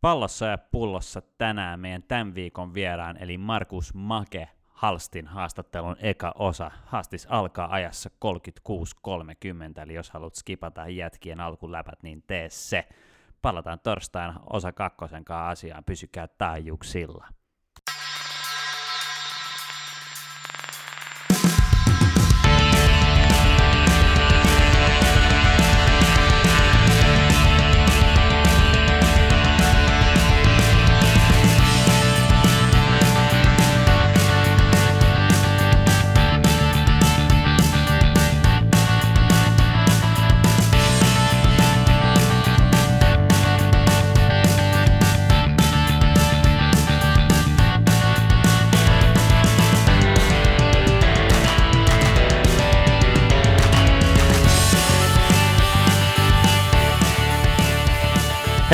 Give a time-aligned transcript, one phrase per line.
[0.00, 6.70] Pallossa ja pullossa tänään meidän tämän viikon vieraan, eli Markus Make Halstin haastattelun eka osa.
[6.84, 12.88] Haastis alkaa ajassa 36.30, eli jos haluat skipata jätkien alkuläpät, niin tee se.
[13.42, 17.26] Palataan torstaina osa kakkosen kanssa asiaan, pysykää taajuuksilla.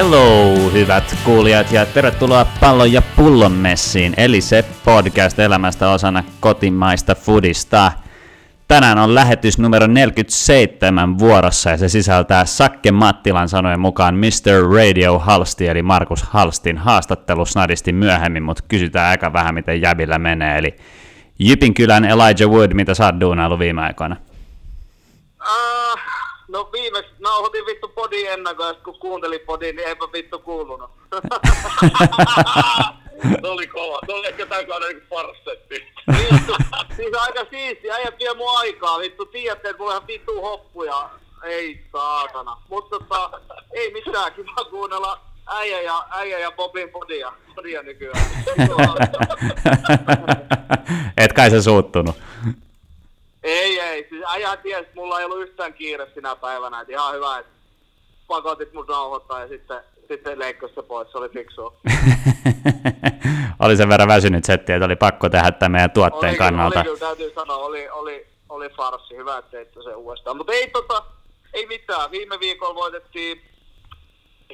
[0.04, 7.14] Hello, hyvät kuulijat, ja tervetuloa Pallon ja Pullon messiin, eli se podcast elämästä osana kotimaista
[7.14, 7.92] foodista.
[8.69, 14.74] Tänään on lähetys numero 47 vuorossa, ja se sisältää Sakke Mattilan sanojen mukaan Mr.
[14.74, 20.58] Radio Halsti, eli Markus Halstin haastattelu snadisti myöhemmin, mutta kysytään aika vähän, miten jäbillä menee,
[20.58, 20.77] eli
[21.39, 24.16] Jypinkylän Elijah Wood, mitä sä oot duunailu viime aikoina?
[25.41, 25.73] Uh,
[26.55, 30.91] no viimeksi nauhoitin vittu podin ennakkoon, kun kuuntelin podin, niin eipä vittu kuulunut.
[33.41, 33.98] Se oli kova.
[34.06, 35.86] Se oli ehkä tämän kauden niin farsetti.
[36.08, 36.56] vittu,
[36.96, 41.11] siis aika siisti, äijä vie mun aikaa, vittu, tiedätte, että mulla on ihan vittu hoppuja.
[41.44, 42.56] Ei saatana.
[42.68, 43.41] Mutta tota,
[43.72, 48.27] ei mitään, kiva kuunnella äijä ja, äijä ja Bobin podia, podia nykyään.
[51.24, 52.16] Et kai se suuttunut.
[53.45, 54.06] Ei, ei.
[54.09, 56.81] Siis äijä tiesi, että mulla ei ollut yhtään kiire sinä päivänä.
[56.81, 57.53] Et ihan hyvä, että
[58.27, 61.12] pakotit mun nauhoittaa ja sitten, sitten leikkasi se pois.
[61.12, 61.75] Se oli fiksua.
[63.64, 66.78] oli sen verran väsynyt setti, että oli pakko tehdä tämän meidän tuotteen oli, kannalta.
[66.78, 69.17] Oli kyllä, täytyy sanoa, oli, oli, oli farssi.
[69.17, 70.36] Hyvä, että teitte se uudestaan.
[70.36, 71.02] Mutta ei, tota,
[71.52, 72.11] ei mitään.
[72.11, 73.42] Viime viikolla voitettiin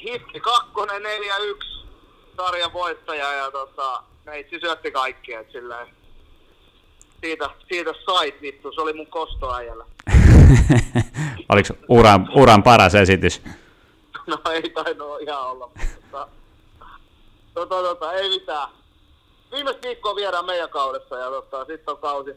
[0.03, 1.87] Hifki 2, 4-1
[2.37, 5.87] sarjan voittaja ja tota, meitsi syötti kaikki, et silleen,
[7.20, 9.84] siitä, siitä sait vittu, se oli mun kostoäijällä.
[11.53, 13.42] Oliko uran, uran paras esitys?
[14.26, 16.28] No ei tainnut ihan olla, mutta
[17.54, 18.69] tota, tota, ei mitään.
[19.53, 22.31] Viimeistä viikkoa viedään meidän kaudessa ja tota, sitten on kausi,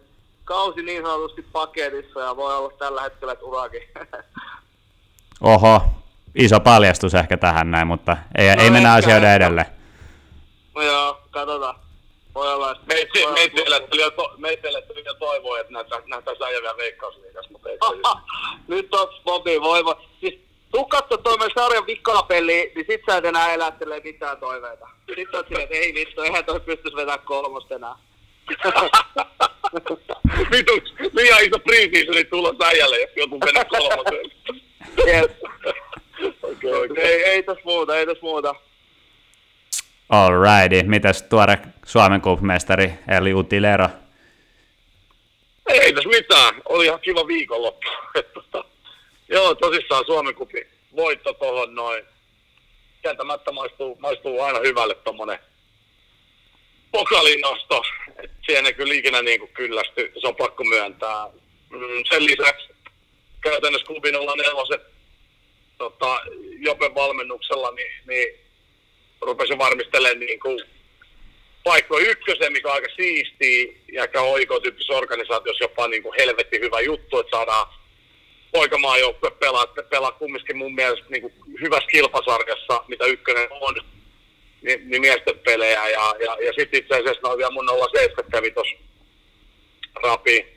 [0.44, 3.81] kausi niin sanotusti paketissa ja voi olla tällä hetkellä että urakin.
[5.41, 5.81] Oho,
[6.35, 9.65] iso paljastus ehkä tähän näin, mutta ei, No ei mennä asioiden edelle.
[10.75, 11.82] no joo, katsotaan.
[12.35, 12.83] Voi olla, että...
[12.88, 13.19] Meitä
[13.94, 14.35] jo, to,
[15.05, 17.77] jo toivoa, että näitä, näitä äijä vielä veikkausliigassa, mutta ei
[18.67, 20.01] Nyt on Bobi voima.
[20.19, 20.39] Siis
[20.71, 24.88] tuu katso toi meidän sarjan vikapeli, niin sit sä et enää elättele mitään toiveita.
[25.16, 27.95] Sitten on silleen, että ei vittu, eihän toi pystyisi vetämään kolmosta enää.
[30.51, 34.31] Vitus, liian iso preseasoni tulossa äijälle, jos joku mennä kolmoseen.
[35.07, 35.31] Jep.
[36.44, 37.03] Okei, okei.
[37.03, 38.55] ei, ei tässä muuta, ei tässä muuta.
[40.09, 43.87] Alrighty, mitäs tuore Suomen Cup-mestari Eli Utilero?
[45.69, 46.61] Ei tässä mitään.
[46.69, 47.87] Oli ihan kiva viikonloppu.
[49.33, 52.03] Joo, tosissaan Suomen kupin voitto tohon noin.
[53.01, 55.39] Kieltämättä maistuu, maistuu aina hyvälle tommonen
[56.91, 57.83] pokalinosto.
[58.23, 61.27] Et siihen ei kyllä ikinä niin kyllästy, se on pakko myöntää.
[61.69, 62.69] Mm, Sen lisäksi
[63.41, 64.81] käytännössä klubin olla neloset
[65.77, 66.19] tota,
[66.59, 68.42] Jopen valmennuksella, niin, niin
[69.25, 70.59] rupesin varmistelemaan niin kuin
[71.63, 76.79] paikko ykkösen, mikä on aika siistiä ja aika oikotyyppisessä organisaatiossa jopa niin kuin helvetti hyvä
[76.79, 77.67] juttu, että saadaan
[78.51, 83.75] poikamaajoukkue pelaa, pelaa kumminkin mun mielestä niin kuin hyvässä kilpasarjassa, mitä ykkönen on,
[84.62, 85.89] niin, niin miesten pelejä.
[85.89, 88.75] Ja, ja, ja sitten itse asiassa noin vielä mun 07 kävi tuossa
[90.03, 90.47] Rapi,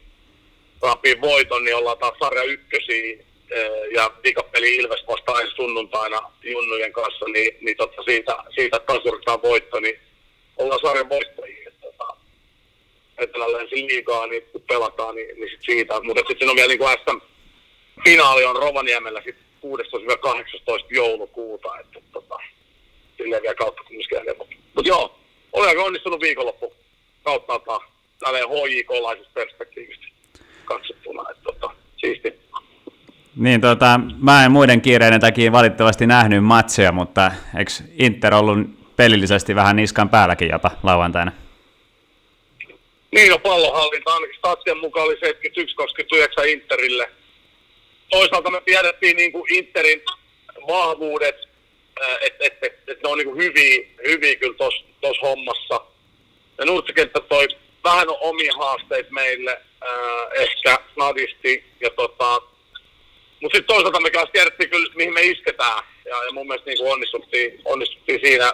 [0.82, 3.25] Rapin voiton, niin ollaan taas sarja ykkösiä
[3.94, 9.81] ja viikapeli Ilves vastaan ensi sunnuntaina Junnujen kanssa, niin, niin totta siitä, siitä tasuritaan voitto,
[9.81, 10.00] niin
[10.56, 11.70] ollaan sarjan voittajia.
[11.81, 12.16] Tota,
[13.19, 16.00] Eteläläisen liigaa, niin kun pelataan, niin, niin sit siitä.
[16.00, 22.37] Mutta sitten on vielä niin kuin SM-finaali on Rovaniemellä sit 16-18 joulukuuta, että tota,
[23.16, 25.19] silleen vielä kautta kumminkin Mutta mut joo,
[25.52, 26.75] oli aika onnistunut viikonloppu
[27.22, 27.81] kautta
[28.19, 30.06] tälleen HJK-laisesta perspektiivistä
[30.64, 32.45] katsottuna, että tota, siisti.
[33.37, 38.59] Niin, tota, mä en muiden kiireiden takia valitettavasti nähnyt matseja, mutta eikö Inter ollut
[38.97, 41.33] pelillisesti vähän niskan päälläkin jopa lauantaina?
[43.11, 45.15] Niin, no pallohallinta ainakin statsien mukaan oli
[46.44, 47.11] 71-29 Interille.
[48.11, 50.03] Toisaalta me tiedettiin niin kuin Interin
[50.69, 51.37] vahvuudet
[52.21, 55.81] että et, et, et ne on niinku hyviä, hyviä kyllä tuossa hommassa.
[56.59, 57.49] Ja Nurtsikenttä toi
[57.85, 62.43] vähän omia haasteita meille, ää, ehkä snadisti, ja tota,
[63.43, 66.91] mutta sitten toisaalta me kanssa tiedettiin kyllä, mihin me isketään, ja, ja mun mielestä niinku
[66.91, 68.53] onnistuttiin, onnistuttiin siinä,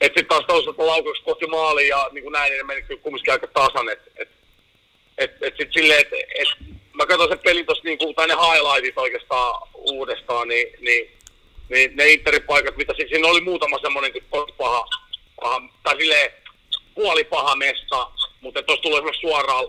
[0.00, 3.00] että sitten taas toisaalta laukaukset kohti maaliin ja niin kuin näin, niin ne meni kyllä
[3.00, 4.28] kumminkin aika tasan, että et,
[5.18, 6.48] et, et sitten silleen, että et,
[6.92, 11.10] mä katson sen pelin tuossa, niinku, tai ne highlightit oikeastaan uudestaan, niin, niin,
[11.68, 14.12] niin ne interipaikat, mitä si- siinä oli muutama semmoinen
[14.56, 14.86] paha,
[15.40, 16.32] paha, tai silleen
[16.94, 18.10] puoli paha mesta,
[18.40, 19.64] mutta tuossa tulee esimerkiksi suoraan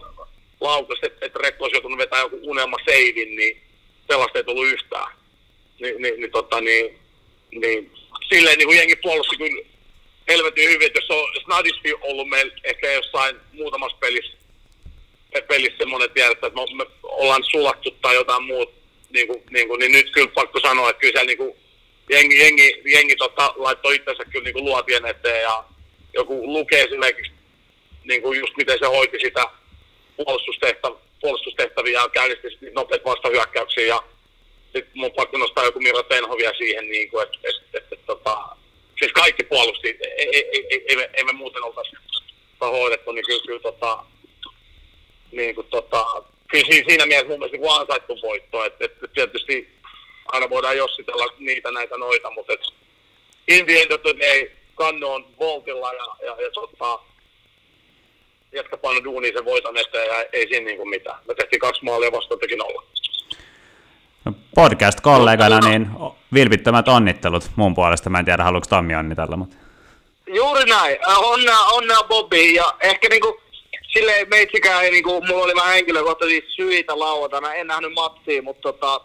[0.61, 3.64] laukas, että et Rekko olisi joutunut vetämään joku unelma seivin, niin
[4.07, 5.11] sellaista ei tullut yhtään.
[5.79, 6.99] Ni, niin, niin, tota, niin,
[7.51, 7.91] niin
[8.29, 9.65] silleen niin kuin jengi puolusti kyllä
[10.27, 14.37] helvetin hyvin, että jos on snadisti ollut meillä ehkä jossain muutamassa pelissä,
[15.47, 18.71] pelissä semmoinen tiedettä, että me, me ollaan sulattu tai jotain muuta,
[19.09, 21.55] niin, kuin, niin, kuin, niin nyt kyllä pakko sanoa, että kyllä siellä niin kuin,
[22.09, 25.63] jengi, jengi, jengi tota, laittoi itsensä kyllä niin kuin luotien eteen ja
[26.13, 27.31] joku lukee esimerkiksi
[28.03, 29.45] niin kuin just miten se hoiti sitä
[30.17, 30.94] puolustustehtäviä,
[31.85, 34.03] puolustustehtäviä ja käynnisti nopeita vastahyökkäyksiä ja
[34.63, 38.55] sitten mun pakko nostaa joku Miro Tenhovia siihen, niin kuin, että, että, että, että, tota,
[38.99, 41.95] siis kaikki puolusti, ei, ei, ei, ei, ei, me, ei me muuten oltaisi
[42.61, 44.05] hoidettu, niin kyllä, kyllä tota,
[45.31, 46.05] niin kuin, tota,
[46.47, 49.69] kyllä siinä, siinä mielessä mun mielestä niin ansaittu voitto, että, että tietysti
[50.25, 52.61] aina voidaan jossitella niitä näitä noita, mutta et,
[53.47, 56.99] in the end day, kannu on voltilla ja, ja, ja tota,
[58.55, 61.19] jätkä paino duunia sen voiton eteen ja ei siinä niinku mitään.
[61.27, 62.83] Me tehtiin kaksi maalia vastaan, teki nolla.
[64.25, 65.87] No, podcast-kollegana, niin
[66.33, 68.09] vilpittömät onnittelut mun puolesta.
[68.09, 69.55] Mä en tiedä, haluatko Tommi onnitella, mutta...
[70.27, 70.97] Juuri näin.
[71.09, 72.37] Äh, Onnea, onnea Bobby.
[72.37, 73.41] Ja ehkä niinku,
[73.93, 77.53] silleen meitsikään ei niinku, mulla oli vähän henkilökohtaisia syitä lauantaina.
[77.53, 79.01] En nähnyt matsia, mutta tota,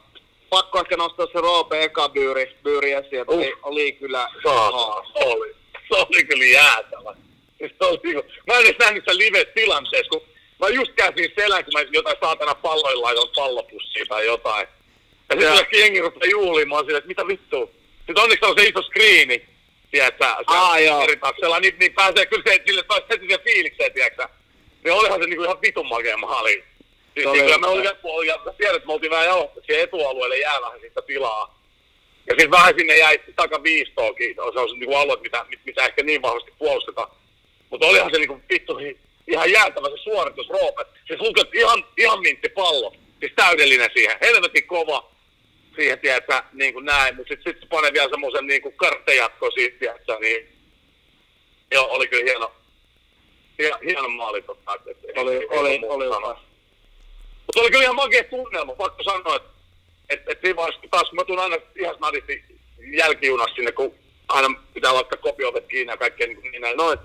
[0.50, 3.38] pakko ehkä nostaa se Roope eka byyri, byyri esiin, että Uh.
[3.38, 5.54] oli, oli kyllä Saatana, se oli,
[5.88, 7.14] se oli kyllä jäätävä.
[7.60, 10.22] Siis se niinku- mä en edes nähnyt sitä live-tilanteessa, kun
[10.60, 14.66] mä just käsin selän, kun mä jotain saatana palloilla laitan pallopussiin tai jotain.
[15.30, 17.68] Ja sitten kaikki jengi rupeaa juulimaan silleen, että mitä vittua.
[17.96, 19.46] Sitten onneksi on se iso skriini,
[19.90, 21.02] tiedätkö, se Aa, joo.
[21.02, 24.28] eri taksella, niin, niin pääsee kyllä se, sille taas heti siihen fiilikseen, tiedätkö.
[24.84, 26.64] Niin olihan se niinku ihan vitun makea maali.
[27.14, 29.84] Siis, Se niin kyllä me oli ja mä tiedän, että me oltiin vähän jauhottu, siihen
[29.84, 31.60] etualueelle jää vähän siitä tilaa.
[32.26, 36.02] Ja sitten vähän sinne jäi takaviistoonkin, se on se niinku alue, mitä, mit- mitä ehkä
[36.02, 37.10] niin vahvasti puolustetaan.
[37.70, 38.78] Mutta olihan se niinku vittu
[39.26, 40.88] ihan jäätävä se suoritus Roopet.
[41.06, 42.94] Siis luket ihan, ihan mintti pallo.
[43.20, 44.18] Siis täydellinen siihen.
[44.20, 45.10] Helvetin kova
[45.76, 47.16] siihen, tiedätkö, niin kuin näin.
[47.16, 50.48] Mutta sitten sit se panee vielä semmoisen niin kuin karttejatko siitä, tiedätkö, niin
[51.70, 52.52] joo, oli kyllä hieno,
[53.58, 54.42] hieno, hieno maali.
[54.42, 56.36] Tota, et, et, Oli, ei oli, oli hyvä.
[57.46, 59.50] Mutta oli kyllä ihan makea tunnelma, pakko sanoa, että
[60.08, 62.44] et, et siinä vaiheessa, kun taas mä tuun aina ihan snadisti
[62.92, 63.94] jälkijunassa sinne, kun
[64.28, 66.98] aina pitää laittaa kopiovet kiinni ja kaikkea niin, niin näin noin.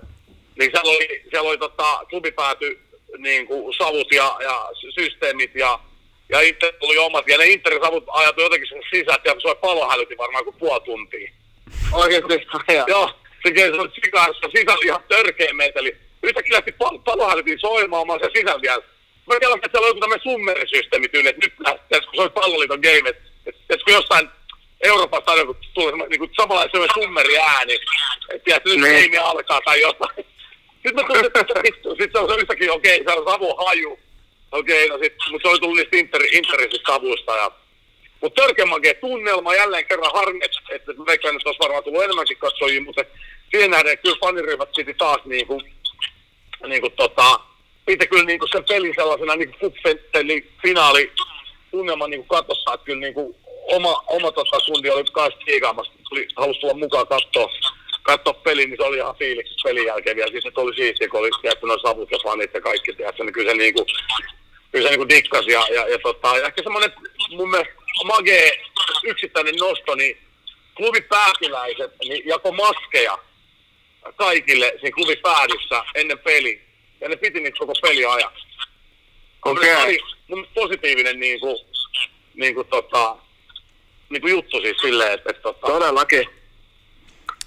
[0.58, 2.78] Niin siellä oli, siellä oli tota, klubi pääty
[3.18, 5.78] niin kuin savut ja, ja sy- systeemit ja,
[6.28, 7.28] ja Inter tuli omat.
[7.28, 10.80] Ja ne Interin savut ajatui jotenkin sinne sisään, ja se oli palohälytin varmaan kuin puoli
[10.80, 11.30] tuntia.
[11.92, 13.10] Oikeesti, ja, Joo,
[13.46, 15.96] se se sikassa sisällä ihan törkeä meteli.
[16.22, 18.82] Yhtäkkiä lähti pal- palohälytin soimaan, mä oon siellä sisällä vielä.
[19.26, 22.30] Mä tiedän, että siellä on joku tämmöinen summerisysteemi tyyli, että nyt lähtee, kun se oli
[22.30, 24.28] palloliiton game, että, että, että kun jossain
[24.84, 29.22] Euroopassa aina kun tulee niin kuin samanlainen summeri ääni, että tiedätkö, nyt Niin.
[29.22, 30.26] alkaa tai jotain.
[30.86, 31.44] Sitten mä tulin, että
[31.98, 33.98] sitten se on yhtäkkiä, okei, se on savu haju.
[34.52, 37.50] Okei, no sit, mutta se oli tullut niistä inter, interisistä savuista ja
[38.20, 42.36] mutta törkeä makea tunnelma, jälleen kerran harmi, että mä veikkaan, että olisi varmaan tullut enemmänkin
[42.36, 43.04] katsojia, mutta
[43.50, 45.62] siihen nähden kyllä faniryhmät piti taas niinku,
[46.66, 47.40] niinku tota,
[47.86, 51.12] piti kyllä niinku sen pelin sellaisena niinku kuppetteli finaali
[51.70, 53.36] tunnelman niinku katossa, että kyllä niinku
[53.72, 57.48] oma, oma tota kundi oli kanssa kiikaamassa, tuli, halusi tulla mukaan katsoa,
[58.06, 60.30] katsoa peli, niin se oli ihan fiiliksi pelin jälkeen vielä.
[60.30, 63.32] Siis se oli siistiä, kun oli tiedätkö, noin savut ja fanit ja kaikki, tiedätkö, niin
[63.32, 63.86] kyllä se niinku,
[64.72, 66.92] kyllä se niinku dikkas ja, ja, ja, tota, ja ehkä semmoinen
[67.30, 68.50] mun mielestä magee
[69.04, 70.18] yksittäinen nosto, niin
[70.76, 73.18] klubin pääkiläiset niin jako maskeja
[74.16, 76.58] kaikille siinä klubin päädyssä ennen peliä.
[77.00, 78.46] Ja ne piti niitä koko peli ajaksi.
[79.44, 79.76] Okei.
[79.76, 79.98] Oli
[80.28, 81.56] mun positiivinen niin kuin,
[82.34, 83.16] niin kuin, tota,
[84.10, 86.28] niin kuin juttu siis silleen, että, että, tota, todellakin.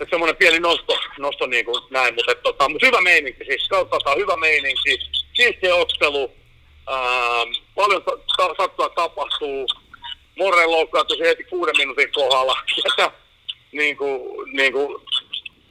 [0.01, 3.67] Että semmoinen pieni nosto, nosto niin kuin näin, mutta, että, tota, mutta hyvä meininki siis,
[3.67, 4.99] kautta hyvä meininki,
[5.33, 6.31] siistiä ottelu,
[6.91, 9.67] ähm, paljon ta- sattua tapahtuu,
[10.37, 12.57] Morren loukkaantui heti kuuden minuutin kohdalla,
[12.89, 13.11] että
[13.71, 14.21] niin kuin,
[14.53, 15.01] niin kuin,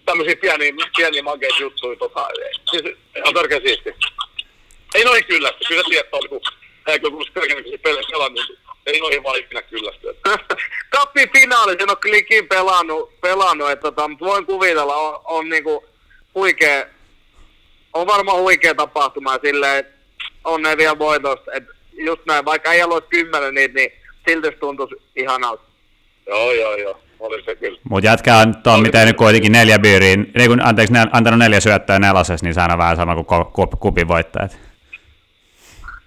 [0.04, 2.28] tämmöisiä pieniä, pieniä makeita juttuja, tota,
[2.70, 2.82] siis
[3.24, 3.94] on törkeä siisti.
[4.94, 6.40] Ei noin kyllä, kyllä tiedät, oli kun
[6.88, 8.58] hän kun kerkenyt se peli pelannut,
[8.88, 10.12] ei noihin vaan ikinä kyllästyä.
[10.96, 15.84] Kappi finaali, sen on klikin pelannut, pelannut että tota, mutta voin kuvitella, on, on niinku
[16.34, 16.86] huikea,
[17.92, 19.92] on varmaan huikea tapahtuma silleen, että
[20.44, 23.92] on ne vielä voitosta, että just näin, vaikka ei olisi kymmenen niitä, niin
[24.28, 25.62] silti se tuntuisi ihanalta.
[26.26, 27.00] joo, joo, joo.
[27.20, 27.78] Oli se kyllä.
[27.90, 31.60] Mutta jätkä on tuon miten nyt kuitenkin neljä biiriin, niin kun, anteeksi, ne, antanut neljä
[31.60, 34.67] syöttöä nelosessa, niin sehän on vähän sama kuin kupin voittajat.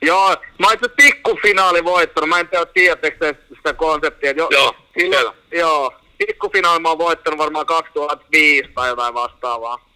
[0.01, 4.31] Joo, mä oon itse pikkufinaali voittanut, mä en tiedä, tiedättekö te sitä konseptia.
[4.31, 9.89] Jo, Joo, silloin, joo, pikkufinaali mä oon voittanut varmaan 2005 tai jotain vastaavaa.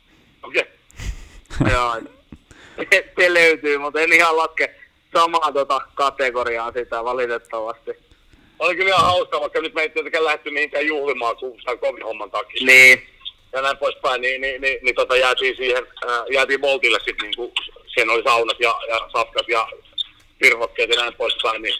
[0.43, 0.63] Okei.
[1.61, 1.71] Okay.
[1.73, 1.95] joo,
[2.91, 4.75] se, se löytyy, mutta en ihan laske
[5.13, 7.91] samaa tota kategoriaa sitä valitettavasti.
[8.59, 12.03] Oli kyllä ihan hauskaa, vaikka nyt me ei tietenkään lähdetty mihinkään juhlimaan kun sen kovin
[12.03, 12.65] homman takia.
[12.65, 13.07] Niin,
[13.53, 17.35] Ja näin poispäin, niin, niin, niin, niin tota, jäätiin siihen, ää, jäätiin Voltille sitten, niin
[17.35, 17.51] kuin,
[17.93, 19.67] siinä oli saunat ja, ja safkat ja
[20.41, 21.75] virvokkeet ja näin poispäin, niin,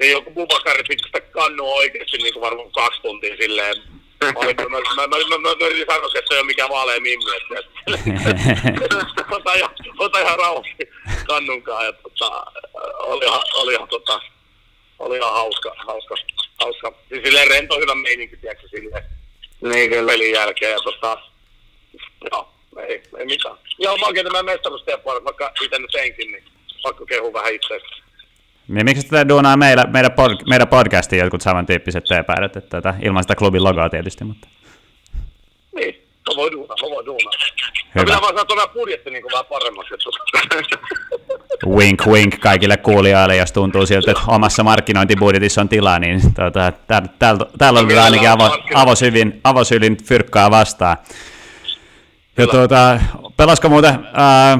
[0.00, 3.76] niin joku Bubakari piti sitä kannua oikeasti niin kuin varmaan kaksi tuntia silleen.
[4.24, 6.70] Mä, olin, mä, mä, mä, mä, mä, mä yritin sanoa, että se ei ole mikään
[6.70, 7.54] vaalea mimmi, että
[9.36, 10.90] ota, ihan, ota ihan rauhasti
[11.26, 11.86] kannunkaan.
[11.86, 12.46] Ja, tota,
[12.98, 14.20] oli, oli, tota,
[14.98, 16.14] oli ihan hauska, hauska,
[16.60, 16.92] hauska.
[17.08, 19.04] Siis silleen rento hyvä meininki, tiedätkö, silleen
[19.60, 20.12] niin kyllä.
[20.12, 20.72] pelin jälkeen.
[20.72, 21.18] Ja tota,
[22.30, 22.52] joo,
[22.88, 23.56] ei, ei mitään.
[23.78, 26.44] Ihan makeita meidän mestaruusteen puolella, vaikka itse nyt enkin, niin
[26.82, 27.86] pakko kehua vähän itseäsi.
[28.68, 33.24] Niin miksi sitä duunaa meillä, meidän, pod, meidän podcastiin jotkut samantyyppiset teepäidät, että tätä, ilman
[33.24, 34.48] sitä klubin logoa tietysti, mutta
[35.74, 35.94] Niin,
[36.28, 37.32] mä voin duunaa, mä voin duunaa.
[37.32, 37.80] Hyvä.
[37.94, 38.04] Hyvä.
[38.04, 39.94] Pitää vaan saada tuon budjetti niin vähän paremmaksi.
[39.94, 40.10] Että...
[41.76, 47.08] wink wink kaikille kuulijoille, jos tuntuu siltä, että omassa markkinointibudjetissa on tilaa, niin tuota, täällä
[47.18, 50.96] tääl, tääl on kyllä ainakin avo, avosylin, avosylin fyrkkaa vastaan.
[52.38, 53.00] Ja tuota,
[53.36, 54.58] pelasko muuten ää,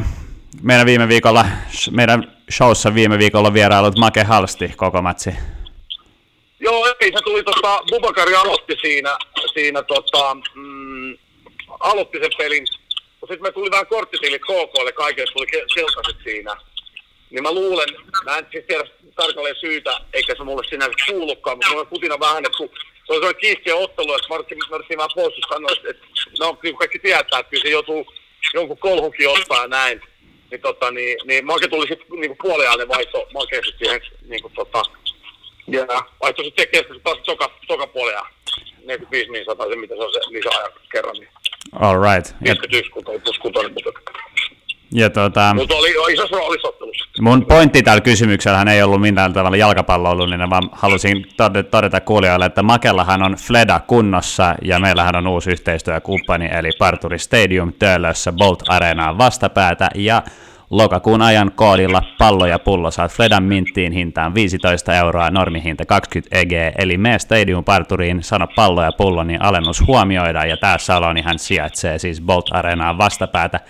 [0.62, 1.44] meidän viime viikolla,
[1.90, 5.30] meidän showssa viime viikolla vierailut Make Halsti koko matsi?
[6.60, 9.18] Joo, ei, se tuli tota, Bubakari aloitti siinä,
[9.54, 11.18] siinä tota, mm,
[11.80, 12.66] aloitti sen pelin.
[13.20, 16.56] Sitten me tuli vähän korttitilit KKlle, kaikille tuli ke- keltaiset siinä.
[17.30, 17.88] Niin mä luulen,
[18.24, 18.84] mä en siis tiedä
[19.16, 22.70] tarkalleen syytä, eikä se mulle sinänsä kuulukaan, mutta mulla on kutina vähän, että kun
[23.06, 26.06] se oli kiihkeä ottelu, että Martti, Martti vähän pois sanoa, että, että
[26.40, 28.06] no kaikki tietää, että kyllä se joutuu
[28.54, 30.00] jonkun kolhunkin ottaa näin.
[30.50, 34.54] Niin, tota, niin, niin Make tuli sitten niin puoliajalle vaihto Make sit siihen niin kuin,
[34.54, 34.82] tota,
[35.66, 35.86] ja
[36.22, 38.26] vaihtoi sitten kesken taas toka, toka puolella.
[38.84, 41.28] 45 niin sata, se mitä se on se lisäajan kerran, niin
[41.80, 42.26] All right.
[42.30, 43.90] Ja, 51 kun toi plus kutonen, mutta,
[44.92, 47.04] ja tuota, mutta oli, isossa roolissa ottelussa.
[47.20, 51.26] mun pointti tällä kysymyksellähän ei ollut millään tavalla jalkapalloilullinen, vaan halusin
[51.70, 57.72] todeta, kuulijoille, että Makellahan on Fleda kunnossa ja meillähän on uusi yhteistyökumppani eli Parturi Stadium
[57.78, 60.22] Töölössä Bolt Areenaan vastapäätä ja
[60.70, 66.52] lokakuun ajan koodilla pallo ja pullo saat Fledan minttiin hintaan 15 euroa, normihinta 20 EG,
[66.78, 71.98] eli mene Stadium Parturiin, sano pallo ja pullo, niin alennus huomioidaan, ja tämä salonihan sijaitsee
[71.98, 73.60] siis Bolt Areenaan vastapäätä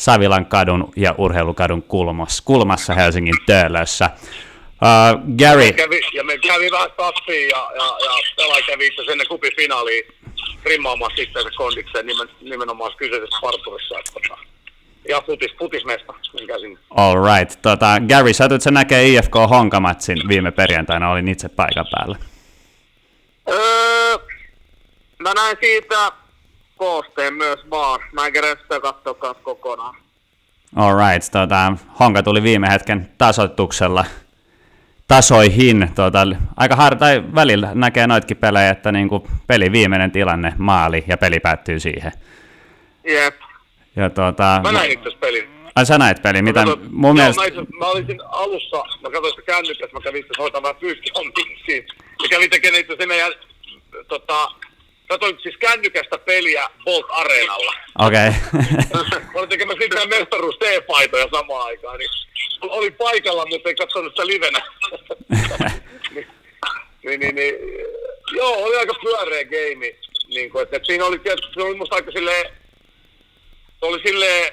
[0.00, 4.10] Savilan kadun ja Urheilukadun kulmassa, kulmassa Helsingin Töölössä.
[4.14, 9.12] Uh, Gary, Me kävi, ja me kävi vähän staffia ja, ja, ja pelaaja kävi itse
[9.12, 10.04] ennen kupin finaaliin
[10.64, 13.98] rimmaamaan sitten se kondikseen nimen, nimenomaan kyseisessä parturissa.
[13.98, 14.38] Että, tota,
[15.08, 16.78] ja futis, futismesta, minkä sinne.
[16.90, 17.62] all right.
[17.62, 22.16] Tota, Gary, sä sä näkee IFK Honkamatsin viime perjantaina, olin itse paikan päällä.
[23.48, 24.18] Öö,
[25.18, 26.12] mä näin siitä
[26.84, 28.00] koosteen myös vaan.
[28.12, 29.94] Mä en kerran sitä katsoa kokonaan.
[30.76, 31.30] All right.
[31.32, 34.04] Tota, Honka tuli viime hetken tasoituksella
[35.08, 35.90] tasoihin.
[35.94, 41.16] Tota, aika har- tai välillä näkee noitkin pelejä, että niinku peli viimeinen tilanne, maali ja
[41.16, 42.12] peli päättyy siihen.
[43.04, 43.34] Jep.
[43.96, 45.48] Ja tota, Mä näin itse pelin.
[45.76, 47.42] Ai sä näit peli, mitä Mä katsoin- mun joo, mielestä...
[47.42, 51.86] Mä, itse, mä olin alussa, mä katsoin sitä kännykästä, mä kävin itse hoitaa vähän fyysikommiksi.
[52.22, 53.32] Ja kävin tekemään itse asiassa meidän,
[54.08, 54.48] tota,
[55.10, 57.74] katsoin siis kännykästä peliä Bolt Areenalla.
[57.98, 58.30] Okei.
[59.00, 62.10] mä olin tekemässä sitten mestaruus T-paitoja samaan aikaan, niin
[62.60, 64.62] oli paikalla, mutta ei katsonut sitä livenä.
[66.14, 66.26] niin,
[67.04, 67.54] niin, niin, niin,
[68.32, 69.94] joo, oli aika pyöreä game.
[70.28, 72.52] Niin kuin, että, että siinä oli, tietysti, se oli musta aika silleen,
[73.80, 74.52] se oli silleen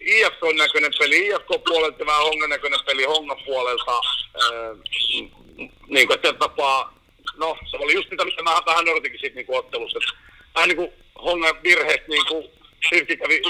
[0.00, 4.00] IFK-näköinen peli IFK-puolelta ja vähän Hongan näköinen peli Hongan puolelta.
[4.42, 4.74] Öö,
[5.88, 6.95] niin kuin, että tapaa,
[7.36, 9.98] no se oli just mitä, mitä mä vähän odotinkin siitä niin kuin ottelussa.
[9.98, 10.12] Että
[10.54, 10.90] vähän niin kuin
[11.24, 12.44] Hongan virheestä niin kuin
[12.88, 13.42] Sirki kävi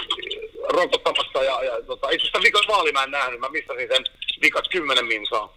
[0.69, 4.05] rokottamassa ja, ja tota, itse asiassa viikon vaali mä en nähnyt, mä missasin sen
[4.43, 5.57] vikat kymmenen minsaa.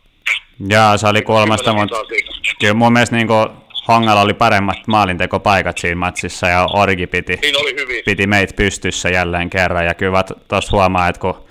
[0.67, 1.95] Joo, se oli kolmasta, mutta
[2.59, 3.33] kyllä mun mielestä niinku
[3.87, 8.03] Hongalla oli paremmat maalintekopaikat siinä matsissa ja Orgi piti, Siinä oli hyvin.
[8.05, 9.85] piti meitä pystyssä jälleen kerran.
[9.85, 11.45] Ja kyllä tuossa huomaa, että kun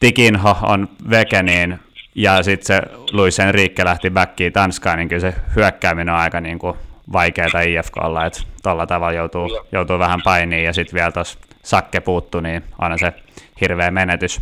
[0.00, 1.78] Tikinho on veke, niin
[2.18, 2.82] ja sitten se
[3.12, 6.76] Luis Enrique lähti backiin Tanskaan, niin kyllä se hyökkääminen on aika niin kuin
[7.12, 12.40] vaikeaa IFKlla, että tuolla tavalla joutuu, joutuu vähän painiin ja sitten vielä tuossa Sakke puuttu,
[12.40, 13.12] niin on se
[13.60, 14.40] hirveä menetys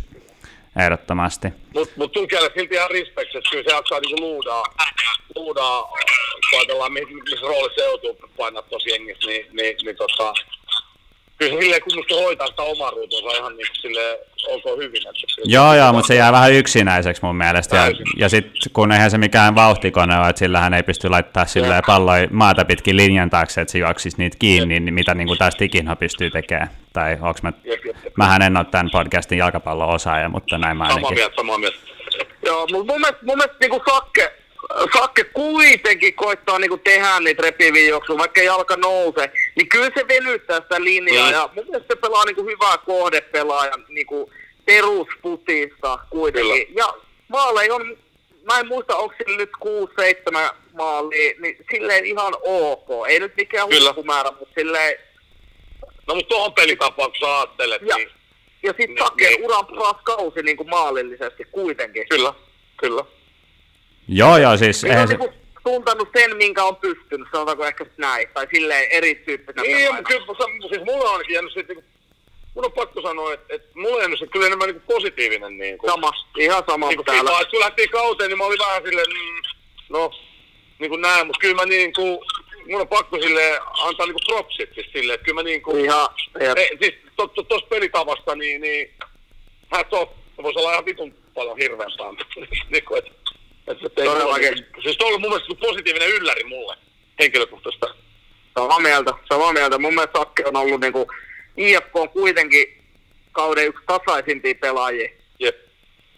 [0.75, 1.47] ehdottomasti.
[1.73, 4.63] Mutta mut Tukelle silti ihan respect, että kyllä se jaksaa niinku luudaa,
[5.35, 5.81] luudaa
[6.49, 10.33] kun ajatellaan missä roolissa se joutuu painaa tuossa jengissä, niin, niin, niin tota,
[11.37, 15.01] kyllä se silleen kumminkin hoitaa sitä omaa ruutuunsa ihan niin sille ok hyvin.
[15.07, 17.75] Että joo, joo, mutta se jää vähän yksinäiseksi mun mielestä.
[17.75, 21.83] Ja, ja sitten kun eihän se mikään vauhtikone ole, että sillähän ei pysty laittaa silleen
[21.87, 25.55] palloja maata pitkin linjan taakse, että se juoksisi niitä kiinni, niin mitä niin kuin taas
[25.55, 26.69] Tikinho pystyy tekemään.
[26.93, 28.13] Tai onks mä, jep, jep, jep.
[28.17, 31.03] mähän en ole tämän podcastin jalkapallo-osaaja, mutta näin mä ainakin.
[31.03, 31.77] Samaa mieltä, samaa mieltä.
[32.45, 34.33] Joo, mutta mun mielestä, mun mielestä niin Sakke,
[34.97, 40.61] Sakke kuitenkin koittaa niinku tehdä niitä repiviä juoksuja, vaikka jalka nouse, niin kyllä se venyttää
[40.61, 41.25] sitä linjaa.
[41.25, 41.31] Mm.
[41.33, 44.31] Ja mun mielestä se pelaa niinku hyvää kohdepelaaja niinku
[44.65, 46.67] perusputista kuitenkin.
[46.67, 46.81] Kyllä.
[46.81, 46.93] Ja
[47.27, 47.97] maaleja on,
[48.43, 49.51] mä en muista, onko sillä nyt
[50.51, 53.07] 6-7 maalia, niin silleen ihan ok.
[53.07, 54.99] Ei nyt mikään huippumäärä, mutta silleen...
[56.07, 56.53] No mutta tuohon
[57.19, 58.09] sä ajattelet, ja, niin...
[58.63, 59.45] Ja sit niin, Sakke niin.
[59.45, 62.05] uran paras kausi niin kuin maalillisesti kuitenkin.
[62.09, 62.33] Kyllä,
[62.77, 63.03] kyllä.
[64.07, 64.83] Joo, joo, siis...
[64.83, 65.17] Niin eihän se...
[65.17, 65.33] Niinku
[65.63, 70.85] tuntanut sen, minkä on pystynyt, sanotaanko ehkä näin, tai silleen erityyppisenä Niin, mutta kyllä, siis
[70.85, 71.85] mulla on jäänyt sitten, niin
[72.55, 75.57] mun on pakko sanoa, että, että mulla on jäänyt se kyllä enemmän niin positiivinen.
[75.57, 77.45] Niin kuin, sama, ihan sama niin kuin täällä.
[77.51, 79.41] Kun lähtiin kauteen, niin mä olin vähän silleen, mm,
[79.89, 80.11] no,
[80.79, 82.19] niin kuin näin, mutta kyllä mä niin kuin,
[82.67, 85.77] mun on pakko sille antaa niinku propsit siis sille, että kyllä mä niinku...
[85.77, 86.09] Ihan,
[86.39, 88.93] e, siis tuossa to, to, pelitavasta, niin, niin
[89.71, 90.11] hats off,
[90.43, 92.25] voisi olla ihan vitun paljon hirveämpää.
[92.71, 93.11] niin kuin, että
[93.67, 94.65] että Todellakin.
[94.83, 96.77] Siis on ollut mun mielestä positiivinen ylläri mulle
[97.19, 97.85] henkilökohtaisesti.
[98.59, 99.77] Samaa mieltä, samaa mieltä.
[99.77, 101.07] Mun mielestä Sakke on ollut niinku,
[101.57, 102.83] IFK on kuitenkin
[103.31, 105.09] kauden yksi tasaisimpia pelaajia.
[105.39, 105.55] Jep,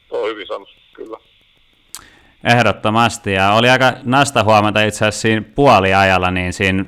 [0.09, 1.17] on hyvin sanottu, kyllä.
[2.43, 6.85] Ehdottomasti, ja oli aika nasta huomata itse asiassa siinä puoliajalla, niin siinä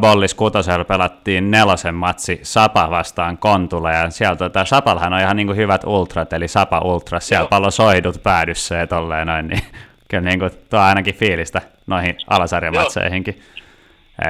[0.00, 5.46] Bollis Kutosella pelattiin nelosen matsi Sapa vastaan Kontula, ja sieltä tota, Sapalhan on ihan niin
[5.46, 9.62] kuin hyvät ultrat, eli Sapa Ultras, siellä paljon soidut päädyssä ja tolleen noin, niin
[10.10, 13.42] kyllä niin kuin, tuo ainakin fiilistä noihin alasarjamatseihinkin.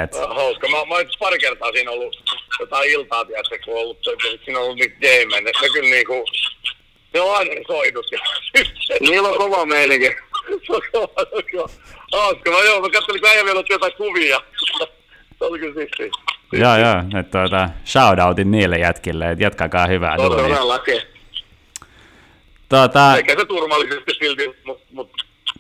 [0.03, 0.15] Et...
[0.35, 0.69] Hauska.
[0.69, 2.23] Mä, mä oon pari kertaa siinä ollut
[2.61, 3.99] jotain iltaa, tiedätkö, kun on ollut,
[4.45, 6.25] siinä on ollut niitä game, ne, ne kyllä niinku,
[7.15, 8.07] ne on aina soidut.
[9.01, 10.07] Niillä on kova meininki.
[12.13, 12.51] Hauska.
[12.51, 14.41] Mä, joo, mä katselin, kun äijä vielä jotain kuvia
[15.39, 15.81] se oli kyllä.
[16.53, 17.21] Joo, joo.
[17.21, 20.37] Että tuota, shoutoutin niille jätkille, että jatkakaa hyvää duunia.
[20.37, 21.03] Todellakin.
[22.69, 23.17] Tuota...
[23.17, 25.11] Eikä se turvallisesti silti, mutta mut,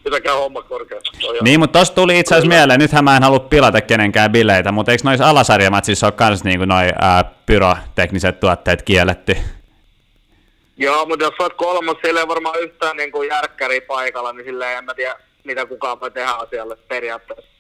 [0.05, 1.12] pitäkää homma korkeassa.
[1.43, 4.93] Niin, mutta tosta tuli itse asiassa mieleen, nythän mä en halua pilata kenenkään bileitä, mutta
[4.93, 9.37] eikö noissa alasarjamatsissa ole kans niinku noi ää, pyrotekniset tuotteet kielletty?
[10.77, 14.79] Joo, mutta jos olet kolmas, siellä ei varmaan yhtään niin kuin järkkäri paikalla, niin silleen
[14.79, 17.56] en mä tiedä, mitä kukaan voi tehdä asialle periaatteessa.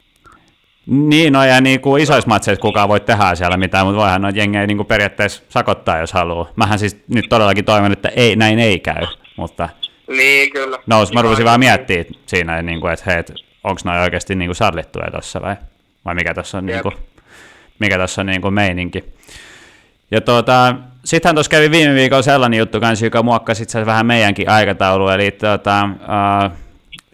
[0.86, 4.38] Niin, no ja niin kuin isoissa matseissa kukaan voi tehdä siellä mitään, mutta voihan noita
[4.38, 6.50] jengejä niin kuin periaatteessa sakottaa, jos haluaa.
[6.56, 9.68] Mähän siis nyt todellakin toivon, että ei, näin ei käy, mutta...
[10.08, 10.78] Niin, kyllä.
[10.86, 13.24] No, mä rupesin vaan miettiä siinä, niin kuin, että hei,
[13.64, 15.56] onko noin oikeasti niin kuin sallittuja tuossa vai,
[16.04, 16.94] vai mikä tuossa on, niin kuin,
[17.78, 19.04] mikä tossa on niin kuin meininki.
[20.10, 24.50] Ja tuota, sittenhän tuossa kävi viime viikolla sellainen juttu kanssa, joka muokkasi itse vähän meidänkin
[24.50, 26.56] aikataulu, eli tuota, uh,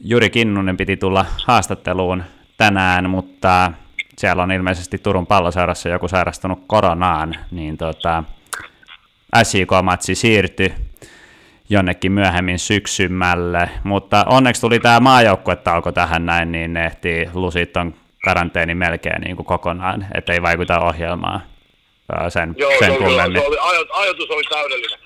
[0.00, 2.24] Juri Kinnunen piti tulla haastatteluun
[2.62, 3.72] tänään, mutta
[4.18, 8.24] siellä on ilmeisesti Turun palloseurassa joku sairastunut koronaan, niin tota,
[9.42, 10.74] SJK-matsi siirtyi
[11.68, 17.94] jonnekin myöhemmin syksymälle, mutta onneksi tuli tämä maajoukkuetauko tähän näin, niin ne ehtii lusit on
[18.24, 21.42] karanteeni melkein niin kuin kokonaan, ettei vaikuta ohjelmaan
[22.28, 23.58] sen, Joo, sen se oli, se oli,
[23.92, 24.98] ajatus oli täydellinen,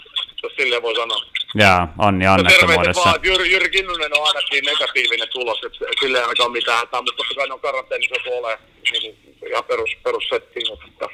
[0.42, 1.18] jos silleen voi sanoa.
[1.64, 3.04] Joo, onni onnettomuudessa.
[3.04, 7.16] Vaan, Jyri, Jyri Kinnunen on ainakin negatiivinen tulos, että sille ei ainakaan mitään hätää, mutta
[7.16, 8.58] totta kai ne on karanteenissa ole
[8.92, 9.16] niin
[9.50, 11.08] ihan perus, perussettiin, mutta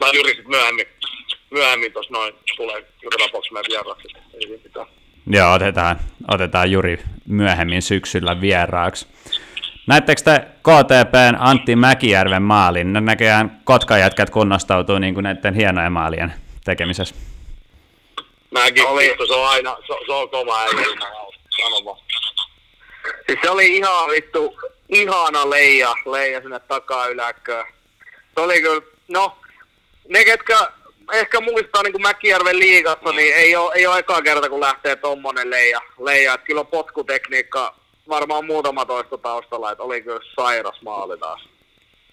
[0.00, 0.86] no, Jyri sitten myöhemmin,
[1.50, 4.86] myöhemmin tuossa noin tulee joka tapauksessa meidän vieraaksi, ei mitään.
[5.26, 9.06] Joo, otetaan, otetaan Juri myöhemmin syksyllä vieraaksi.
[9.86, 12.92] Näettekö te KTPn Antti Mäkijärven maalin?
[12.92, 16.32] Ne näköjään Kotkajätkät kunnostautuu niin kuin näiden hienojen maalien
[16.64, 17.14] tekemisessä.
[18.58, 19.14] Mäkin, oli...
[19.26, 20.86] se on aina, se, se on kova äijä,
[21.60, 21.98] sano vaan.
[23.26, 27.66] Siis se oli ihan vittu, ihana leija, leija sinne takaa yläkköön.
[28.34, 29.38] Se oli kyllä, no,
[30.08, 30.68] ne ketkä
[31.12, 34.96] ehkä muistaa niin kuin Mäkijärven liigassa, niin ei ole, ei ole ekaa kerta, kun lähtee
[34.96, 35.80] tommonen leija.
[35.98, 36.34] leija.
[36.34, 37.74] Että kyllä potkutekniikka
[38.08, 41.48] varmaan muutama toista taustalla, että oli kyllä sairas maali taas.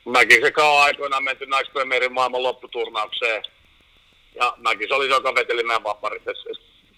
[0.06, 3.44] Mäkin se kauan aikoinaan menty naispremierin maailman lopputurnaukseen
[4.36, 5.84] ja mäkin se oli joka veteli meidän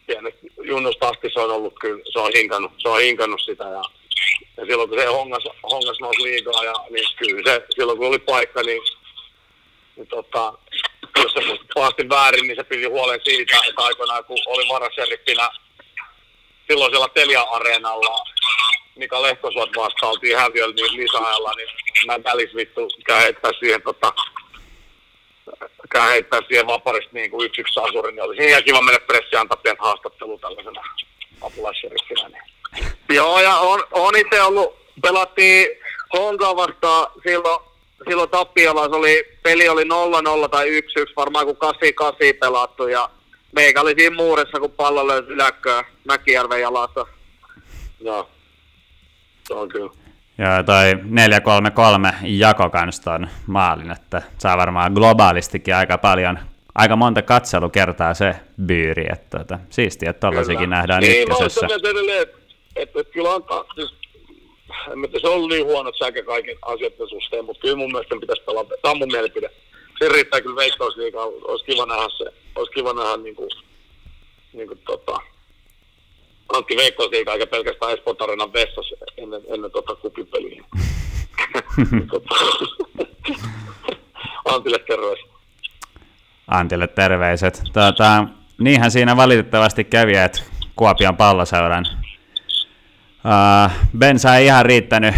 [0.08, 3.82] pienestä junnusta asti se on ollut kyllä, se on hinkannut, se on hinkannut sitä ja,
[4.58, 8.20] ja silloin kun se hongas, hongas nousi liigaa ja niin kyllä se, silloin kun oli
[8.20, 8.82] paikka, niin,
[9.96, 10.54] niin tota,
[11.24, 11.40] jos se
[11.74, 15.50] pahasti väärin, niin se piti huolen siitä, että aikoinaan kun oli varaserippinä
[16.68, 18.26] silloisella Telia-areenalla
[18.96, 21.68] Mika Lehtosuot vastaan oltiin häviöllä niin lisäajalla, niin
[22.06, 24.14] mä välis vittu käy heittää siihen tota,
[25.94, 29.58] heittää siihen vaparista niin kuin yksi yksi asuri, niin olisi ihan kiva mennä pressiä antaa
[29.58, 30.82] pientä haastattelua tällaisena
[31.42, 32.30] apulaisseriffinä.
[32.30, 32.44] Niin.
[33.10, 35.68] Joo, ja on, on itse ollut, pelattiin
[36.14, 37.60] Honkaa vastaan silloin,
[38.10, 41.58] silloin Tappiolla, se oli, peli oli 0-0 tai 1-1, varmaan kuin
[42.34, 43.10] 8-8 pelattu, ja
[43.52, 47.06] meikä oli siinä muurissa, kun pallo löysi yläkköä Mäkijärven jalassa.
[48.00, 48.30] Joo,
[49.48, 50.05] se on kyllä.
[50.38, 56.40] Ja toi 433 jako kans ton maalin, että saa varmaan globaalistikin aika paljon,
[56.76, 61.68] aika monta katselukertaa se byyri, että tota, siistiä, että tollasikin nähdään niin, ykkösessä.
[61.68, 62.38] Niin, mä edelleen, että,
[62.76, 63.94] että, että kyllä antaa, siis,
[64.92, 68.76] en se on niin huono säkä kaiken asioiden suhteen, mutta kyllä mun mielestä pitäisi pelata,
[68.82, 69.50] tämä on mun mielipide.
[70.00, 73.50] Se riittää kyllä veikkausliikaa, olisi kiva nähdä se, olisi kiva nähdä niin kuin,
[74.54, 75.20] niin kuin tota,
[76.54, 80.64] Antti Veikkausliiga eikä pelkästään Espoon tarinan vessassa ennen, ennen tota kupipeliä.
[84.46, 85.20] Antille terveys.
[86.48, 87.62] Antille terveiset.
[87.74, 88.26] Tota,
[88.58, 90.42] niinhän siinä valitettavasti kävi, että
[90.76, 91.86] Kuopion palloseuran
[93.26, 95.16] uh, bensa ei ihan riittänyt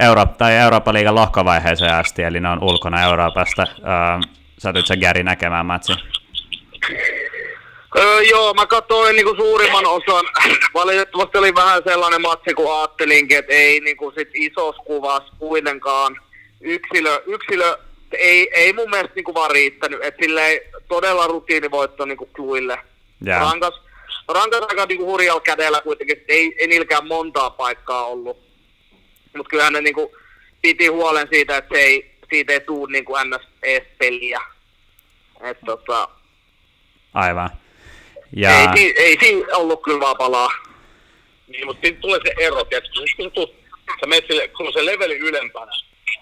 [0.00, 3.66] Euro- tai Euroopan liigan lohkovaiheeseen asti, eli ne on ulkona Euroopasta.
[3.78, 5.96] Uh, Satuit sä Gary näkemään matsin?
[7.98, 10.24] Öö, joo, mä katsoin niinku suurimman osan.
[10.74, 16.16] Valitettavasti oli vähän sellainen matsi, kun ajattelinkin, että ei niinku sit isossa kuvassa kuitenkaan
[16.60, 17.76] yksilö, yksilö
[18.12, 20.04] ei, ei mun mielestä niinku vaan riittänyt.
[20.04, 22.78] Et silleen todella rutiinivoitto niinku Kluille.
[23.24, 23.40] Jaa.
[23.40, 23.80] Rankas,
[24.28, 28.36] rankas aika niinku hurjalla kädellä kuitenkin, ei, ei niilläkään montaa paikkaa ollut.
[29.36, 30.16] Mutta kyllähän ne niinku
[30.62, 34.40] piti huolen siitä, että se ei, siitä ei tuu niinku ns peliä.
[35.40, 36.08] Et tota,
[37.14, 37.50] Aivan.
[38.36, 38.72] Ja...
[38.76, 40.50] Ei, ei siinä ollut kyllä vaan palaa.
[41.48, 43.50] Niin, mutta siinä tulee se ero, tiedätkö, kun sä, tulet,
[44.00, 45.72] sä menet sille, kun on se leveli ylempänä,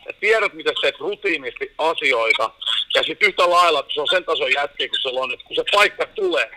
[0.07, 2.51] ja tiedät, miten sä teet rutiinisti asioita,
[2.95, 5.57] ja sitten yhtä lailla, että se on sen tason jätkiä, kun se on, että kun
[5.57, 6.51] se paikka tulee,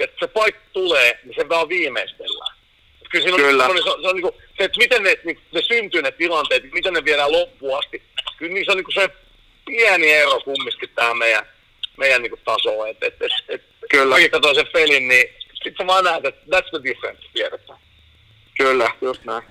[0.00, 2.56] että se paikka tulee, niin se vaan viimeistellään.
[3.02, 3.64] Et Kyllä, siinä on, Kyllä.
[3.64, 6.02] Se, on, se, on, se, on, niin kuin, se, että miten ne, niin, ne syntyy
[6.02, 8.02] ne tilanteet, miten ne viedään loppuun asti.
[8.36, 9.08] Kyllä niissä on niin kuin se
[9.64, 11.46] pieni ero kumminkin tähän meidän,
[11.96, 12.88] meidän niin kuin tasoon.
[12.88, 14.14] Et, et, et, et, Kyllä.
[14.14, 15.24] Mäkin katsoin sen pelin, niin
[15.54, 17.78] sitten sä vaan näet, että that's the difference, tiedetään.
[18.58, 19.42] Kyllä, just näin.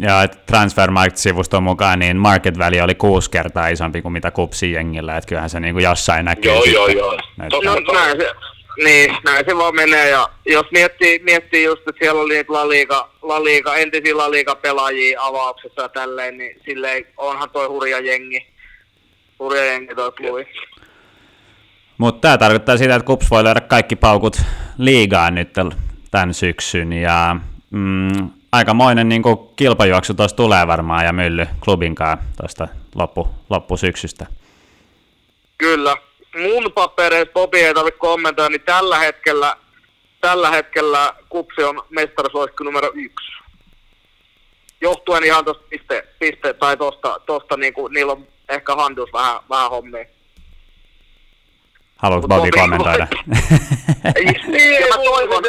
[0.00, 5.28] ja Transfermarkt-sivuston mukaan niin market value oli kuusi kertaa isompi kuin mitä kupsin jengillä, että
[5.28, 6.44] kyllähän se niinku jossain näkyy.
[6.52, 6.74] Joo, sitten.
[6.74, 7.12] joo, joo.
[7.14, 7.70] Että- Totta.
[7.92, 8.30] No, näin se,
[8.84, 10.08] niin, näin se vaan menee.
[10.10, 14.30] Ja jos miettii, miettii just, että siellä oli niitä La Liga, La Liga, entisiä La
[14.30, 18.46] Liga pelaajia avauksessa ja tälleen, niin silleen onhan toi hurja jengi.
[19.38, 20.46] Hurja jengi toi klubi.
[21.98, 24.42] Mutta tämä tarkoittaa sitä, että Kups voi löydä kaikki paukut
[24.78, 25.48] liigaan nyt
[26.10, 27.36] tämän syksyn ja
[27.70, 29.22] mm, aikamoinen niin
[29.56, 34.26] kilpajuoksu tuossa tulee varmaan ja mylly klubinkaan tuosta loppu, loppusyksystä.
[35.58, 35.96] Kyllä.
[36.36, 39.56] Mun papereissa Bobi ei tarvitse kommentoida, niin tällä hetkellä,
[40.20, 43.28] tällä hetkellä Kupsi on mestarisuosikki numero yksi.
[44.80, 49.70] Johtuen ihan tosta piste, piste tai tosta, tosta niinku, niillä on ehkä handus vähän, vähän
[49.70, 50.04] hommia.
[51.98, 53.06] Haluatko Bobi- kommentoida?
[54.48, 55.44] Niin, Ja mä toivon-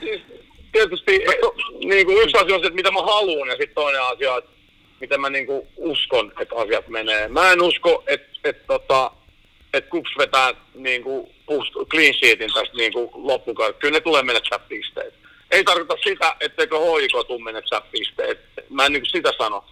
[0.00, 0.20] siis
[0.72, 1.24] tietysti
[1.84, 4.50] niin kuin yksi asia on se, että mitä mä haluan, ja sitten toinen asia, että
[5.00, 7.28] miten mä niin kuin uskon, että asiat menee.
[7.28, 9.10] Mä en usko, että, että, tota,
[9.74, 11.30] että Kups vetää niin kuin
[11.90, 13.80] clean sheetin tästä niin kuin loppukaudesta.
[13.80, 15.14] Kyllä ne tulee menettää pisteet.
[15.50, 18.38] Ei tarkoita sitä, etteikö HIK tule menettää pisteet.
[18.70, 19.64] Mä en niin kuin sitä sano.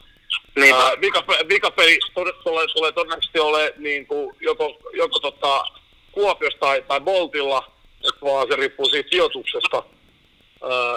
[0.56, 5.64] Niin, vika- vikapeli tulee, tulee todennäköisesti ole niin kuin joko, joko tota
[6.14, 7.72] Kuopiossa tai, tai Boltilla,
[8.22, 9.82] vaan se riippuu siitä sijoituksesta.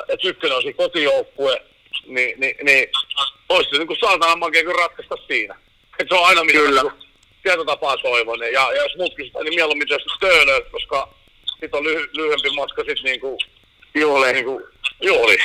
[0.08, 1.62] Että ykkönen on siinä kotijoukkue,
[2.06, 2.89] niin, niin, niin
[3.49, 5.56] olisi se niin kuin saatana makea kyllä ratkaista siinä.
[5.99, 6.82] Et se on aina mitä Kyllä.
[6.82, 7.03] niin kuin
[7.43, 8.39] tietotapaa toivon.
[8.39, 11.10] Ja, ja jos muut kysytään, niin mieluummin tietysti Stölö, koska
[11.49, 13.38] sitten on lyhy, lyhyempi matka sitten niin kuin,
[13.95, 14.34] juhli.
[14.34, 14.63] niin kuin
[15.01, 15.38] juhli.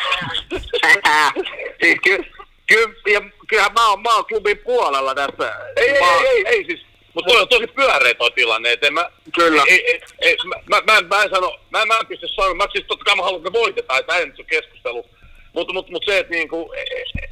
[1.82, 2.24] siis ky,
[2.66, 5.56] ky, ja kyllähän mä oon, mä oon klubin puolella tässä.
[5.76, 6.80] Ei, mä, ei, ei, ei siis.
[7.14, 9.64] Mutta toi on tosi pyöreä toi tilanne, et en mä, Kyllä.
[9.68, 12.56] Ei, ei, ei, mä, mä, mä, en- mä, en sano, mä, mä en pysty sanomaan,
[12.56, 15.06] mä siis totta kai mä haluan, että me voitetaan, että näin nyt se keskustelu.
[15.52, 16.72] Mutta mut, mut se, että niinku,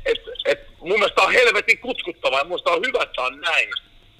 [0.04, 3.68] et, et, mun mielestä on helvetin kutkuttavaa ja mun mielestä on hyvä, että on näin.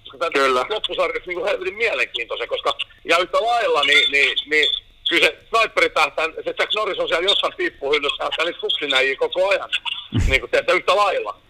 [0.03, 0.67] Koska tämä Kyllä.
[0.69, 4.69] loppusarjassa niinku helvetin mielenkiintoisen, koska ja yhtä lailla niin, niin, niin
[5.09, 9.49] kyllä se sniperi tähtää, se Jack Norris on siellä jossain piippuhyllyssä tähtää niitä kupsinäjiä koko
[9.49, 9.71] ajan.
[10.29, 11.41] niin kuin yhtä lailla.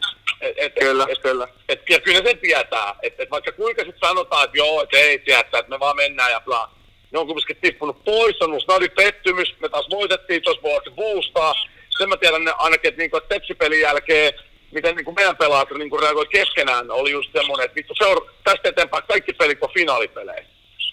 [0.41, 1.49] Et, et, Kyllä, et, kyllä.
[1.69, 5.19] Et, ja kyllä se tietää, että et vaikka kuinka sitten sanotaan, että joo, että ei
[5.19, 6.71] tietää, että me vaan mennään ja bla.
[7.11, 11.55] Ne on kumminkin tippunut pois, on ollut snadi pettymys, me taas voitettiin tuossa vuosi boostaa.
[11.99, 14.33] Sen mä tiedän ne ainakin, että niinku, et Tepsi-pelin jälkeen,
[14.73, 19.05] miten niinku meidän pelaajat niinku reagoi keskenään, oli just semmoinen, että vittu seura- tästä eteenpäin
[19.09, 20.45] kaikki pelit on finaalipelejä.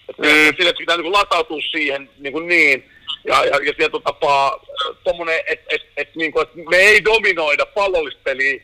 [0.08, 0.56] Et mm.
[0.56, 2.90] Sille pitää niinku latautua siihen niinku niin,
[3.24, 4.64] ja, ja, ja tietyllä tapaa
[5.04, 8.62] tommonen, että et, et, niinku, et me ei dominoida pallollista peliä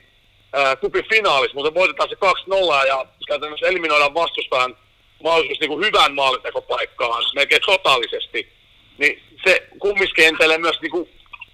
[0.80, 4.76] kupin finaalissa, mutta voitetaan se 2-0 ja käytännössä eliminoidaan vastustajan
[5.24, 8.52] mahdollisuus niin kuin hyvään maalintekopaikkaan melkein totaalisesti,
[8.98, 11.08] niin se kumminkin entelee myös niin kuin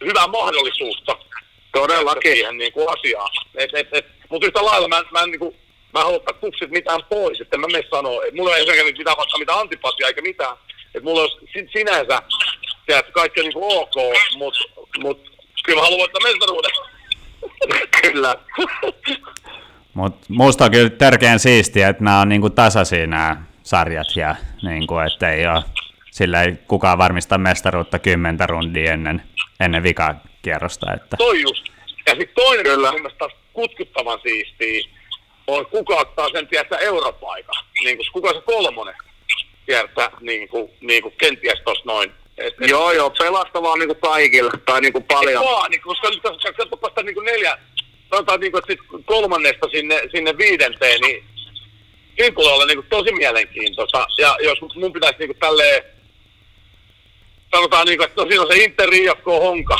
[0.04, 1.18] hyvää mahdollisuutta
[1.72, 2.32] Todellakin.
[2.32, 3.30] siihen niin kuin asiaan.
[3.54, 5.56] Et, et, et, mutta yhtä lailla mä, mä en niin kuin,
[5.94, 8.98] mä en halua ottaa kupsit mitään pois, että mä mene sanoa, että mulla ei ensinnäkin
[8.98, 12.22] mitään vaikka mitään antipatiaa eikä mitään, että mulla olisi sin- sinänsä,
[12.86, 13.94] tiedätkö, kaikki on niin kuin ok,
[14.34, 14.60] mutta
[14.98, 15.30] mut,
[15.64, 16.70] kyllä mä haluan voittaa mestaruuden.
[18.02, 18.36] Kyllä.
[19.94, 24.98] Mutta musta on kyllä tärkeän siistiä, että nämä on niinku tasaisia nämä sarjat ja niinku,
[24.98, 25.64] että ei ole,
[26.10, 29.22] sillä ei kukaan varmista mestaruutta kymmentä rundia ennen,
[29.60, 30.94] ennen vikakierrosta.
[30.94, 31.16] Että.
[31.16, 31.66] toi just.
[32.06, 32.90] Ja sitten toinen, Kyllä.
[32.92, 34.88] Mun mielestä taas kutkuttavan siistiä,
[35.46, 37.64] on kuka ottaa sen tiedätkö, europaikan.
[37.84, 38.94] Niin kuin, kuka se kolmonen
[39.66, 42.12] kiertää niin kuin, niin kuin kenties tossa noin.
[42.40, 45.42] Et, et, Joo, joo, pelastavaa niinku kaikille, tai niinku paljon.
[45.42, 47.58] Ei vaan, niin, koska nyt jos katsotaan sitä niin kuin neljä,
[48.10, 51.24] sanotaan niin kuin, että sit kolmannesta sinne, sinne viidenteen, niin
[52.16, 54.06] siinä tulee olla niin kuin tosi mielenkiintoista.
[54.18, 55.82] Ja jos mun pitäisi niin kuin tälleen,
[57.50, 59.76] sanotaan niin kuin, että no siinä on se Inter IFK Honka.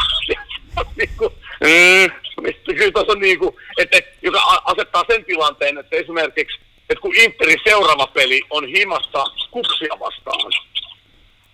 [0.98, 1.32] niin kuin,
[1.64, 6.58] Mm, mistä kyllä tuossa on niin kuin, että, että, joka asettaa sen tilanteen, että esimerkiksi,
[6.90, 10.52] että kun Interin seuraava peli on himassa kupsia vastaan,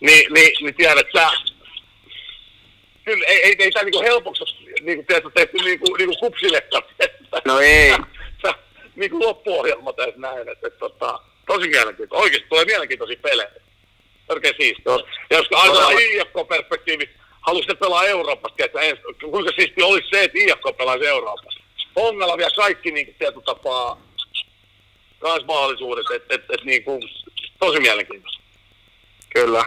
[0.00, 1.28] niin, niin, niin tiedät sä,
[3.04, 4.44] kyllä ei, ei, ei tämä niinku helpoksi
[4.80, 6.82] niinku, tiedätkö, tehty niinku, niinku kupsillekaan.
[7.00, 7.90] että- No ei.
[8.42, 8.54] Sä,
[8.96, 12.22] niinku loppuohjelma tässä näin, että, että, tota, tosi mielenkiintoista.
[12.22, 13.50] Oikeasti tulee mielenkiintoisia pelejä.
[14.28, 14.92] Oikein siistiä.
[15.30, 18.98] Ja jos ajatellaan IFK-perspektiivi, haluaisi pelaa Euroopassa, että ens,
[19.30, 21.60] kuinka siisti olisi se, että IFK pelaisi Euroopassa.
[21.96, 24.00] Ongella vielä kaikki niin tietyllä tapaa
[25.18, 27.02] kans mahdollisuudet, että et, et, niin kuin,
[27.58, 28.42] tosi mielenkiintoista.
[29.30, 29.64] Kyllä.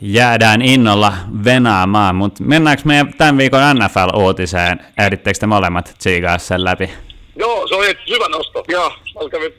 [0.00, 1.12] Jäädään innolla
[1.44, 4.80] venaamaan, mutta mennäänkö meidän tämän viikon NFL-uutiseen?
[4.98, 6.90] Ehdittekö te molemmat tsiigaa sen läpi?
[7.36, 8.64] Joo, se oli hyvä nosto.
[8.68, 8.92] Joo,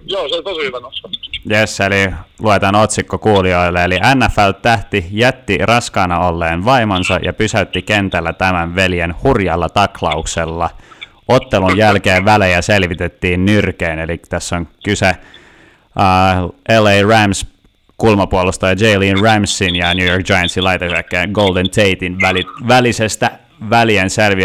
[0.05, 1.09] joo se oli tosi hyvä nosto.
[1.51, 3.83] Yes, eli luetaan otsikko kuulijoille.
[3.83, 10.69] Eli NFL-tähti jätti raskaana olleen vaimonsa ja pysäytti kentällä tämän veljen hurjalla taklauksella.
[11.27, 17.58] Ottelun jälkeen välejä selvitettiin nyrkeen, eli tässä on kyse uh, LA Rams
[17.99, 24.43] kulmapuolustaja Jalen Ramsin ja New York Giantsin laitahyökkäjän Golden Tatein väli, välisestä välien selvi,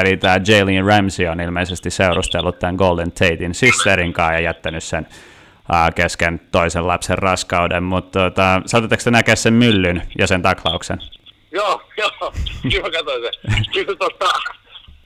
[0.00, 5.06] eli tämä Jalen Ramsey on ilmeisesti seurustellut tämän Golden Tatein sisterin kanssa ja jättänyt sen
[5.94, 10.98] kesken toisen lapsen raskauden, mutta tota, saatatteko te näkeä sen myllyn ja sen taklauksen?
[11.52, 13.64] Joo, joo, kyllä mä katsoin sen.
[13.72, 14.28] Kyllä se tosta,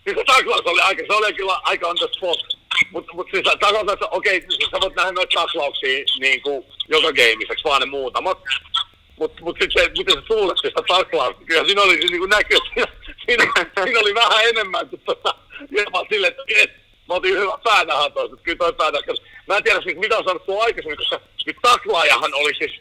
[0.05, 2.62] kyllä taklaus oli aika, se oli kyllä aika on the spot.
[2.91, 7.09] Mutta mut siis taklaus, että okei, siis sä voit nähdä noita taklauksia niin kuin joka
[7.09, 8.39] gameissa, vaan ne muutamat.
[9.19, 12.59] Mutta mut sitten se, miten se tuuletti sitä taklausta, kyllä siinä oli niin kuin näkyy,
[12.75, 12.93] siinä,
[13.27, 13.45] siinä,
[13.85, 15.35] siinä, oli vähän enemmän kuin tota,
[15.71, 16.71] hieman silleen, että et,
[17.09, 19.17] mä otin hyvä päänahan toista, kyllä toi päänahan.
[19.49, 22.81] Mä en tiedä siis, mitä on sanottu aikaisemmin, koska nyt taklaajahan oli siis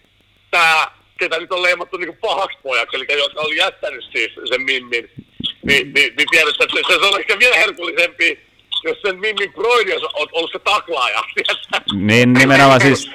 [0.51, 5.11] tää, ketä nyt on leimattu niinku pahaksi pojaksi, eli joka oli jättänyt siis sen Mimmin,
[5.65, 8.50] niin, niin, niin tiedät, että se, se on ehkä vielä herkullisempi,
[8.83, 11.23] jos sen Mimmin broidi olisi ollut se taklaaja.
[11.35, 11.95] tiedätkö?
[11.95, 13.11] Niin nimenomaan siis,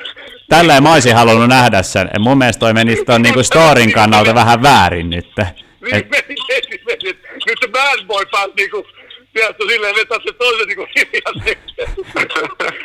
[0.49, 2.11] tälleen mä olisin halunnut nähdä sen.
[2.15, 5.27] Ja mun mielestä toi meni ton niinku storin kannalta vähän väärin nyt.
[5.37, 7.19] Niin, Et, meni, meni, meni.
[7.47, 8.87] Nyt se bad boy pääsi niinku,
[9.33, 11.59] tiedätkö, silleen vetää se toisen niinku hiljaisesti.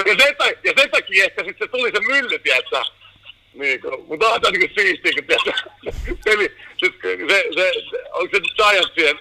[0.07, 2.81] ja, sen, ja sen takia ehkä sitten se tuli se mylly, tiedätkö?
[3.53, 5.51] Niin, mutta onhan tämä niinku siistiä, kun tiedätkö,
[6.25, 9.19] peli, sit, se, se, se, onko se Giantsien,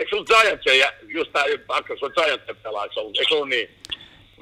[0.00, 3.56] eikö se ollut Giantsien, ja just tää, Akkas on Giantsien pelaaja, eikö se ollut, se
[3.56, 3.70] niin?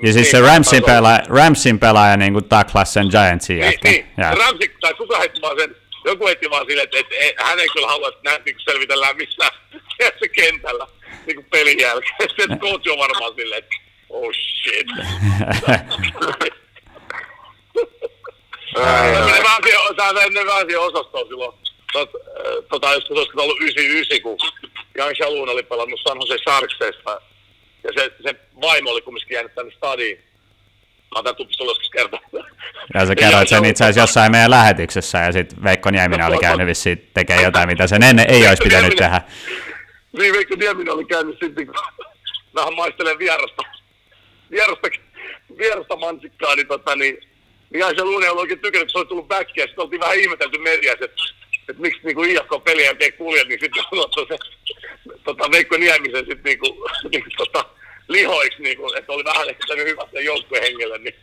[0.02, 3.66] ja siis se Niin, Ramsin taas on- pelaaja, Ramsin pelaaja niinku taklas sen Giantsin Niin,
[3.66, 3.92] jätkän.
[3.92, 4.06] niin.
[4.18, 7.60] Ja- Ramsey, tai kuka heitti vaan sen, joku heitti vaan silleen, että, että, että hän
[7.60, 9.52] ei kyllä halua, että näin niin selvitellään missään
[10.20, 10.86] se kentällä
[11.26, 12.14] niin kuin pelin jälkeen.
[12.28, 13.76] Sitten coach on varmaan silleen, että
[14.10, 14.86] oh shit.
[18.74, 19.56] Tämä
[19.96, 21.58] Tämä meni vähän siihen osastoon silloin.
[21.96, 22.06] Äh,
[22.70, 24.38] tota, olisiko ollut 99, kun
[24.96, 27.20] Jan Shalun oli pelannut San Jose Sharksesta.
[27.84, 30.18] Ja se, se vaimo oli kumminkin jäänyt tänne stadiin.
[31.14, 32.20] Mä oon tupissa joskus kertaa.
[32.94, 36.66] Ja sä kerroit sen itse asiassa jossain meidän lähetyksessä, ja sitten Veikko Nieminen oli käynyt
[36.66, 39.20] vissiin tekemään jotain, mitä sen ennen ei olisi pitänyt tehdä.
[40.18, 41.74] Niin, Veikko Nieminen oli käynyt sitten, kun
[42.54, 43.62] vähän maistelen vierasta,
[44.50, 44.88] vierasta,
[45.58, 47.18] vierasta mansikkaa, niin, tota, niin,
[47.70, 50.58] niin Aisa Lunen oli oikein tykännyt, että se oli tullut backia, sitten oltiin vähän ihmetelty
[50.58, 51.22] mediassa, että,
[51.68, 54.38] että miksi niin IFK-peliä ei kulje, niin sitten on se
[55.24, 56.72] tota, Veikko Niemisen sitten niin kuin,
[57.12, 57.64] niin, tota,
[58.08, 61.14] lihoiksi, niin kuin, että oli vähän ehkä sen hyvä sen joukkueen hengelle, niin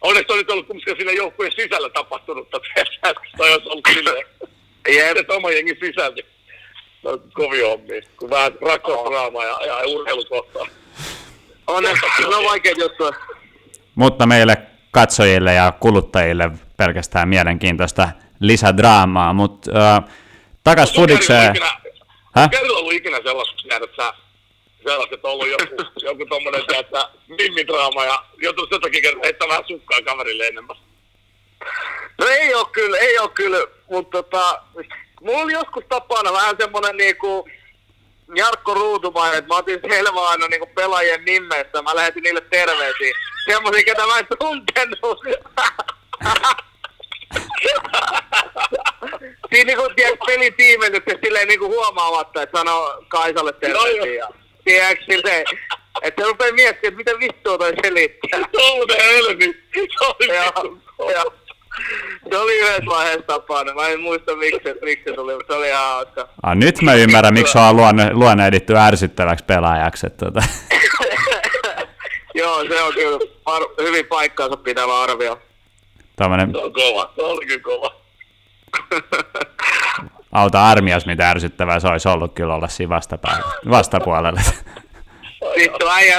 [0.00, 4.26] onneksi oli ollut kumminkin siinä joukkueen sisällä tapahtunut, että toi olisi ollut silleen,
[4.96, 5.16] Jep.
[5.16, 6.26] että oma jengi sisällä, niin
[7.02, 10.66] no, kovin hommia, kun vähän rakkausdraamaa ja, ja urheilu kohtaa.
[11.66, 13.12] On, ne- on vaikeita juttuja.
[13.94, 14.56] Mutta meille
[14.90, 18.08] katsojille ja kuluttajille pelkästään mielenkiintoista
[18.42, 20.04] lisädraamaa, mutta äh,
[20.64, 21.54] takas Fudikseen.
[22.34, 22.50] Häh?
[22.50, 24.14] Kerro ollut ikinä sellaista, että sä
[24.82, 25.76] sellaiset, että on ollut joku,
[26.08, 30.76] joku tommonen, että mimmidraama ja joutunut jotakin kertaa heittää vähän sukkaa kaverille enemmän.
[32.18, 33.58] No ei oo kyllä, ei oo kyllä,
[33.90, 34.62] mutta tota,
[35.20, 37.48] mulla oli joskus tapana vähän semmonen niinku
[38.36, 43.12] Jarkko Ruutumainen, että mä otin selvää aina niinku pelaajien nimestä, mä lähetin niille terveisiä.
[43.46, 45.20] Semmosia, ketä mä en tuntenut.
[49.52, 54.14] Siinä niinku tiedät pelitiimennykset silleen niinku huomaamatta, että sanoo Kaisalle terveisiä.
[54.14, 54.28] Ja,
[54.64, 55.44] tiedätkö silleen,
[56.02, 58.40] että se rupee miettimään, että mitä vittua toi selittää.
[59.04, 59.44] Helmi.
[59.74, 61.12] Se oli Joo, vitun kova.
[61.12, 61.34] joo.
[62.30, 63.74] Se oli yhdessä vaiheessa tapana.
[63.74, 66.28] Mä en muista miksi, miksi se tuli, mutta se oli ihan hauska.
[66.42, 70.06] Ah, nyt mä ymmärrän, miksi on luonne, luonnehdittu ärsyttäväksi pelaajaksi.
[70.06, 70.42] Että, tota.
[72.34, 75.38] Joo, se on kyllä ar- hyvin paikkaansa pitävä arvio.
[76.16, 77.12] Tommonen Se on kova.
[77.16, 77.94] Se oli kyllä kova.
[80.32, 84.40] auta armias, mitä ärsyttävää se olisi ollut kyllä olla siinä vastapäällä, vastapuolella.
[85.56, 86.18] Vittu, äijä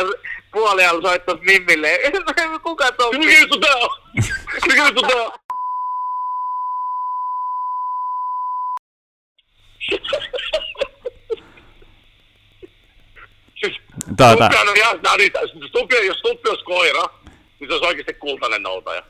[0.51, 1.99] puolialla soittas Mimmille.
[2.63, 3.89] Kuka tuon Mikä juttu tää on?
[4.67, 5.31] Mikä juttu tää on?
[14.17, 14.99] Tuota, Stuppi on ihan,
[16.05, 17.03] jos Stuppi olisi koira,
[17.59, 19.03] niin se olisi oikeasti kultainen noutaja.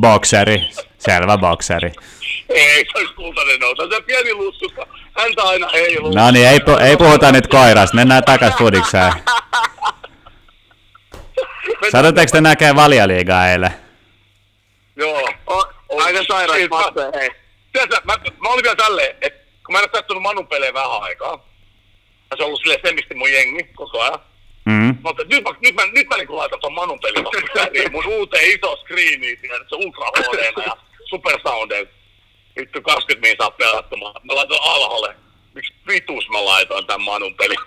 [0.00, 0.62] Bokseri,
[0.98, 1.92] selvä bokseri.
[2.48, 3.88] Ei, se olisi kultainen noutaja.
[3.90, 4.86] Se on pieni lussusta,
[5.20, 6.12] häntä aina heiluu.
[6.14, 9.12] No niin, ei, pu- ei puhuta nyt koirasta, mennään takas Fudikseen.
[11.92, 13.74] Satutteko te näkee valjaliigaa eilen?
[14.96, 15.28] Joo.
[15.46, 15.72] O,
[16.04, 17.30] aika sairas Siis mä- matse, hei.
[17.72, 21.02] Tiedätkö, mä, mä olin vielä tälleen, että kun mä en ole kattonut Manun pelejä vähän
[21.02, 21.46] aikaa,
[22.30, 24.18] ja se on ollut silleen semisti mun jengi koko ajan.
[24.64, 24.90] Mm.
[24.90, 28.50] Että nyt, mä, nyt, mä, nyt mä niin laitan ton Manun pelin väliin, mun uuteen
[28.50, 31.90] iso screeniin, tiedät, se Ultra HD ja Supersoundeilla.
[32.58, 34.14] Vittu 20 min saa pelattomaan.
[34.22, 35.16] Mä laitoin alhalle.
[35.54, 37.58] Miksi vitus mä laitoin tän Manun pelin?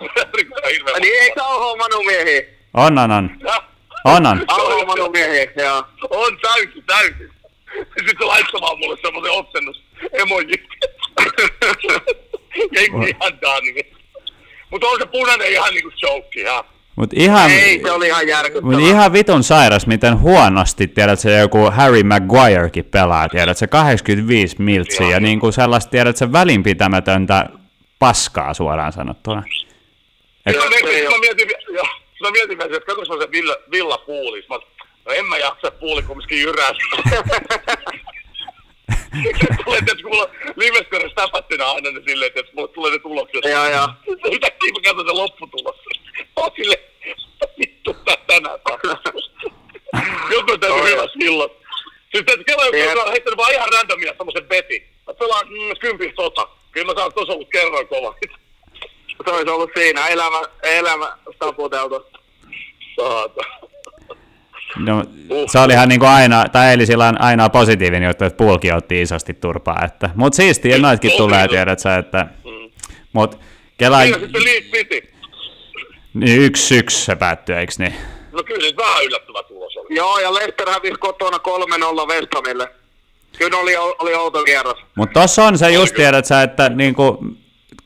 [1.00, 2.42] Niin eikö sä oo Manu miehiä?
[2.74, 3.30] On, on, on.
[3.44, 3.62] Ja,
[4.04, 4.44] On, on.
[4.48, 5.84] Alho Manu miehiä, joo.
[6.10, 7.30] On täysin, täysin.
[7.76, 9.82] Sitten se laittamaan mulle semmoisen otsennus
[10.12, 10.54] emoji.
[12.76, 13.92] Jengi ihan dani.
[14.70, 16.64] Mutta on se punainen ihan niinku joke, ja.
[16.96, 18.78] Mut ihan, Ei, se oli ihan järkyttävää.
[18.78, 24.56] mut ihan vitun sairas, miten huonosti, tiedät se joku Harry Maguirekin pelaa, tiedät se 85
[24.62, 27.46] miltsiä ja niin kuin sellaista, tiedät se välinpitämätöntä
[27.98, 29.42] paskaa suoraan sanottuna.
[30.46, 31.86] Et, Sitten mä se ei mietin, oo-
[32.22, 34.48] mä mietin, mä että katsoinko mä sen villa, villapuulis.
[34.48, 34.54] Mä,
[35.06, 36.84] no en mä jaksa puuli kumminkin jyrästä.
[39.64, 43.44] tulee, mulla on livescore stäpättynä aina ne silleen, että mulle tulee ne tulokset.
[43.44, 43.88] Joo, joo.
[44.32, 45.76] Yhtäkkiä mä katson sen lopputulos.
[46.18, 46.82] Mä oon silleen,
[47.58, 49.20] vittu tää tänään tapahtuu.
[50.30, 50.90] Joku on Oi.
[50.90, 51.50] hyvä silloin.
[52.12, 52.98] Siis että kello joku Jep.
[52.98, 54.82] on heittänyt vaan ihan randomia semmosen betin.
[55.06, 56.48] Mä pelaan mm, kympin sota.
[56.72, 58.14] Kyllä mä saan tuossa ollut kerran kova.
[59.24, 60.08] Se olisi ollut siinä.
[60.08, 62.06] Elämä, elämä taputeltu.
[62.96, 63.40] Saata.
[64.76, 65.04] no,
[65.52, 68.72] se oli ihan niin kuin aina, tai eli sillä on aina positiivinen juttu, että Pulki
[68.72, 69.84] otti isosti turpaa.
[69.84, 72.26] Että, mut siistiä noitkin tulee, tiedät sä, että...
[73.12, 73.38] Mut
[73.78, 75.15] Kela, Siinä sitten Leeds City.
[76.20, 77.94] Niin yksi yksi se päättyi, eikö niin?
[78.32, 79.96] No kyllä se vähän yllättävä tulos oli.
[79.96, 81.40] Joo, ja Leicester hävisi kotona 3-0
[82.08, 82.68] West Hamille.
[83.38, 84.78] Kyllä oli, oli outo kierros.
[84.94, 87.24] Mutta tossa on se just, tiedät sä, että niinku,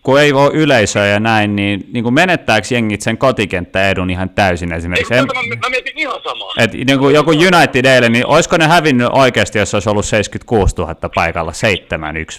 [0.02, 4.78] kun ei ole yleisöä ja näin, niin niinku menettääkö jengit sen kotikenttäedun ihan täysin Ei,
[4.78, 5.14] esimerkiksi?
[5.14, 6.54] mutta mä, mä mietin ihan samaa.
[6.58, 10.94] Et niinku joku United eilen, niin olisiko ne hävinnyt oikeasti, jos olisi ollut 76 000
[11.14, 11.54] paikalla, 7-1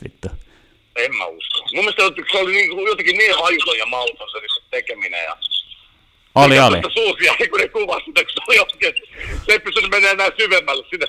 [0.04, 0.28] vittu.
[0.96, 1.60] En mä usko.
[1.60, 5.24] Mun mielestä se oli niin, jotenkin niin hajuton ja mauton se tekeminen.
[5.24, 5.38] Ja...
[6.36, 6.78] Oli, oli.
[6.94, 8.94] Suusia, kun ne kuvasi sitä, kun se oli oikein,
[9.46, 11.06] se ei pystynyt menemään enää syvemmälle sinne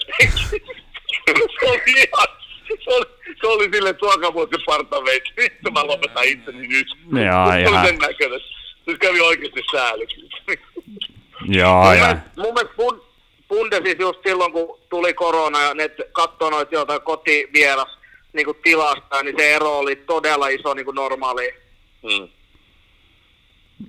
[1.60, 2.28] se oli ihan,
[2.84, 3.04] se oli,
[3.40, 5.32] se oli silleen tuokavuosi partaveitsi.
[5.36, 6.86] Vittu mä lopetan itseni nyt.
[7.62, 8.40] Se oli sen näköinen.
[8.90, 10.28] Se kävi oikeasti sääliksi.
[11.48, 12.98] Joo, Mun ja mielestä- Mun mielestä Fud,
[13.48, 17.98] Bundesis just silloin, kun tuli korona ja ne katsoi noita jotain kotivieras
[18.32, 21.54] niin tilasta, niin se ero oli todella iso niin normaali.
[22.02, 22.28] Mm.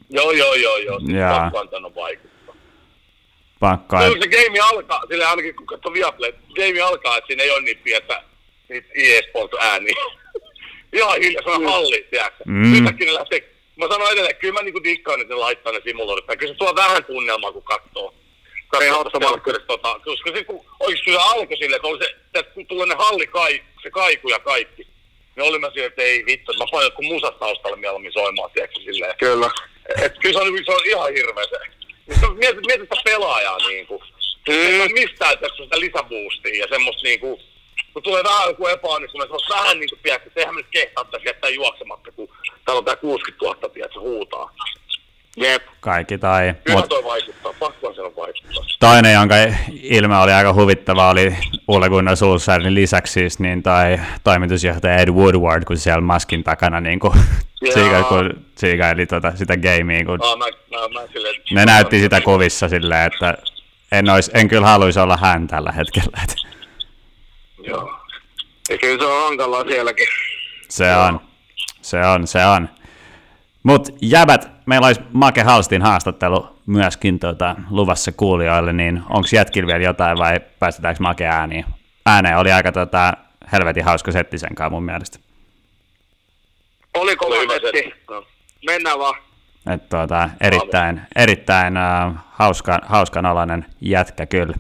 [0.10, 1.00] Joo, joo, joo, joo.
[1.18, 1.40] Jaa.
[1.40, 2.56] Pakko antanut vaikuttaa.
[3.60, 3.98] Pakko.
[3.98, 7.62] Kyllä se game alkaa, sille ainakin kun katsoo Viaplay, game alkaa, että siinä ei ole
[7.62, 8.24] niitä pientä,
[8.70, 9.94] niitä EA Sport ääniä.
[10.94, 12.44] Ihan hiljaa, se on halli, tiedätkö?
[12.46, 12.74] Mm.
[12.74, 16.26] Yhtäkkiä ne lähtee, mä sanon edelleen, kyllä mä niinku dikkaan, että ne laittaa ne simuloidut.
[16.26, 18.14] Tai Kyllä se tuo vähän tunnelmaa, kun katsoo.
[18.82, 19.52] Ehdottomasti.
[19.68, 22.96] Tota, koska se, kun, oikeesti kyllä alkoi silleen, että oli se, että kun tulee ne
[22.96, 24.88] halli, kai, se kaiku ja kaikki.
[25.36, 28.80] Niin oli mä siellä, että ei vittu, mä panen jotkut musat taustalle mieluummin soimaan, tiedätkö,
[28.80, 29.16] silleen.
[29.18, 29.50] Kyllä.
[30.02, 31.60] Et kyllä se on, se on ihan hirveä se.
[32.08, 34.04] Mietit, mietit, mietit sitä pelaajaa niinku.
[34.48, 34.82] Mm.
[34.82, 37.42] Ei mistään että sitä lisäboostia ja semmoista niinku,
[37.94, 41.06] kun tulee vähän joku epäonnistuminen, se on vähän niinku, tiedätkö, että eihän me nyt kehtaa
[41.06, 42.30] tässä jättää juoksematta, kun
[42.66, 44.56] täällä on tää 60 000, tiedätkö, huutaa.
[45.38, 45.64] Jep.
[45.80, 46.54] Kaikki tai...
[46.64, 48.64] Kyllä Mut toi vaikuttaa, pakkoa sen on vaikuttaa.
[48.80, 49.36] toinen, jonka
[49.84, 51.36] ilme oli aika huvittava, oli
[51.68, 57.00] Ole Gunnar Solskjaerin lisäksi siis, niin tai toimitusjohtaja Ed Woodward, kun siellä maskin takana niin
[57.00, 57.14] kuin,
[57.74, 62.22] siika, kun siikaili tota, sitä gamea, kun Ah, mä, mä, mä silleen, ne näytti sitä
[62.22, 63.38] kuvissa silleen, että
[63.92, 66.20] en, ois, en kyllä haluaisi olla hän tällä hetkellä.
[66.24, 66.36] Että
[67.64, 68.00] Joo.
[68.70, 70.08] Ja kyllä se on hankalaa sielläkin.
[70.70, 71.20] se on,
[71.82, 72.70] se on, se on.
[73.64, 79.84] Mutta jäbät, meillä olisi Make Halstin haastattelu myöskin tota, luvassa kuulijoille, niin onko jätkillä vielä
[79.84, 81.66] jotain vai päästetäänkö Make ääniin?
[82.06, 83.14] Ääneen oli aika tota,
[83.52, 85.20] helvetin hauska setti sen kanssa mun mielestä.
[86.94, 87.78] Oliko Oli hyvä setti?
[87.78, 88.04] setti.
[88.10, 88.24] No.
[88.66, 89.16] Mennään vaan.
[89.74, 94.54] Et, tota, erittäin erittäin uh, hauska, hauskan alainen jätkä kyllä.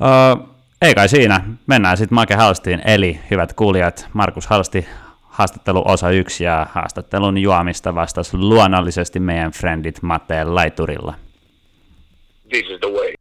[0.00, 4.88] Uh, ei kai siinä, mennään sitten Make Halstiin, eli hyvät kuulijat, Markus Halsti,
[5.34, 11.14] haastattelu osa yksi ja haastattelun juomista vastasi luonnollisesti meidän friendit Matteen Laiturilla.
[12.48, 13.12] This is the way.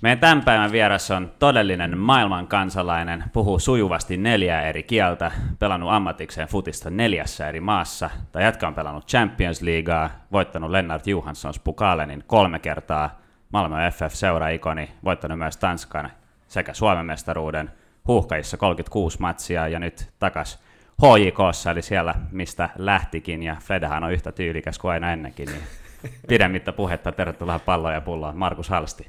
[0.00, 6.48] Meidän tämän päivän vieras on todellinen maailman kansalainen, puhuu sujuvasti neljää eri kieltä, pelannut ammatikseen
[6.48, 12.58] futista neljässä eri maassa, tai jätkä on pelannut Champions Leaguea, voittanut Lennart Johanssons Pukalenin kolme
[12.58, 13.20] kertaa,
[13.52, 16.10] Malmö FF-seuraikoni, voittanut myös Tanskan
[16.48, 17.70] sekä Suomen mestaruuden,
[18.08, 20.58] huuhkajissa 36 matsia ja nyt takas
[21.02, 25.62] HJKssa, eli siellä mistä lähtikin, ja Fledahan on yhtä tyylikäs kuin aina ennenkin, niin
[26.28, 29.08] pidemmittä puhetta, tervetuloa palloon ja pulloon, Markus Halsti.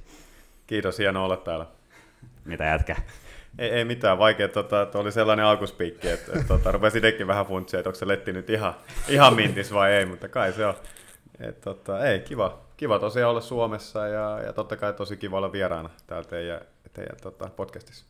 [0.67, 1.65] Kiitos, hienoa olla täällä.
[2.45, 2.95] Mitä jätkä?
[3.59, 7.79] Ei, ei mitään, vaikea, tota, oli sellainen alkuspiikki, että, että tota, rupesi itsekin vähän funtsia,
[7.79, 8.73] että onko se letti nyt ihan,
[9.07, 10.73] ihan mintis vai ei, mutta kai se on.
[11.39, 15.51] Et, tota, ei, kiva, kiva tosiaan olla Suomessa ja, ja totta kai tosi kiva olla
[15.51, 16.61] vieraana täällä teidän,
[16.93, 18.05] teidän tota, podcastissa.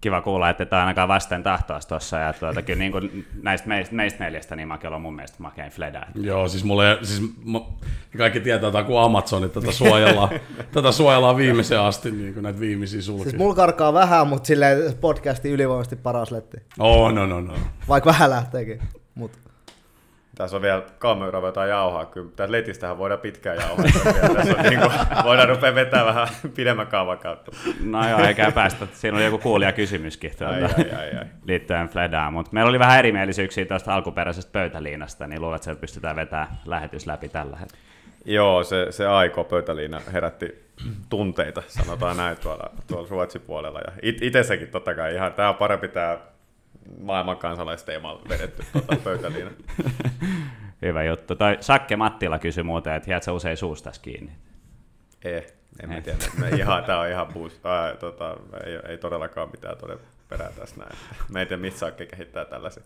[0.00, 2.16] Kiva kuulla, että tämä ainakaan vasten tahtoas tuossa.
[2.16, 5.70] Ja tuota, kyllä niin kuin näistä meistä, meistä neljästä, niin Makel on mun mielestä makein
[5.70, 6.06] Fleda.
[6.14, 7.60] Joo, siis mulle, siis mä,
[8.18, 10.28] kaikki tietää, että kuin Amazon, että tätä suojellaan,
[10.72, 13.24] tätä suojellaan viimeiseen asti, niin kuin näitä viimeisiä sulkia.
[13.24, 16.56] Siis mulla karkaa vähän, mutta sille podcasti ylivoimaisesti paras letti.
[16.78, 17.54] Oh, no, no, no.
[17.88, 18.80] Vaikka vähän lähteekin.
[19.14, 19.44] Mut.
[20.34, 23.84] Tässä on vielä kaamera jotain jauhaa, kyllä tässä letistähän voidaan pitkään jauhaa.
[24.34, 24.92] Tässä on, niin kuin,
[25.24, 27.52] voidaan rupea vetämään vähän pidemmän kaavan kautta.
[27.80, 28.86] No joo, eikä päästä.
[28.92, 31.24] Siinä oli joku kuulija kysymyskin tuota, Ai, ai, ai, ai.
[31.44, 32.32] liittyen Fledaan.
[32.32, 37.06] Mutta meillä oli vähän erimielisyyksiä tuosta alkuperäisestä pöytäliinasta, niin luulen, että se pystytään vetämään lähetys
[37.06, 37.84] läpi tällä hetkellä.
[38.24, 40.64] Joo, se, se aiko pöytäliina herätti
[41.10, 43.80] tunteita, sanotaan näin tuolla, tuolla Ruotsin puolella.
[43.80, 46.18] Ja it, itessäkin totta kai ihan, tämä on parempi tämä
[47.00, 49.50] maailman kansalaisteemalla vedetty tuota pöytäliina.
[50.82, 51.34] Hyvä juttu.
[51.34, 54.32] Toi Sakke Mattila kysyi muuten, että jäätkö usein suustas kiinni?
[55.24, 55.46] Ei,
[55.82, 56.18] en mä tiedä.
[56.38, 60.76] Me ihan, tämä on ihan puus, ää, tota, ei, ei, todellakaan mitään todella perää tässä
[60.76, 60.96] näin.
[61.32, 62.82] Me ei tiedä, mistä Sakke kehittää tällaisia.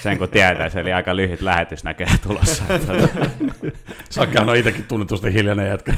[0.00, 2.64] Sen kun tietäisi, eli aika lyhyt lähetys näkee tulossa.
[4.10, 5.94] Sakkehan on itsekin tunnetusti hiljainen jätkä.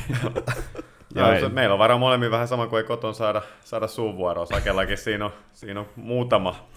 [1.15, 4.47] Joo, se, meillä on varmaan molemmin vähän sama kuin ei koton saada, saada suunvuoroa.
[4.47, 6.69] Sakellakin siinä on, siinä on muutama,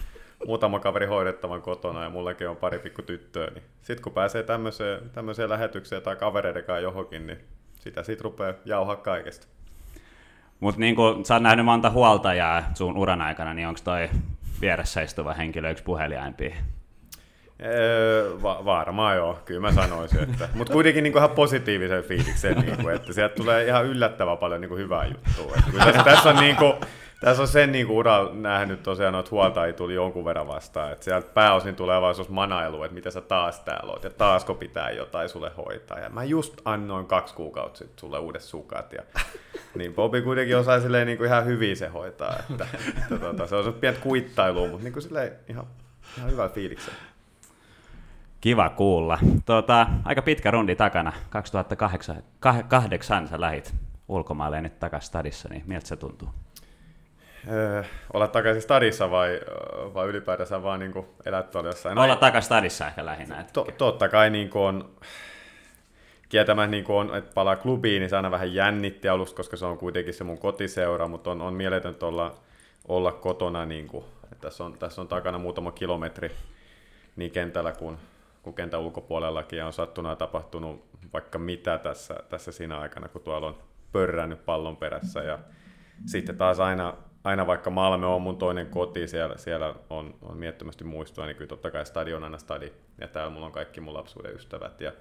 [0.46, 3.46] muutama kaveri hoidettavan kotona ja mullakin on pari pikku tyttöä.
[3.54, 7.38] Niin sitten kun pääsee tämmöiseen, tämmöiseen lähetykseen tai kavereiden kanssa johonkin, niin
[7.78, 9.46] sitä sitten rupeaa jauhaa kaikesta.
[10.60, 14.08] Mutta niin kuin sä oot nähnyt monta huoltajaa sun uran aikana, niin onko toi
[14.60, 16.54] vieressä istuva henkilö yksi puheliaimpia?
[17.64, 20.22] Öö, va- varmaan joo, kyllä mä sanoisin.
[20.22, 24.38] Että, mutta kuitenkin niin kuin ihan positiivisen fiiliksen, niin kuin, että sieltä tulee ihan yllättävän
[24.38, 25.56] paljon niin kuin hyvää juttua.
[25.56, 26.72] Että tässä, tässä, on, niin kuin,
[27.22, 30.92] tässä on sen niin kuin nähnyt tosiaan, että huoltajia tuli jonkun verran vastaan.
[30.92, 34.90] Että sieltä pääosin tulee vaan manailu, että mitä sä taas täällä oot ja taasko pitää
[34.90, 35.98] jotain sulle hoitaa.
[35.98, 38.92] Ja mä just annoin kaksi kuukautta sitten sulle uudet sukat.
[38.92, 39.02] Ja,
[39.78, 42.36] niin Bobi kuitenkin osaa silleen niin kuin ihan hyvin se hoitaa.
[42.50, 42.66] Että,
[42.98, 45.66] että, tota, se on se pientä kuittailua, mutta niin kuin silleen ihan,
[46.18, 46.94] ihan hyvä fiiliksen.
[48.40, 49.18] Kiva kuulla.
[49.46, 51.12] Tuota, aika pitkä rundi takana.
[51.30, 53.74] 2008 kah- kahdeksan sä lähit
[54.08, 56.28] ulkomaille ja nyt takaisin stadissa, niin miltä se tuntuu?
[57.50, 57.82] Öö,
[58.12, 59.40] olla takaisin stadissa vai,
[59.94, 61.98] vai ylipäätänsä vaan niin elää tuolla jossain?
[61.98, 63.40] Olla takaisin stadissa ehkä lähinnä.
[63.40, 63.52] Että...
[63.52, 64.96] To, totta kai niin on,
[66.28, 69.78] kieltämään niin on, että palaa klubiin, niin se aina vähän jännitti alusta, koska se on
[69.78, 72.34] kuitenkin se mun kotiseura, mutta on, on mieletöntä olla,
[72.88, 73.66] olla kotona.
[73.66, 76.32] Niin kuin, että tässä, on, tässä on takana muutama kilometri
[77.16, 77.98] niin kentällä kuin,
[78.42, 83.22] kuin kentän ulkopuolellakin, ja on sattunut ja tapahtunut vaikka mitä tässä, tässä siinä aikana, kun
[83.22, 83.58] tuolla on
[83.92, 85.22] pörrännyt pallon perässä.
[85.22, 85.38] Ja
[86.06, 86.94] sitten taas aina,
[87.24, 91.48] aina vaikka Malmö on mun toinen koti, siellä, siellä on, on miettömästi muistoa, niin kyllä
[91.48, 94.92] totta kai stadion aina stadi, ja täällä mulla on kaikki mun lapsuuden ystävät, ja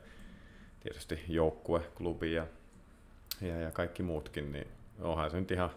[0.79, 2.45] tietysti joukkue, klubi ja,
[3.41, 4.67] ja, ja kaikki muutkin, niin
[5.01, 5.69] onhan se nyt ihan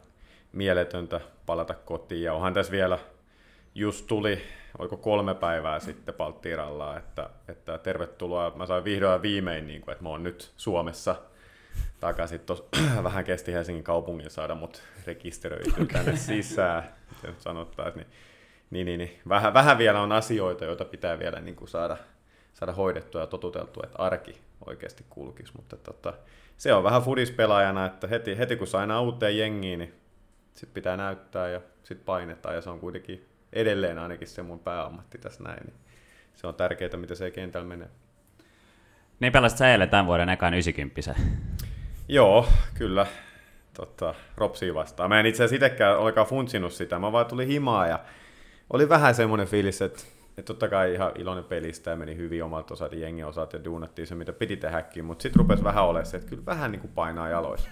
[0.53, 2.23] mieletöntä palata kotiin.
[2.23, 2.99] Ja onhan tässä vielä,
[3.75, 4.43] just tuli,
[4.79, 8.53] oiko kolme päivää sitten Palttiralla, että, että tervetuloa.
[8.57, 11.17] Mä sain vihdoin viimein, niin kuin, että mä oon nyt Suomessa
[12.01, 12.41] takaisin.
[12.41, 12.68] Tos,
[13.03, 16.95] vähän kesti Helsingin kaupungin saada mut rekisteröity tänne sisään,
[17.39, 18.07] sanottaisiin.
[18.70, 19.20] Niin, niin, niin, niin.
[19.29, 21.97] Vähän, vähän vielä on asioita, joita pitää vielä niin kuin saada,
[22.55, 26.14] saada hoidettua ja totuteltua, että arki oikeasti kulkisi, mutta tota,
[26.57, 29.95] se on vähän fudispelaajana, että heti, heti kun saa uuteen jengiin, niin
[30.55, 35.18] sit pitää näyttää ja sit painetaan ja se on kuitenkin edelleen ainakin se mun pääammatti
[35.18, 35.77] tässä näin, niin
[36.35, 37.89] se on tärkeää, mitä se kentällä menee.
[39.21, 41.15] Niin pelasit sä eilen tämän vuoden ekan 90
[42.09, 43.07] Joo, kyllä.
[43.75, 45.11] Tota, Ropsia vastaan.
[45.11, 47.99] Mä en itse asiassa itsekään olekaan funtsinut sitä, mä vaan tuli himaa ja
[48.71, 50.03] oli vähän semmoinen fiilis, että
[50.39, 53.65] et totta kai ihan iloinen pelistä ja meni hyvin omat osat ja jengi osat ja
[53.65, 56.81] duunattiin se, mitä piti tehdäkin, mutta sitten rupesi vähän olemaan se, että kyllä vähän niin
[56.81, 57.69] kuin painaa jaloissa.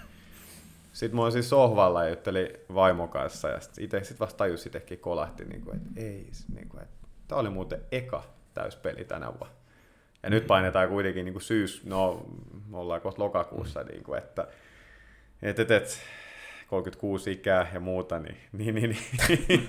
[0.93, 4.99] Sitten mä siis sohvalla ja juttelin vaimon kanssa ja sitten itse sit vasta tajus itsekin
[4.99, 8.23] kolahti, niin kuin, että ei, niin kuin, että tämä oli muuten eka
[8.53, 9.62] täyspeli tänä vuonna.
[10.23, 12.25] Ja nyt painetaan kuitenkin niin kuin syys, no
[12.69, 14.47] me ollaan kohta lokakuussa, niin kuin, että
[15.41, 15.99] et, et, et,
[16.67, 18.97] 36 ikää ja muuta, niin, niin, niin,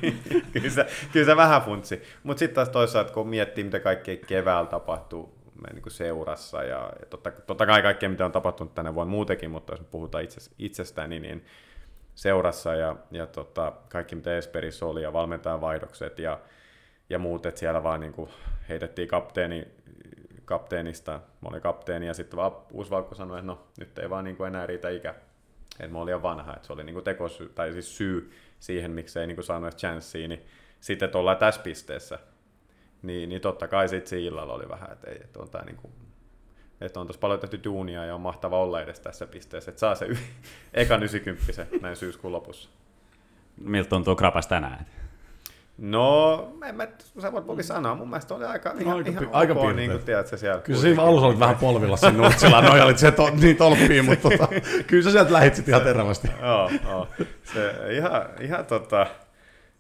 [0.03, 2.03] niin kyllä, se, kyllä se vähän funtsi.
[2.23, 5.35] Mutta sitten taas toisaalta, kun miettii, mitä kaikkea keväällä tapahtuu
[5.73, 9.51] niin kuin seurassa, ja, ja totta, totta kai kaikkea, mitä on tapahtunut tänä vuonna muutenkin,
[9.51, 11.45] mutta jos puhutaan itse, itsestään, niin, niin
[12.15, 16.41] seurassa ja, ja tota, kaikki, mitä Esperissä oli, ja valmentajan vaihdokset ja,
[17.11, 18.31] ja muut, että siellä vaan niin kuin
[18.69, 19.67] heitettiin kapteeni,
[20.45, 24.37] kapteenista, mä olin kapteeni, ja sitten vaan Uusvalkko sanoi, että no, nyt ei vaan niin
[24.37, 25.15] kuin enää riitä ikä
[25.81, 29.19] että mä olin jo vanha, että se oli niinku tekosy, tai siis syy siihen, miksi
[29.19, 30.45] ei niinku saanut chanssiin, niin
[30.81, 32.19] sitten, että ollaan tässä pisteessä,
[33.03, 35.91] niin, niin totta kai sitten siinä illalla oli vähän, että, ei, että on tää niinku,
[36.81, 39.95] että on tuossa paljon tehty duunia ja on mahtava olla edes tässä pisteessä, että saa
[39.95, 40.17] se y-
[40.75, 42.71] eka 90 näin syyskuun lopussa.
[43.57, 44.87] Miltä tuntuu krapas tänään?
[45.79, 46.89] No, en mä,
[47.23, 50.03] sä voit voi sanoa, mun mielestä oli aika, ihan, aika, ihan aika ok, niin kuin
[50.03, 50.61] tiedät, sä siellä.
[50.61, 54.49] Kyllä siinä alussa olit vähän polvilla sen Nutsilla, nojalit se to, niin tolppiin, mutta tota,
[54.87, 56.29] kyllä sä sieltä lähit sitten ihan terävästi.
[56.43, 57.09] joo, joo.
[57.45, 59.07] Se ihan, ihan tota,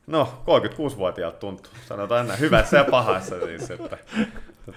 [0.07, 3.99] no 36-vuotiaalta tuntuu, sanotaan näin, hyvässä ja pahassa siis, että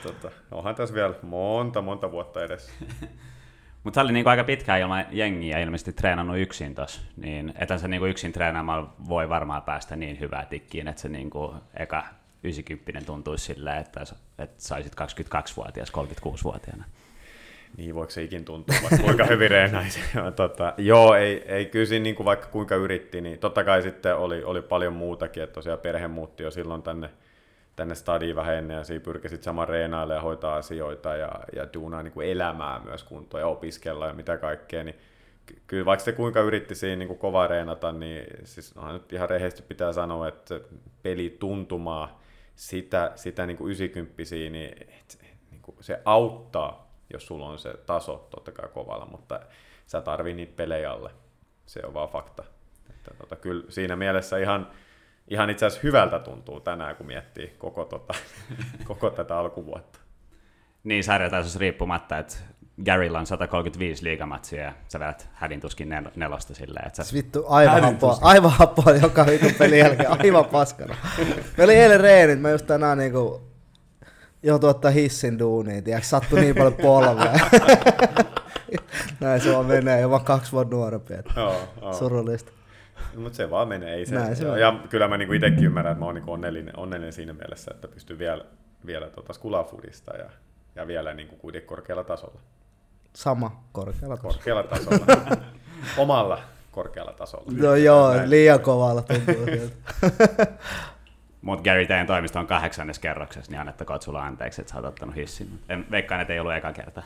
[0.04, 2.70] tota, onhan tässä vielä monta, monta vuotta edes.
[3.88, 7.88] Mutta sä oli niinku aika pitkään ilman jengiä ilmeisesti treenannut yksin tos, niin etän sä
[7.88, 12.04] niinku yksin treenaamalla voi varmaan päästä niin hyvää tikkiin, että se niinku eka
[12.44, 14.00] 90 tuntuisi silleen, että,
[14.40, 16.84] että saisit 22-vuotias 36-vuotiaana.
[17.78, 20.00] Niin, voiko se ikin tuntua, vaikka kuinka hyvin reenaisi.
[20.36, 24.16] tota, joo, ei, ei kyllä siinä niin kuin vaikka kuinka yritti, niin totta kai sitten
[24.16, 27.10] oli, oli paljon muutakin, että tosiaan perhe muutti jo silloin tänne
[27.78, 31.68] tänne stadiin vähän ennen ja siinä pyrkii sitten saman reenaille ja hoitaa asioita ja, ja
[31.74, 34.96] duunaa niin kuin elämää myös kuntoon ja opiskella ja mitä kaikkea, niin
[35.68, 39.30] kyllä vaikka se kuinka yritti siinä niin kuin kova reenata, niin siis no, nyt ihan
[39.30, 40.60] rehellisesti pitää sanoa, että
[41.04, 42.22] peli tuntumaa
[42.56, 45.20] sitä, sitä niin kuin 90 niin, et,
[45.52, 49.40] niin kuin se auttaa, jos sulla on se taso totta kai kovalla, mutta
[49.86, 51.12] sä tarvii niitä pelejä alle.
[51.66, 52.44] Se on vaan fakta.
[52.90, 54.72] Että, tota, kyllä siinä mielessä ihan,
[55.28, 58.14] ihan itse asiassa hyvältä tuntuu tänään, kun miettii koko, tota,
[58.88, 60.00] koko tätä alkuvuotta.
[60.84, 62.36] Niin sarjatasossa riippumatta, että
[62.86, 67.04] Garylla on 135 liigamatsia ja sä vedät hädintuskin nel- nelosta silleen, että sä...
[67.04, 70.96] Siis vittu, aivan happoa, aivan happoa joka vittu pelin jälkeen, aivan paskana.
[71.58, 73.42] Me oli eilen reenit, mä just tänään niinku
[74.44, 77.34] joutuu ottaa hissin duuniin, tiiäks, sattui niin paljon polvea.
[79.20, 81.94] Näin se vaan menee, jopa kaksi vuotta nuorempi, että Joo, joo.
[81.94, 82.52] surullista.
[83.16, 83.94] No, mutta se vaan menee.
[83.94, 84.60] Ei se, Näin se ja, on.
[84.60, 87.88] ja kyllä mä niinku itsekin ymmärrän, että mä oon niinku onnellinen, onnellinen siinä mielessä, että
[87.88, 88.46] pystyn vielä,
[88.86, 90.30] vielä tota skulafudista ja,
[90.76, 92.40] ja vielä niinku kuitenkin korkealla tasolla.
[93.14, 94.34] Sama korkealla tasolla.
[94.34, 95.38] Korkealla tasolla.
[95.98, 96.40] Omalla
[96.72, 97.46] korkealla tasolla.
[97.58, 98.30] No joo, Näin.
[98.30, 99.46] liian kovalla tuntuu.
[101.42, 105.16] Mutta Gary teidän toimisto on kahdeksannes kerroksessa, niin annettakoon sulla anteeksi, että sä oot ottanut
[105.16, 105.60] hissin.
[105.70, 107.04] En, veikkaan, että ei ollut eka kerta.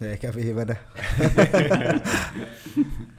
[0.00, 0.78] Eikä viimeinen.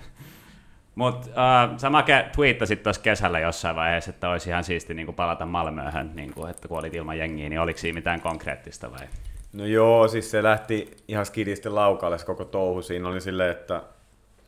[0.97, 5.45] Mutta uh, sä Make twiittasit tuossa kesällä jossain vaiheessa, että olisi ihan siisti niin palata
[5.45, 9.07] Malmöhön, niin kuin, että kun olit ilman jengiä, niin oliko siinä mitään konkreettista vai?
[9.53, 12.81] No joo, siis se lähti ihan skidisten laukalle koko touhu.
[12.81, 13.83] Siinä oli silleen, että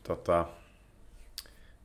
[0.03, 0.45] tota,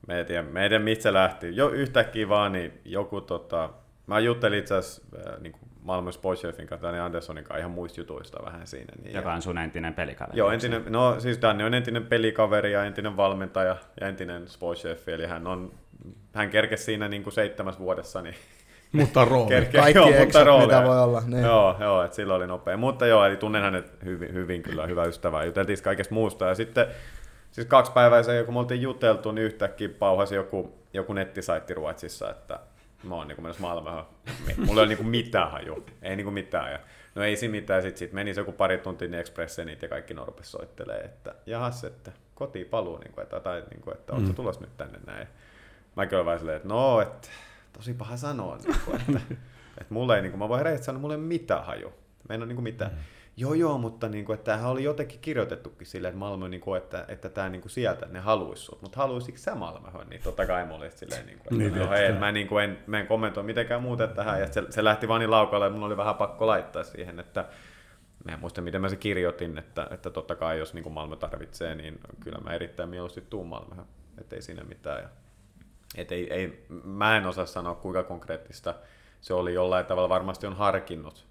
[0.08, 1.56] mä en tiedä, mä en tiedä mistä lähti.
[1.56, 3.70] Jo yhtäkkiä vaan, niin joku tota,
[4.06, 5.54] mä juttelin itse asiassa äh, niin
[5.84, 8.92] Malmö Sportchefin kanssa, Dani Anderssonin kanssa ihan muista jutuista vähän siinä.
[9.02, 10.38] Niin Joka on sun entinen pelikaveri.
[10.38, 15.26] Joo, entinen, no siis Danni on entinen pelikaveri ja entinen valmentaja ja entinen sportchef, eli
[15.26, 15.72] hän on,
[16.34, 18.34] hän kerkesi siinä niin kuin seitsemäs vuodessa, niin
[18.92, 19.48] Mutta rooli.
[19.48, 20.66] kerkee, Kaikki joo, eksat, mutta rooleja.
[20.66, 21.42] mitä voi olla, niin.
[21.44, 22.76] Joo, joo että silloin oli nopea.
[22.76, 25.44] Mutta joo, eli tunnen hänet hyvin, hyvin kyllä, hyvä ystävä.
[25.44, 26.44] Juteltiin kaikesta muusta.
[26.44, 26.86] Ja sitten
[27.50, 32.30] siis kaksi päivää sen, kun me oltiin juteltu, niin yhtäkkiä pauhasi joku, joku nettisaitti Ruotsissa,
[32.30, 32.60] että
[33.08, 34.04] mä oon niin menossa Malmöhön.
[34.56, 36.72] Mulla ei ole niin mitään haju, ei niin mitään.
[36.72, 36.78] Ja,
[37.14, 40.14] no ei siinä mitään, sitten sit meni se joku pari tuntia niin Expressenit ja kaikki
[40.14, 44.34] Norpes soittelee, että jahas, että kotiin paluu, niin kuin, että, tai niin kuin, että mm.
[44.34, 45.28] tulossa nyt tänne näin.
[45.96, 47.28] Mäkin olen vaan silleen, että no, että
[47.72, 49.20] tosi paha sanoa, niin kuin, että,
[49.80, 51.92] että mulla ei, niin kuin, mä voin rehellisesti sanoa, mulla ei ole mitään haju.
[52.28, 52.90] Mä en ole niin kuin mitään.
[52.90, 52.98] Mm.
[53.36, 56.78] Joo, joo, mutta niin kuin, että tämähän oli jotenkin kirjoitettukin silleen, että Malmö, niin kuin,
[56.78, 58.82] että, että tämä niin kuin sieltä ne haluaisi sut.
[58.82, 60.08] Mutta haluaisitko sä Malmöhön?
[60.08, 62.64] Niin totta kai mulla oli silleen, niin kuin, että Niin, no, hei, mä, niin kuin,
[62.64, 64.40] en, mä en kommentoi mitenkään muuten tähän.
[64.40, 67.44] Ja se, se lähti vaan niin laukalle, että mun oli vähän pakko laittaa siihen, että
[68.24, 71.16] mä en muista, miten mä se kirjoitin, että, että totta kai jos niin kuin Malmö
[71.16, 73.86] tarvitsee, niin kyllä mä erittäin mieluusti tuun Malmöhön.
[74.20, 75.02] Että ei siinä mitään.
[75.02, 75.08] Ja,
[75.96, 78.74] et ei, ei, mä en osaa sanoa, kuinka konkreettista
[79.20, 81.26] se oli jollain tavalla, varmasti on harkinnut,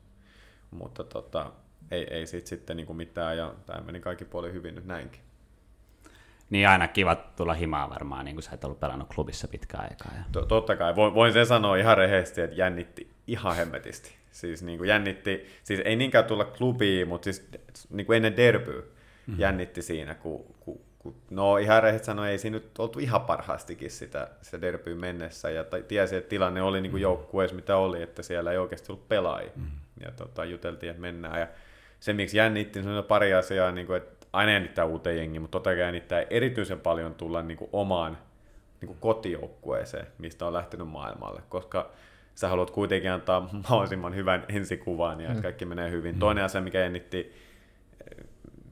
[0.72, 1.52] mutta tota,
[1.92, 5.22] ei, ei sit sitten niin kuin mitään, ja tämä meni kaikki puoli hyvin nyt näinkin.
[6.50, 10.12] Niin aina kiva tulla himaa varmaan, niin kuin sä et ollut pelannut klubissa pitkään aikaa.
[10.18, 10.24] Ja...
[10.32, 14.16] To- totta kai, voin, voin sen sanoa ihan rehellisesti, että jännitti ihan hemmetisti.
[14.32, 17.50] Siis niin kuin jännitti, siis ei niinkään tulla klubiin, mutta siis
[17.90, 19.40] niin kuin ennen derbyä mm-hmm.
[19.40, 23.92] jännitti siinä, kun, kun, kun no ihan rehellisesti sanoa, ei siinä nyt oltu ihan parhaastikin
[23.92, 28.02] sitä, sitä derbyä mennessä, ja t- tiesi, että tilanne oli niin kuin joukkueessa mitä oli,
[28.02, 29.80] että siellä ei oikeasti ollut pelaajia, mm-hmm.
[30.06, 31.48] ja tota, juteltiin, että mennään, ja
[32.04, 35.52] se miksi jännitti, niin on pari asiaa, niin kuin, että aina jännittää uuteen jengiin, mutta
[35.52, 38.18] totta kai jännittää erityisen paljon tulla niin kuin omaan
[38.82, 41.92] niin kuin kotijoukkueeseen, mistä on lähtenyt maailmalle, koska
[42.36, 43.40] sä haluat kuitenkin antaa
[43.70, 46.16] mahdollisimman hyvän ensikuvan ja että kaikki menee hyvin.
[46.16, 46.20] Mm.
[46.20, 47.34] Toinen asia, mikä jännitti
[48.12, 48.26] eh,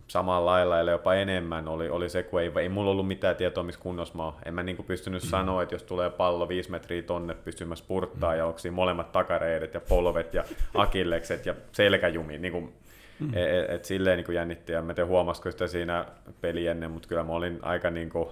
[0.07, 3.63] samalla lailla, eli jopa enemmän, oli, oli se, kun ei, ei mulla ollut mitään tietoa,
[3.63, 4.35] missä kunnossa mä oon.
[4.45, 5.29] En mä niinku pystynyt mm.
[5.29, 8.37] sanoa, että jos tulee pallo viisi metriä tonne, pystyn mä spurttaa, mm.
[8.37, 12.37] ja onko siinä molemmat takareidet ja polvet ja akillekset ja selkäjumi.
[12.37, 12.73] Niinku,
[13.21, 13.29] mm.
[13.33, 16.05] et, et, et silleen niinku jännitti, ja mä tein huomasiko sitä siinä
[16.41, 18.31] peli ennen, mutta kyllä mä olin aika niinku,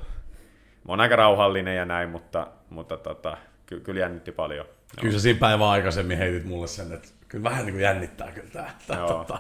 [0.86, 4.66] mä oon aika rauhallinen ja näin, mutta, mutta tota, ky, kyllä jännitti paljon.
[5.02, 8.50] Kyllä sä siinä päivän aikaisemmin heitit mulle sen, että kyllä vähän niin kuin jännittää kyllä
[8.54, 8.70] tämä.
[8.88, 9.08] tämä Joo.
[9.08, 9.40] tota,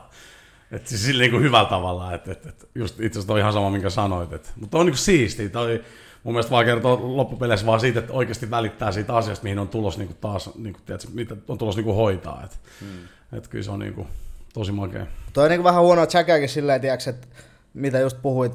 [0.71, 3.53] että siis sillä niin kuin hyvällä tavalla, että, että, että just itse asiassa toi ihan
[3.53, 4.33] sama, minkä sanoit.
[4.33, 5.83] Että, mutta on niin kuin siistiä, toi
[6.23, 9.97] mun mielestä vaan kertoo loppupeleissä vaan siitä, että oikeasti välittää siitä asiasta, mihin on tulos
[9.97, 12.41] niin kuin taas, niin kuin, tiedätkö, mitä on tulos niin kuin hoitaa.
[12.43, 13.37] Että, hmm.
[13.37, 14.07] että kyllä se on niin kuin,
[14.53, 15.05] tosi makea.
[15.33, 17.27] Toi on niin vähän huonoa tsäkääkin silleen, tiiäks, että
[17.73, 18.53] mitä just puhuit,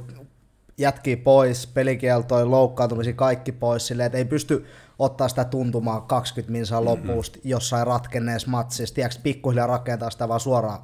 [0.79, 4.67] jätkii pois, pelikieltoja, loukkaantumisia, kaikki pois, silleen, että ei pysty
[4.99, 7.51] ottaa sitä tuntumaa 20 minsaa loppuusta mm-hmm.
[7.51, 10.81] jossain ratkenneessa matsissa, tiedätkö, pikkuhiljaa rakentaa sitä vaan suoraan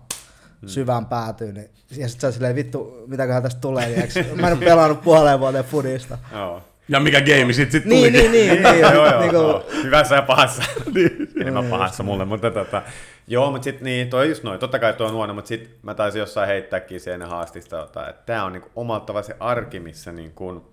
[0.63, 0.69] mm.
[0.69, 1.55] syvään päätyyn.
[1.55, 4.25] Niin, ja sitten on silleen, vittu, mitäköhän tästä tulee, tiedätkö?
[4.41, 6.19] Mä en ole pelannut puoleen vuoteen fudista.
[6.33, 6.63] Joo.
[6.91, 8.33] Ja mikä game sit, sit Niin, tulikin.
[8.33, 9.61] niin, niin, niin, joo, joo, niin joo.
[9.61, 10.63] kuin, Hyvässä ja pahassa.
[11.41, 12.83] Enemmän pahassa mulle, mutta tota,
[13.27, 15.73] joo, mutta sitten niin, toi on just noin, totta kai tuo on huono, mutta sitten
[15.83, 20.13] mä taisin jossain heittääkin sen haastista, että tämä on niinku omalla tavalla se arki, missä
[20.13, 20.73] niinku,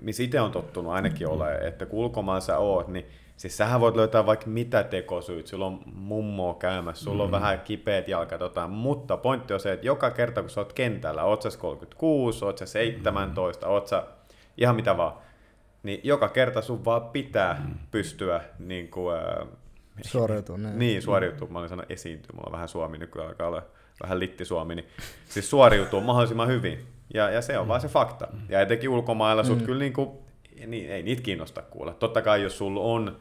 [0.00, 3.06] missä itse on tottunut ainakin ole, että kun ulkomaan sä oot, niin
[3.36, 7.32] siis sähän voit löytää vaikka mitä tekosyyt, sulla on mummoa käymässä, sulla on mm.
[7.32, 11.24] vähän kipeät jalkat, jotain, mutta pointti on se, että joka kerta kun sä oot kentällä,
[11.24, 14.02] oot sä 36, oot sä 17, oot sä
[14.60, 15.12] ihan mitä vaan,
[15.82, 17.74] niin joka kerta sun vaan pitää mm.
[17.90, 19.48] pystyä niin kuin, äh,
[20.06, 20.78] Suoriutuu, niin.
[20.78, 21.48] Niin, suoriutuu.
[21.48, 23.62] Mä olin sanonut esiintyä, mulla on vähän suomi nykyään alkaa olla
[24.02, 24.88] vähän litti suomi, niin
[25.28, 26.86] siis suoriutuu mahdollisimman hyvin.
[27.14, 27.68] Ja, ja se on mm.
[27.68, 28.28] vaan se fakta.
[28.48, 29.64] Ja etenkin ulkomailla sut mm.
[29.64, 30.10] kyllä niin kuin,
[30.66, 31.94] niin, ei niitä kiinnosta kuulla.
[31.94, 33.20] Totta kai jos sulla on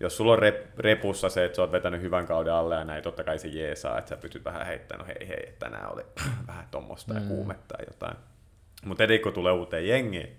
[0.00, 3.02] jos sulla on rep, repussa se, että sä oot vetänyt hyvän kauden alle ja näin,
[3.02, 6.02] totta kai se jeesaa, että sä pystyt vähän heittämään, no hei hei, että tänään oli
[6.46, 8.16] vähän tommosta ja kuumetta ja jotain.
[8.84, 10.36] Mutta etenkin kun tulee uuteen jengiin,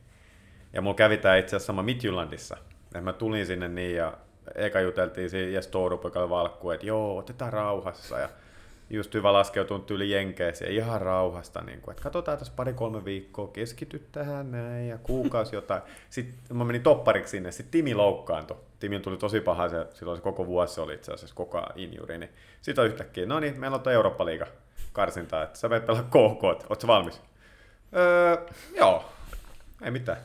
[0.74, 4.14] ja mulla kävi tää itse asiassa sama Midjyllandissa, että mä tulin sinne niin ja
[4.56, 8.30] eka juteltiin siinä ja Storup, joka oli valkku, että joo, otetaan rauhassa ja
[8.90, 14.08] just hyvä laskeutunut yli jenkeeseen ihan rauhasta, niin kuin, että katsotaan tässä pari-kolme viikkoa, keskity
[14.12, 15.82] tähän näin ja kuukausi jotain.
[16.10, 18.58] Sitten mä menin toppariksi sinne, sitten Timi loukkaantui.
[18.80, 22.32] Timi tuli tosi paha, se, silloin se koko vuosi oli itse asiassa koko injuri, niin
[22.62, 24.48] sitten yhtäkkiä, no niin, meillä on tuo Eurooppa-liiga
[24.94, 27.22] karsinta, että sä menet pelaa KK, ootko valmis?
[27.96, 28.38] Öö,
[28.78, 29.06] joo,
[29.82, 30.18] ei mitään.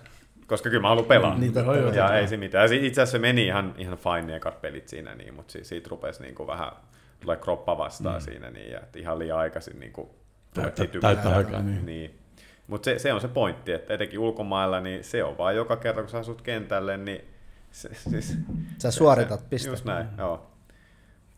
[0.47, 1.39] Koska kyllä mä haluan pelaa.
[1.39, 2.63] Niin, totta ja ei se mitään.
[2.65, 5.65] Ja si- Itse asiassa se meni ihan, ihan fine ekat pelit siinä, niin, mutta si-
[5.65, 6.73] siitä rupesi niinku vähän
[7.21, 8.25] tulee kroppa vastaan mm.
[8.25, 10.15] siinä, niin, ja että ihan liian aikaisin niinku
[10.57, 11.87] ruvettiin Täyttä- häkää, niin.
[11.87, 12.19] niin.
[12.67, 16.01] Mutta se, se, on se pointti, että etenkin ulkomailla, niin se on vaan joka kerta,
[16.01, 17.25] kun sä asut kentälle, niin
[17.71, 18.39] se, siis,
[18.79, 19.69] Sä suoritat, se, piste.
[19.71, 20.51] Just näin, joo.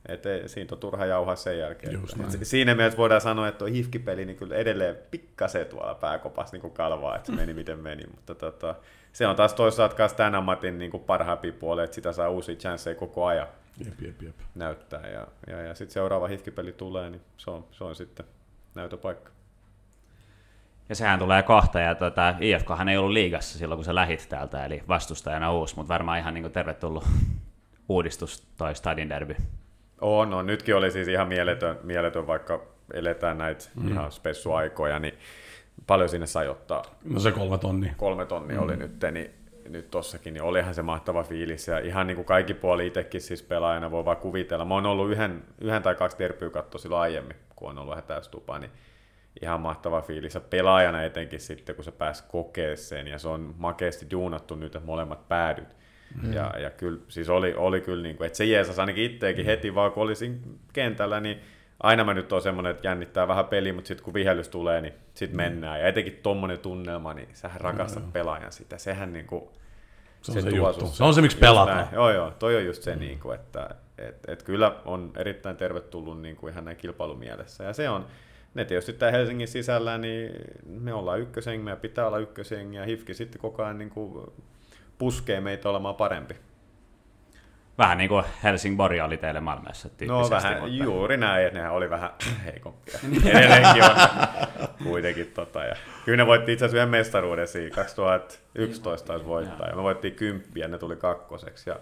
[0.09, 1.93] Et ei, siitä on turha jauhaa sen jälkeen.
[1.93, 2.37] Just Että- näin.
[2.43, 6.71] et siinä mielessä voidaan sanoa, että tuo hifkipeli niin kyllä edelleen pikkasen tuolla pääkopassa niin
[6.73, 8.03] kalvaa, että se meni miten meni.
[8.15, 8.75] Mutta tota,
[9.19, 12.95] se on taas toisaalta myös tämän ammatin niin parhaampi puoli, että sitä saa uusia chanceja
[12.95, 13.47] koko ajan
[13.85, 14.35] Jep, jep, jep.
[14.55, 15.09] näyttää.
[15.09, 18.27] Ja, ja, ja sitten seuraava hifkipeli tulee, niin se on, se on sitten
[18.75, 19.31] näytöpaikka.
[20.89, 24.65] Ja sehän tulee kohta, ja tota, IFKhan ei ollut liigassa silloin, kun sä lähit täältä,
[24.65, 27.05] eli vastustajana uusi, mutta varmaan ihan niin tervetullut
[27.89, 29.37] uudistus toi Stadin derby.
[30.01, 30.47] On, on.
[30.47, 32.63] Nytkin oli siis ihan mieletön, mieletön vaikka
[32.95, 33.89] eletään näitä mm.
[33.89, 35.15] ihan spessuaikoja, niin
[35.87, 36.83] paljon sinne sai ottaa.
[37.05, 37.95] No se kolme tonnia.
[37.97, 38.63] kolme tonnia mm.
[38.63, 39.31] oli nyt, niin
[39.69, 41.69] nyt tossakin, niin olihan se mahtava fiilis.
[41.69, 44.65] Ja ihan niin kuin kaikki puoli itsekin siis pelaajana voi vaan kuvitella.
[44.65, 48.59] Mä oon ollut yhden, yhden tai kaksi derbyä katsoa silloin aiemmin, kun on ollut hätäystupa,
[48.59, 48.71] niin
[49.43, 50.35] ihan mahtava fiilis.
[50.35, 54.77] Ja pelaajana etenkin sitten, kun sä pääs kokee sen, ja se on makeasti duunattu nyt,
[54.77, 55.77] että molemmat päädyt.
[56.23, 56.33] Mm.
[56.33, 59.75] Ja, ja kyllä, siis oli, oli kyllä, niin kuin, että se jeesas ainakin itseäkin heti,
[59.75, 61.41] vaan kun olisin kentällä, niin
[61.81, 64.95] aina mä nyt on semmoinen, että jännittää vähän peli, mutta sitten kun vihellys tulee, niin
[65.15, 65.81] sitten mennään.
[65.81, 68.13] Ja etenkin tommonen tunnelma, niin sähän rakastat mm.
[68.13, 68.79] pelaajan sitä.
[68.79, 69.53] Sehän niinku,
[70.23, 70.87] Se on se, tuo juttu.
[70.87, 71.89] Se on se, miksi pelataan.
[71.93, 73.01] Joo, joo, toi on just se, mm.
[73.01, 77.65] niinku, että et, et kyllä on erittäin tervetullut niinku ihan näin kilpailumielessä.
[77.65, 78.07] Ja se on,
[78.55, 80.33] ne tietysti tää Helsingin sisällä, niin
[80.67, 84.33] me ollaan ykkösengi, meidän pitää olla ykkösengi, ja HIFKI sitten koko ajan niinku
[84.99, 86.35] puskee meitä olemaan parempi.
[87.79, 91.91] Vähän niin kuin Helsingborg oli teille Malmössä No vähän, mutta- juuri näin, että nehän oli
[91.91, 92.11] vähän
[92.45, 92.99] heikompia.
[93.31, 93.97] Edelleenkin on
[94.89, 95.31] kuitenkin.
[95.35, 95.75] Tota, ja
[96.05, 100.69] kyllä ne voitti itse asiassa yhden mestaruuden siinä, 2011 taisi voittaa, ja me voittiin kymppiä,
[100.69, 101.77] ne tuli kakkoseksi, ja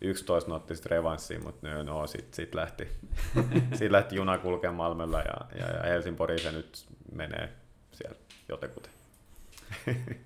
[0.00, 2.88] 11 ne otti sitten revanssiin, mutta no, no sitten sit lähti,
[3.78, 7.48] sit lähti juna kulkemaan Malmöllä, ja, ja, ja Helsingborgiin se nyt menee
[7.92, 8.16] siellä
[8.48, 8.82] jotenkin.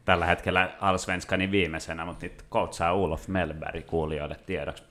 [0.04, 4.82] tällä hetkellä Allsvenskanin viimeisenä, mutta nyt coachaa Olof Melberg kuulijoille tiedoksi.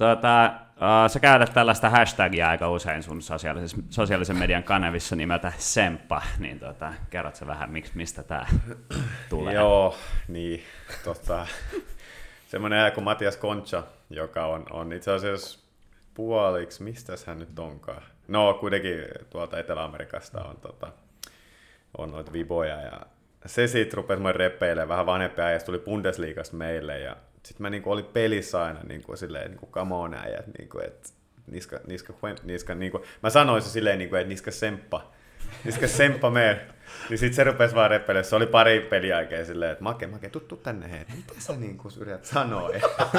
[0.00, 6.22] Tuota, uh, sä käytät tällaista hashtagia aika usein sun sosiaalisen, sosiaalisen median kanavissa nimeltä Semppa,
[6.38, 8.46] niin tuota, kerrot sä vähän, miksi, mistä tämä
[9.28, 9.54] tulee?
[9.54, 9.96] Joo,
[10.28, 10.62] niin.
[11.04, 11.46] Tota,
[12.48, 15.58] semmoinen kuin Matias Concha, joka on, on itse asiassa
[16.14, 18.02] puoliksi, mistä hän nyt onkaan?
[18.28, 20.92] No kuitenkin tuolta Etelä-Amerikasta on, tota,
[21.98, 23.00] on noita viboja ja
[23.46, 27.90] se siitä rupesi mä repeilemään vähän vanhempia ja tuli Bundesliigasta meille ja sitten mä niinku
[27.90, 31.08] olin pelissä aina niinku silleen niinku come on äijät, niinku, että
[31.46, 32.12] niska, niska,
[32.42, 35.12] niska, niinku, mä sanoin se silleen niinku, että niska semppa,
[35.64, 36.66] niska semppa mee.
[37.08, 38.24] Niin sit se rupesi vaan repeilemään.
[38.24, 41.88] Se oli pari peliä jälkeen silleen, että Make, Make, tuttu tänne hei, mitä sä niinku
[42.00, 42.70] yrität sanoa?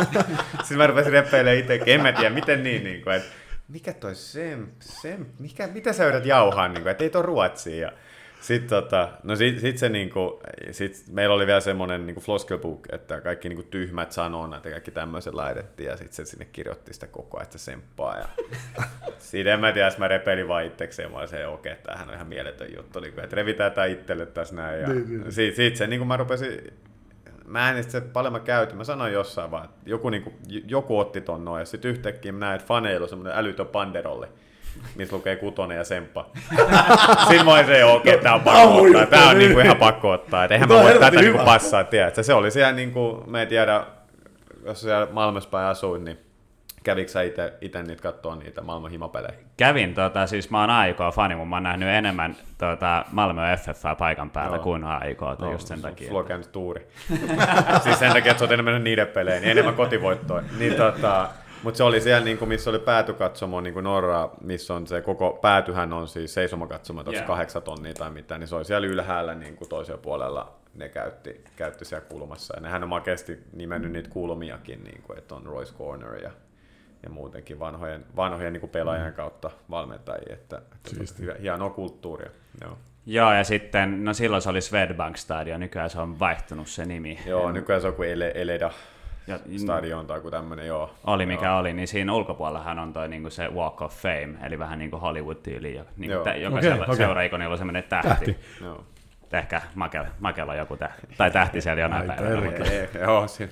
[0.57, 3.29] Sitten mä rupesin repeilemään itsekin, en mä tiedä, miten niin, niinku, että
[3.67, 7.75] mikä toi sem, sem, mikä, mitä sä yrität jauhaa, niinku, että ei toi ruotsia.
[7.75, 7.91] Ja
[8.41, 12.87] sitten tota, no sit, sit se niinku, sit meillä oli vielä semmoinen niinku floskel book,
[12.91, 17.07] että kaikki niinku tyhmät sanonnat ja kaikki tämmöiset laitettiin ja sitten se sinne kirjoitti sitä
[17.07, 18.17] koko ajan, että se semppaa.
[18.17, 18.27] Ja
[19.17, 22.15] siitä en mä tiedä, mä repeilin vaan itsekseen, mä olin se, okei, okay, tämähän on
[22.15, 24.81] ihan mieletön juttu, niinku, että revitään tää itselle tässä näin.
[24.81, 24.87] Ja
[25.29, 26.71] siitä, siitä se niinku mä rupesin
[27.45, 30.33] mä en sitä paljon mä käytin, mä sanoin jossain vaan, että joku, niinku,
[30.67, 34.29] joku otti ton noin, ja sitten yhtäkkiä mä näin, että faneilla on semmoinen älytön panderolle,
[34.95, 36.29] missä lukee kutonen ja semppa.
[37.27, 39.39] Siinä mä se, okei, okay, tää on pakko ottaa, tää on niin.
[39.39, 42.23] niinku ihan pakko ottaa, että eihän mä on voi tätä niinku passaa, tiedätkö?
[42.23, 43.83] Se oli siellä niinku, mä en tiedä,
[44.65, 46.17] jos siellä Malmössä päin asuit, niin
[46.83, 49.33] kävikö sä ite, ite niitä kattoo niitä maailman himapelejä?
[49.57, 53.97] Kävin, tota, siis mä oon AIK fani, mutta mä oon nähnyt enemmän tota, Malmö FF
[53.97, 54.63] paikan päällä Joo.
[54.63, 56.07] kuin AIK, no, just sen su- takia.
[56.07, 56.87] Sulla on tuuri.
[57.83, 60.43] siis sen takia, että sä oot enemmän niiden peleihin, niin enemmän kotivoittoja.
[60.59, 61.29] Niin, tota,
[61.63, 65.01] mutta se oli siellä, niin kuin, missä oli päätykatsomo, niin kuin Norra, missä on se
[65.01, 67.25] koko päätyhän on siis seisomakatsomo, yeah.
[67.25, 71.43] kahdeksan tonnia tai mitään, niin se oli siellä ylhäällä niin kuin toisella puolella ne käytti,
[71.55, 72.53] käytti siellä kulmassa.
[72.57, 76.31] Ja nehän on makeasti nimennyt niitä kulmiakin, niin kuin, että on Royce Corner ja,
[77.03, 80.61] ja muutenkin vanhojen, vanhojen niin kuin pelaajien kautta valmentajia, että,
[81.01, 82.29] että hienoa kulttuuria.
[82.61, 82.77] Joo.
[83.05, 87.19] Joo, ja sitten, no silloin se oli Swedbank Stadion, nykyään se on vaihtunut se nimi.
[87.25, 88.71] Joo, nykyään se on kuin Ele, Eleda
[89.27, 90.95] Ja, stadion tai joku tämmönen, joo.
[91.03, 94.79] oli mikä oli, niin siinä ulkopuolellahan on toi niinku se Walk of Fame, eli vähän
[94.79, 96.23] niin kuin Hollywood-tyyli, jo- niinku Joo.
[96.23, 97.05] tä, jokaisella okay, okei.
[97.05, 98.09] seuraikonilla on semmoinen tähti.
[98.09, 98.37] Tähti.
[98.61, 98.83] Joo.
[99.33, 102.41] Ehkä Makela, Makela joku tähti, tai tähti siellä jonain Ai päivänä.
[102.45, 103.51] Mutta, Ei, joo, siinä.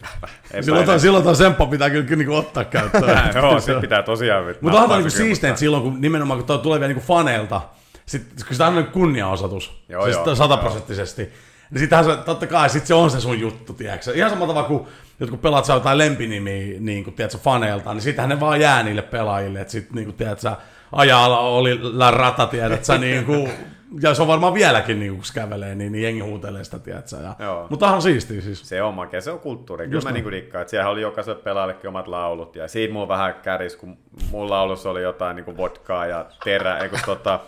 [0.62, 3.36] Silloin toi, silloin toi semppa pitää kyllä, kyllä niinku ottaa käyttöön.
[3.36, 4.46] Joo, se pitää tosiaan.
[4.62, 7.62] Mutta onhan niinku että silloin kun nimenomaan kun toi tulee vielä niinku faneilta,
[8.06, 11.34] sit, kun sitä on niinku kunnianosoitus, Joo, siis joo, sataprosenttisesti,
[11.72, 14.12] Niin sitähän se, totta kai sit se on se sun juttu, tiedätkö?
[14.14, 14.88] Ihan samalla tavalla kuin
[15.20, 19.02] jotkut pelaat saa jotain lempinimiä niin kuin, tiedätkö, faneilta, niin sitähän ne vaan jää niille
[19.02, 20.52] pelaajille, että sit niin kuin, tiedätkö,
[20.92, 23.52] ajalla oli la rata, tiedätkö, niin kuin,
[24.04, 27.16] ja se on varmaan vieläkin, niin kun kävelee, niin, niin jengi huutelee sitä, tiedätkö?
[27.16, 27.68] Ja, Joo.
[27.70, 28.70] mutta on siistiä siis.
[28.70, 29.86] Se on makea, se on kulttuuri.
[29.86, 32.56] Kyllä Just mä niinku dikkaan, että siellä oli jokaiselle pelaajallekin omat laulut.
[32.56, 33.98] Ja siitä mulla vähän käris, kun
[34.32, 37.40] mun laulussa oli jotain niinku vodkaa ja terä, ei kun tota,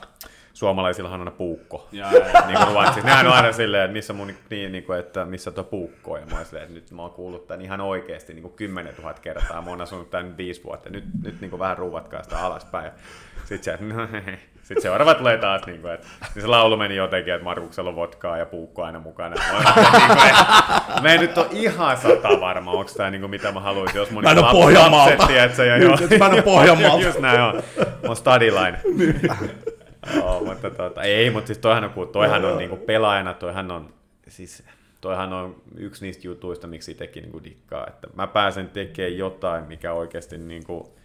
[0.62, 1.88] suomalaisillahan on aina puukko.
[1.92, 3.02] niin kuin ruotsiksi.
[3.06, 6.20] Nehän on aina silleen, että missä, mun, niin, niin kuin, että missä tuo puukko on.
[6.20, 8.94] Ja mä oon silleen, että nyt mä oon kuullut tämän ihan oikeasti niin kuin 10
[8.98, 9.62] 000 kertaa.
[9.62, 10.90] Mä oon asunut tän viisi vuotta.
[10.90, 12.92] Nyt, nyt niin kuin vähän ruuvatkaa sitä alaspäin.
[13.46, 14.08] Sitten se, no,
[14.64, 17.96] sitten seuraava tulee taas, niin kuin, että niin se laulu meni jotenkin, että Markuksella on
[17.96, 19.36] vodkaa ja puukko aina mukana.
[19.36, 23.32] Mä, niin kuin, että, mä en nyt ole ihan sata varma, onko tämä niin kuin,
[23.32, 23.98] mitä mä haluaisin.
[23.98, 25.12] Jos mun Mä en niin kuin Pohjanmaalta.
[25.12, 25.98] lapset, tiedätkö, ja Nyt, joo.
[26.02, 27.06] että mä en oo Pohjanmaalta.
[27.06, 27.56] Just näin on.
[27.56, 28.82] Mä oon stadilainen.
[30.16, 33.94] Joo, mutta tota, ei, mutta siis toihan on, toihan on niinku pelaajana, toihan on,
[34.28, 34.64] siis
[35.02, 39.94] toihan on yksi niistä jutuista, miksi itsekin niinku dikkaa, että mä pääsen tekemään jotain, mikä
[39.94, 40.96] oikeasti niinku,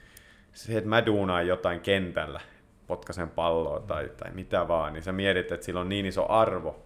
[0.52, 2.40] se, että mä duunaan jotain kentällä,
[2.86, 6.82] potkasen palloa tai, tai mitä vaan, niin sä mietit, että sillä on niin iso arvo.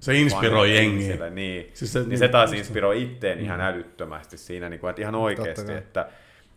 [0.00, 0.90] Se inspiroi jengiä.
[0.90, 1.70] ihmisille, Niin.
[1.74, 5.14] Siis se- se, niin se taas inspiroi itteen ihan älyttömästi siinä, niin kuin, että ihan
[5.14, 5.72] oikeasti.
[5.72, 6.08] Että,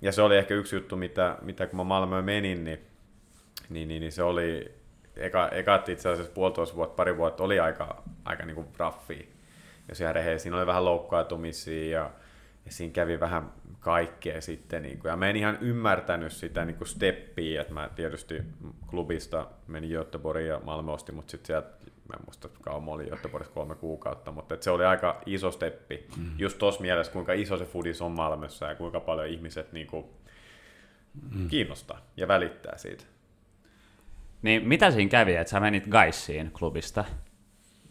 [0.02, 2.80] ja se oli ehkä yksi juttu, mitä, mitä kun mä Malmöön menin, niin,
[3.70, 4.72] niin, niin, niin se oli,
[5.16, 9.24] eka, ekat itse asiassa puolitoista vuotta, pari vuotta oli aika, aika niin kuin raffia.
[9.90, 12.12] Jos ihan rehellisesti, siinä oli vähän loukkaantumisia ja,
[12.66, 14.84] ja siinä kävi vähän kaikkea sitten.
[14.84, 18.42] Niin kuin, ja mä en ihan ymmärtänyt sitä niin kuin steppiä, että mä tietysti
[18.88, 21.68] klubista menin Göteborgiin ja Malmö osti, mutta sitten sieltä,
[22.10, 26.08] mä en muista kauan mä olin Göteborgissa kolme kuukautta, mutta se oli aika iso steppi.
[26.18, 26.32] Mm.
[26.38, 30.06] Just tuossa mielessä, kuinka iso se fudis on Malmössä ja kuinka paljon ihmiset niin kuin,
[31.32, 31.48] mm.
[31.48, 33.04] kiinnostaa ja välittää siitä.
[34.42, 37.06] Niin mitä siinä kävi, että sä menit Gaissiin klubista,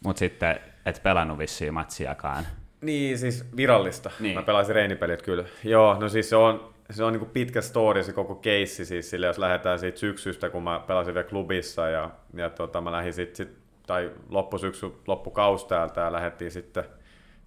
[0.05, 2.45] mutta sitten et pelannut vissiin matsiakaan?
[2.81, 4.09] Niin, siis virallista.
[4.09, 4.23] Niin.
[4.23, 4.37] Niin.
[4.37, 5.45] Mä pelasin reenipelit kyllä.
[5.65, 9.27] Joo, no siis se on, se on niinku pitkä story se koko keissi siis sille,
[9.27, 13.37] jos lähdetään siitä syksystä, kun mä pelasin vielä klubissa ja, ja tota, mä lähdin sit,
[13.37, 13.49] sit
[13.87, 16.85] tai loppusyksy, loppukaus täältä ja lähdettiin sitten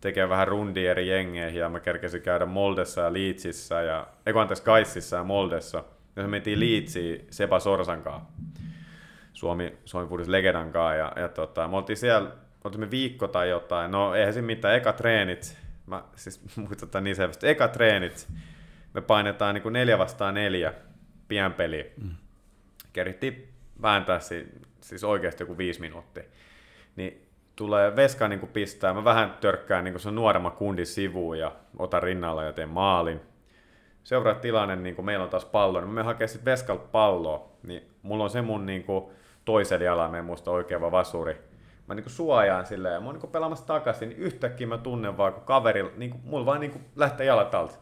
[0.02, 4.42] tekemään vähän rundia eri jengeihin ja mä kerkesin käydä Moldessa ja Leedsissä ja, ei kun
[4.42, 5.84] anteeksi, Gaississa ja Moldessa.
[6.16, 8.30] Ja me mentiin Leedsiin Seba Sorsan kanssa.
[9.42, 12.32] Suomi, Suomi Foodis legendan kanssa ja, ja tota, me oltiin siellä,
[12.64, 17.48] oltimme viikko tai jotain, no eihän siinä mitään, eka treenit, mä siis muistutan niin selvästi,
[17.48, 18.28] eka treenit,
[18.94, 20.74] me painetaan niin kuin neljä vastaan neljä
[21.28, 21.94] pienpeli.
[22.04, 22.12] Mm.
[22.94, 24.48] Kerittiin vääntää si,
[24.82, 26.24] siis oikeasti joku viisi minuuttia.
[26.96, 31.40] Niin tulee veska niin kuin pistää, mä vähän törkkään niin kuin se nuoremman kundin sivuun
[31.40, 33.22] ja otan rinnalla ja teen maalin.
[34.04, 37.84] Seuraava tilanne, niin kun meillä on taas pallo, niin me hakee sitten veskalta palloa, niin
[38.02, 41.38] mulla on se mun niin kuin, toisella jalalla, en muista oikein vai vasuri.
[41.88, 44.78] Mä niin kuin, suojaan silleen, ja mä oon niin kuin, pelaamassa takaisin, niin yhtäkkiä mä
[44.78, 47.76] tunnen vaan, kun kaveri, niin kuin, mulla vaan niin kuin, lähtee jalat alta.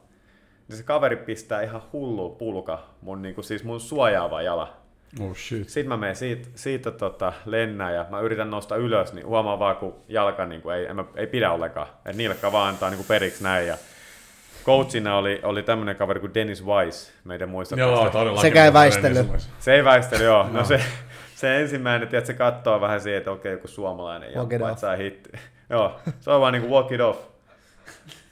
[0.67, 4.73] Niin se kaveri pistää ihan hullu pulka mun, niin kuin, siis mun suojaava jala.
[5.21, 5.69] Oh shit.
[5.69, 9.75] Sitten mä menen siitä, siitä tota, lennään ja mä yritän nousta ylös, niin huomaan vaan,
[9.75, 11.87] kun jalka niin kuin, ei, en mä, ei pidä ollenkaan.
[12.05, 13.67] Et nilkka vaan antaa niin kuin periksi näin.
[13.67, 13.77] Ja
[14.65, 17.81] coachina oli, oli tämmöinen kaveri kuin Dennis Weiss, meidän muistatte.
[17.81, 18.37] Joo.
[18.41, 19.27] Sekä ei väistely.
[19.59, 20.47] Se ei väistely, joo.
[20.51, 20.81] No, se,
[21.39, 25.29] se ensimmäinen, että se katsoo vähän siihen, että okei, joku suomalainen ja saa hitti.
[25.69, 27.19] joo, se on vaan niinku walk it off.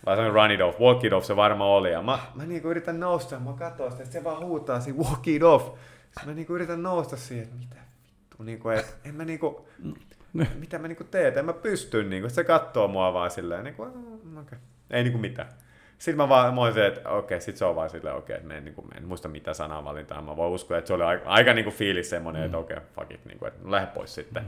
[0.05, 1.91] Vai se on run it off, walk it off se varmaan oli.
[1.91, 5.27] Ja mä, mä niinku yritän nousta, mä katsoin sitä, että se vaan huutaa siinä walk
[5.27, 5.65] it off.
[5.65, 9.67] Sitten mä niinku yritän nousta siihen, että mitä vittu, niinku, et, en mä niinku,
[10.59, 14.41] mitä mä niinku teen, en mä pysty, niinku, se katsoo mua vaan silleen, niinku, "Ah,
[14.41, 14.59] okay.
[14.91, 15.49] ei niinku mitään.
[15.97, 18.65] Sitten mä vaan mä olin että okei, sit se on vaan silleen, okei, mä en,
[18.65, 21.65] niin kuin, en muista mitä sanavalintaa, mä voin uskoa, että se oli aika, aika niin
[21.65, 24.43] kuin fiilis semmoinen, että okei, fuck it, niin kuin, että lähde pois sitten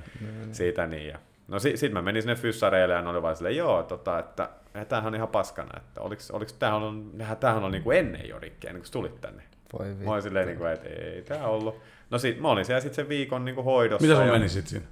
[0.51, 1.07] siitä niin.
[1.07, 4.19] Ja, no sit, sit mä menin sinne fyssareille ja ne oli vaan silleen, joo, tota,
[4.19, 7.97] että ja tämähän on ihan paskana, että oliks, oliks tämähän on, tämähän on niin kuin
[7.97, 9.43] ennen jo rikki, ennen kuin tulit tänne.
[9.79, 11.81] Voi Mä olin silleen, niin kuin, että ei tää ollut.
[12.09, 14.07] No sit mä olin siellä sitten sen viikon niin kuin hoidossa.
[14.07, 14.85] Mitä sun ja- meni sit siinä?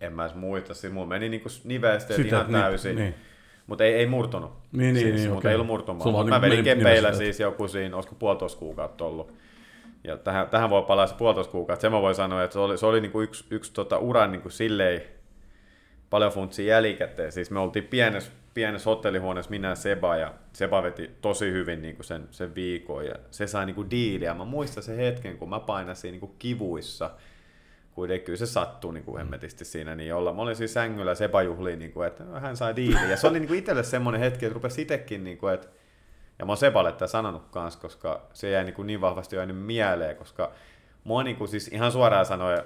[0.00, 2.96] En mä edes muista, siis mulla meni niinku niveesteet Sitä, ihan niin, täysin.
[2.96, 3.14] niin.
[3.66, 4.52] Mutta ei, ei murtunut.
[4.72, 5.48] Niin, niin, siis, niin, mutta okei.
[5.48, 6.02] ei ollut murtumaan.
[6.02, 9.32] Sulla on Mä niinku vedin kepeillä siis joku siinä, olisiko puolitoista kuukautta ollut.
[10.04, 11.80] Ja tähän, tähän voi palaa se puolitoista kuukautta.
[11.80, 14.50] Sen mä voin sanoa, että se oli, se oli niinku yksi, yksi tota uran niinku
[14.50, 15.02] silleen
[16.10, 17.32] paljon funtsia jälkikäteen.
[17.32, 22.02] Siis me oltiin pienessä, pienessä hotellihuoneessa, minä ja Seba, ja Seba veti tosi hyvin niinku
[22.02, 24.34] sen, sen viikon, ja se sai niinku diiliä.
[24.34, 27.10] Mä muistan sen hetken, kun mä painasin niinku kivuissa,
[27.94, 30.32] kuitenkin kyllä se sattuu niin kuin hemmetisti siinä, niin olla.
[30.32, 33.10] Mä olin siis sängyllä Seba juhliin, niin kuin, että hän sai diili.
[33.10, 35.68] Ja se oli niin kuin itselle semmoinen hetki, että rupesi itsekin, niin kuin, että
[36.38, 39.58] ja mä oon Seballe tätä sanonut kanssa, koska se jäi niin, kuin niin vahvasti jäänyt
[39.58, 40.52] mieleen, koska
[41.04, 42.62] mua niin kuin siis ihan suoraan sanoen,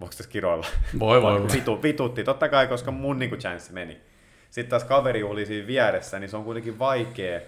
[0.00, 0.66] voiko tässä kiroilla?
[0.98, 1.52] Voi, voi, voi.
[1.52, 4.00] Vitu, vitutti, totta kai, koska mun niin kuin chanssi meni.
[4.50, 7.40] sitten taas kaveri oli siinä vieressä, niin se on kuitenkin vaikea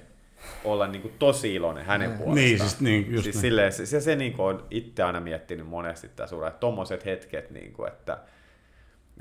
[0.65, 2.35] olla niin kuin tosi iloinen hänen puolestaan.
[2.35, 3.41] Niin, siis niin, just siis niin.
[3.41, 7.05] silleen, se, se, se niin kuin on itse aina miettinyt monesti tässä ura, että tommoset
[7.05, 8.19] hetket, niin kuin, että,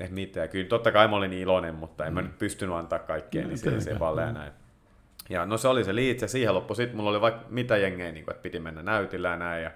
[0.00, 0.40] että mitä.
[0.40, 3.46] Ja kyllä totta kai mä olin niin iloinen, mutta en mä nyt pystynyt antaa kaikkea,
[3.46, 4.52] niin siihen se valle ja näin.
[5.28, 6.74] Ja no se oli se liitse, siihen loppu.
[6.74, 9.62] Sitten mulla oli vaikka mitä jengejä, niin kuin, että piti mennä näytillä ja näin.
[9.62, 9.70] Ja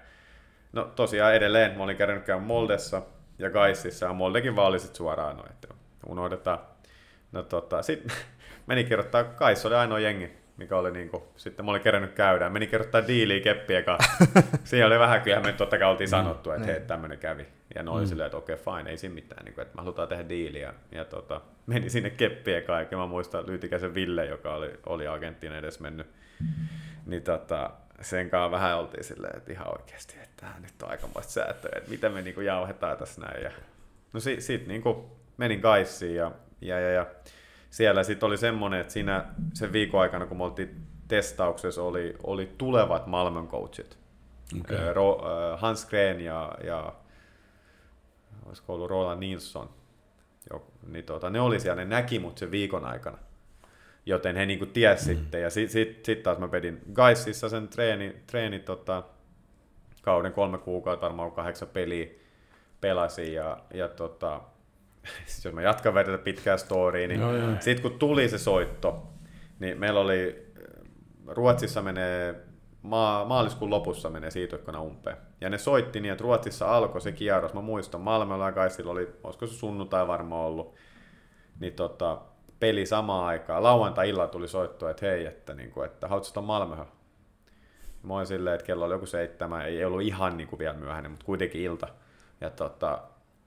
[0.73, 3.01] no tosiaan edelleen, mä olin kerännyt käydä Moldessa
[3.39, 5.67] ja Gaississa, ja Moldekin vaan oli sit suoraan noin, että
[6.07, 6.59] unohdetaan.
[7.31, 8.17] No tota, sitten
[8.67, 12.67] meni kirjoittaa, Kais oli ainoa jengi, mikä oli niinku, sitten mä olin kerännyt käydä, meni
[12.67, 14.25] kirjoittaa diiliä keppien kanssa.
[14.63, 17.47] Siinä oli vähän, kyllä me totta kai oltiin sanottu, että hei, tämmöinen kävi.
[17.75, 19.81] Ja ne oli silleen, että okei, okay, fine, ei siinä mitään, niin kuin, että me
[19.81, 20.73] halutaan tehdä diiliä.
[20.91, 25.79] Ja tota, meni sinne kanssa, ja mä muistan Lyytikäisen Ville, joka oli, oli agenttiin edes
[25.79, 26.07] mennyt.
[27.05, 31.33] Niin tota, sen kanssa vähän oltiin silleen, että ihan oikeasti, että tämä nyt on aikamoista
[31.33, 33.43] säätöä, että miten me niinku jauhetaan tässä näin.
[33.43, 33.51] Ja,
[34.13, 36.31] no si, sit niinku menin Kaissiin ja,
[36.61, 37.05] ja, ja, ja
[37.77, 42.53] siellä sitten oli semmoinen, että siinä sen viikon aikana, kun me oltiin testauksessa, oli, oli
[42.57, 43.97] tulevat Malmön coachit.
[44.59, 44.93] Okay.
[44.93, 45.21] Ro,
[45.57, 46.93] Hans Gren ja, ja
[48.45, 49.69] olisiko ollut Roland Nilsson.
[50.49, 53.17] Jo, niin tota, ne oli siellä, ne näki mut sen viikon aikana.
[54.05, 55.05] Joten he niinku ties mm.
[55.05, 55.41] sitten.
[55.41, 59.03] Ja sitten sit, sit taas mä pedin Gaississa sen treeni, treeni tota,
[60.01, 62.07] kauden kolme kuukautta, varmaan kahdeksan peliä
[62.81, 63.33] pelasin.
[63.33, 64.41] Ja, ja tota,
[65.45, 67.21] jos mä jatkan vielä tätä pitkää storya, niin
[67.59, 69.07] sitten kun tuli se soitto,
[69.59, 70.47] niin meillä oli,
[71.27, 72.35] Ruotsissa menee,
[72.81, 75.17] maa, maaliskuun lopussa menee siirtoikkona umpeen.
[75.41, 79.09] Ja ne soitti niin, että Ruotsissa alkoi se kierros, mä muistan, Malmöllä ja Kaisilla oli,
[79.23, 80.75] olisiko se sunnuntai varmaan ollut,
[81.59, 82.21] niin tota,
[82.59, 83.63] peli samaan aikaan.
[83.63, 86.87] Lauantai-illalla tuli soitto, että hei, että, niin kuin, että haluatko Malmöhön?
[88.03, 91.11] Mä olin silleen, että kello oli joku seitsemän, ei ollut ihan niin kuin vielä myöhäinen,
[91.11, 91.87] mutta kuitenkin ilta.
[92.41, 92.99] Ja tota,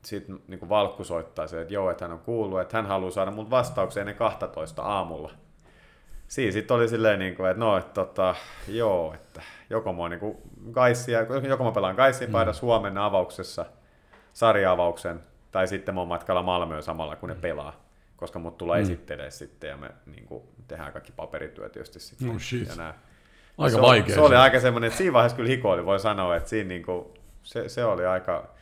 [0.05, 3.30] sitten niin Valkku soittaa se, että joo, että hän on kuullut, että hän haluaa saada
[3.30, 5.30] mut vastauksen ennen 12 aamulla.
[6.28, 8.34] Siinä sitten oli silleen, niin kuin, että no, että tota,
[8.68, 10.36] joo, että joko mä, niin
[10.72, 12.32] Gaissia, joko mä pelaan Gaissin mm.
[12.32, 13.66] paidassa huomenna avauksessa,
[14.32, 15.20] sarja-avauksen,
[15.53, 17.40] tai sitten mä oon matkalla Malmöön samalla, kun ne mm.
[17.40, 17.84] pelaa,
[18.16, 18.82] koska mut tulee mm.
[18.82, 22.28] esittelee sitten, ja me niin kuin, tehdään kaikki paperityöt tietysti sitten.
[22.28, 22.68] No shit.
[22.68, 22.98] Ja nää.
[23.59, 24.14] Aika se, vaikea.
[24.14, 27.07] Se oli aika semmoinen, että siinä vaiheessa kyllä hikoili, voi sanoa, että siinä niin kuin,
[27.42, 28.55] se, se oli aika,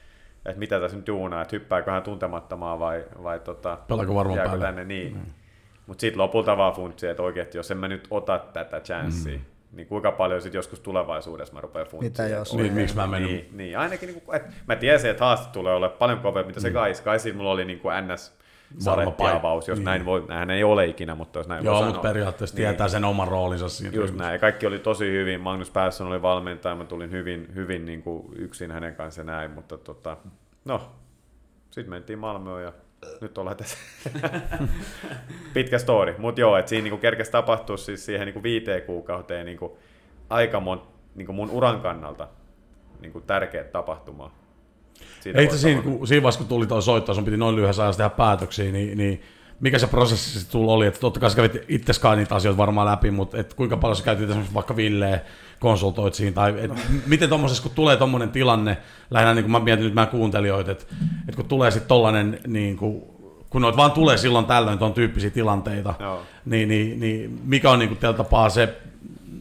[0.51, 4.65] että mitä tässä nyt duunaa, että hyppääkö hän tuntemattomaan vai, vai tota, Pelaako varmaan päälle.
[4.65, 5.15] tänne niin.
[5.15, 5.21] Mm.
[5.87, 9.45] Mutta sitten lopulta vaan funtsi, että oikeasti jos en mä nyt ota tätä chanssiä, mm.
[9.73, 12.13] niin kuinka paljon sitten joskus tulevaisuudessa mä rupean funtsiin.
[12.13, 12.55] Mitä jos?
[12.55, 13.27] Niin, miksi mä menin?
[13.27, 16.61] Niin, niin ainakin, niin kuin, että mä tiesin, että haaste tulee olemaan paljon kovempi, mitä
[16.61, 16.75] se mm.
[16.75, 17.01] Kais.
[17.01, 18.39] Kaisin mulla oli niin kuin NS
[18.79, 19.85] salettiavaus, jos niin.
[19.85, 22.13] näin voi, näin ei ole ikinä, mutta jos näin Joo, voi mutta sanoa.
[22.13, 22.69] periaatteessa niin.
[22.69, 23.97] tietää sen oman roolinsa siinä.
[23.97, 25.41] Just näin, ja kaikki oli tosi hyvin.
[25.41, 29.79] Magnus Persson oli valmentaja, mä tulin hyvin, hyvin niin kuin yksin hänen kanssaan näin, mutta
[29.79, 30.17] tota,
[30.65, 30.81] no,
[31.71, 32.73] sitten mentiin Malmöön ja
[33.21, 33.79] nyt ollaan tässä.
[35.55, 39.79] Pitkä story, mutta joo, että siinä niinku kerkesi tapahtua siis siihen niinku viiteen kuukauteen niinku
[40.31, 40.83] aika mon,
[41.15, 42.29] niinku mun uran kannalta
[43.01, 44.31] niinku tärkeä tapahtuma.
[45.21, 47.83] Siitä Ei se siinä, kun, siinä vaiheessa, kun tuli tuo soitto, sun piti noin lyhyessä
[47.83, 49.23] ajassa tehdä päätöksiä, niin, niin
[49.61, 50.87] mikä se prosessi sitten sulla oli?
[50.87, 54.05] Että totta kai sä kävit itseskaan niitä asioita varmaan läpi, mutta et kuinka paljon sä
[54.05, 55.21] käytit esimerkiksi vaikka Villeä
[55.59, 56.71] konsultoit siinä, tai et,
[57.07, 58.79] miten tuommoisessa, kun tulee tuommoinen tilanne,
[59.11, 60.85] lähinnä niin kuin mä mietin nyt mä kuuntelijoita, että,
[61.21, 63.03] että kun tulee sitten tollainen, niin kuin,
[63.51, 65.95] kun noit vaan tulee silloin tällöin tuon tyyppisiä tilanteita,
[66.45, 68.77] niin, niin, niin, mikä on niin kuin tällä tapaa se,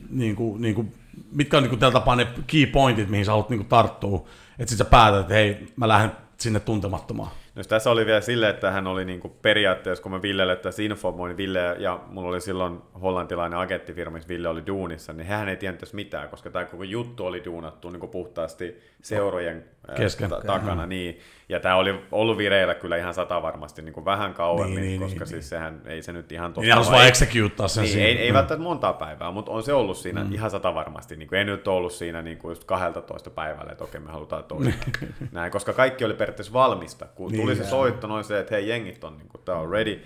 [0.10, 0.94] niin kuin, niin kuin,
[1.32, 4.26] mitkä on niin kuin tällä tapaa ne key pointit, mihin sä haluat niin kuin tarttua,
[4.60, 7.32] että sit sä päätät, että hei, mä lähden sinne tuntemattomaan.
[7.56, 11.38] No tässä oli vielä silleen, että hän oli niinku periaatteessa, kun mä Villelle tässä informoin,
[11.38, 15.80] Ville ja mulla oli silloin hollantilainen agenttifirma, missä Ville oli duunissa, niin hän ei tiennyt
[15.80, 20.30] tässä mitään, koska tämä koko juttu oli duunattu niinku puhtaasti seurojen Kesken.
[20.30, 20.86] ta- takana.
[20.86, 21.20] Niin.
[21.50, 25.20] Ja tämä oli ollut vireillä kyllä ihan sata varmasti niinku vähän kauemmin, Niin, niin, koska
[25.20, 28.08] niin, siis sehän ei se nyt ihan tosta Niin haluaisi vaan- executeaa sen niin, siinä.
[28.08, 28.36] ei, ei Mm.
[28.36, 30.34] välttämättä montaa päivää, mutta on se ollut siinä mm.
[30.34, 31.16] ihan sata varmasti.
[31.16, 34.44] Niin kuin, ei nyt ollut siinä niin kuin just 12 päivällä, että okei me halutaan
[34.44, 34.74] toista.
[35.32, 37.06] Näin, koska kaikki oli periaatteessa valmista.
[37.16, 39.70] Kun Niin, tuli se soitto, noin se, että hei jengit on, niin kuin, tää on
[39.72, 40.02] ready.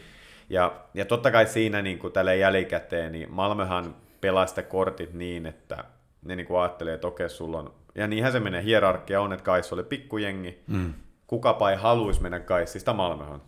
[0.50, 5.46] Ja, ja totta kai siinä niin kuin, tälle jälkikäteen, niin Malmöhan pelaa sitä kortit niin,
[5.46, 5.84] että
[6.26, 9.44] ne niin kuin ajattelee, että okei sulla on, ja niinhän se menee, hierarkia on, että
[9.44, 10.94] Kais oli pikkujengi, mm.
[11.28, 13.42] kukapa ei haluaisi mennä Kaisista Malmöhön.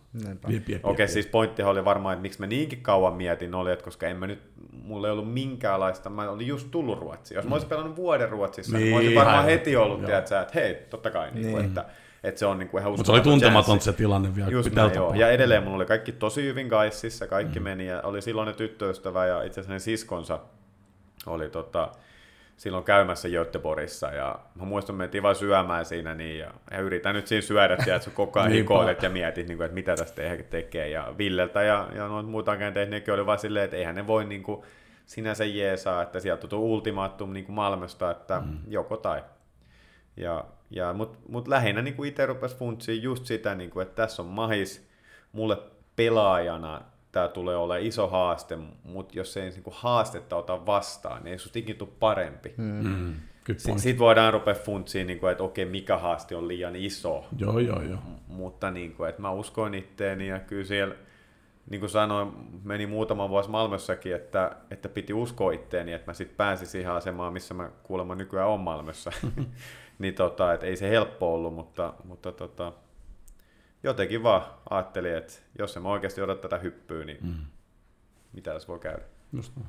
[0.82, 4.16] Okei, siis pointtihan oli varmaan, että miksi mä niinkin kauan mietin, oli, että koska en
[4.16, 4.42] mä nyt,
[4.72, 7.36] mulla ei ollut minkäänlaista, mä olin just tullut Ruotsiin.
[7.36, 9.50] Jos mä olisin pelannut vuoden Ruotsissa, niin, Niin, mä olisin varmaan aivan.
[9.50, 10.06] heti ollut, Joo.
[10.06, 11.50] tiedätkö, että hei, totta kai, niin.
[11.50, 11.64] Kuin, Niin.
[11.66, 11.84] että,
[12.24, 14.50] että se on niin kuin ihan Mutta se oli tuntematon se tilanne vielä.
[14.50, 15.14] Just pitää näin, joo.
[15.14, 17.64] Ja edelleen mulla oli kaikki tosi hyvin Gaississa, kaikki mm.
[17.64, 20.38] meni ja oli silloinen tyttöystävä ja itse asiassa hänen siskonsa
[21.26, 21.92] oli tota,
[22.56, 27.26] silloin käymässä Göteborgissa ja mä muistan, mentiin vaan syömään siinä niin, ja, ja yritän nyt
[27.26, 30.46] siinä syödä, että sä koko ajan hikoilet ja mietit, niin kuin, että mitä tästä te-
[30.50, 30.88] tekee.
[30.88, 34.24] Ja Villeltä ja, ja noita muutakin tehneet, nekin oli vaan silleen, että eihän ne voi
[34.24, 34.64] niin kuin,
[35.06, 38.58] sinänsä jeesaa, että sieltä tuo ultimaattum niin kuin Malmöstä, että mm.
[38.68, 39.22] joko tai.
[40.16, 44.22] Ja, ja, Mutta mut lähinnä niin itse rupesi funtsiin just sitä, niin kuin, että tässä
[44.22, 44.88] on mahis
[45.32, 45.58] mulle
[45.96, 46.82] pelaajana,
[47.14, 51.38] tämä tulee olemaan iso haaste, mutta jos ei niin kuin haastetta ota vastaan, niin ei
[51.38, 52.54] susta ikinä tule parempi.
[52.56, 52.86] Mm.
[52.86, 53.14] Mm.
[53.56, 57.24] Sitten voidaan rupea funtsiin, niin kuin, että okei, mikä haaste on liian iso.
[57.38, 57.98] Joo, joo, joo.
[58.28, 60.94] Mutta niin kuin, että mä uskoin itteeni ja kyllä siellä,
[61.70, 62.32] niin kuin sanoin,
[62.64, 67.32] meni muutama vuosi Malmössäkin, että, että piti uskoa itteeni, että mä sitten pääsin siihen asemaan,
[67.32, 69.12] missä mä kuulemma nykyään on Malmössä.
[69.98, 72.72] niin tota, että ei se helppo ollut, mutta, mutta tota,
[73.84, 77.34] jotenkin vaan ajattelin, että jos en mä oikeasti odota tätä hyppyä, niin mm.
[78.32, 79.02] mitä tässä voi käydä.
[79.32, 79.68] Just näin.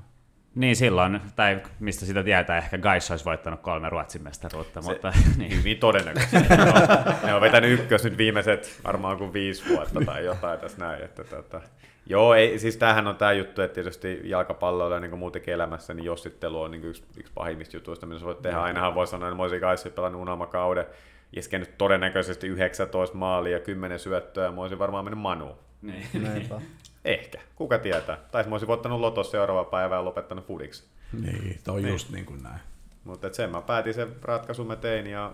[0.56, 5.14] Niin silloin, tai mistä sitä tietää, ehkä Gaissa olisi voittanut kolme Ruotsin mestaruutta, Se- mutta
[5.38, 5.58] niin.
[5.58, 6.56] Hyvin todennäköisesti.
[6.56, 10.78] ne, on, ne on vetänyt ykkös nyt viimeiset varmaan kuin viisi vuotta tai jotain tässä
[10.78, 11.04] näin.
[11.04, 11.62] Että, tota,
[12.06, 16.06] joo, ei, siis tämähän on tämä juttu, että tietysti jalkapalloilla niin kuin muutenkin elämässä, niin
[16.06, 18.62] jossittelu on niin yksi, yksi pahimmista jutuista, mitä sä voit tehdä.
[18.62, 20.86] Ainahan voi sanoa, että mä olisin Gaissa pelannut unelmakauden,
[21.34, 25.58] iskenyt todennäköisesti 19 maalia ja 10 syöttöä, ja mä olisin varmaan mennyt manuun.
[25.82, 26.08] Niin.
[26.34, 26.62] Niinpä.
[27.06, 28.18] Ehkä, kuka tietää.
[28.32, 30.84] Tai mä olisin voittanut lotos seuraava päivä ja lopettanut fudiksi.
[31.22, 32.60] Niin, toi on just niin kuin näin.
[33.04, 35.34] Mutta sen mä päätin, sen ratkaisun mä tein ja,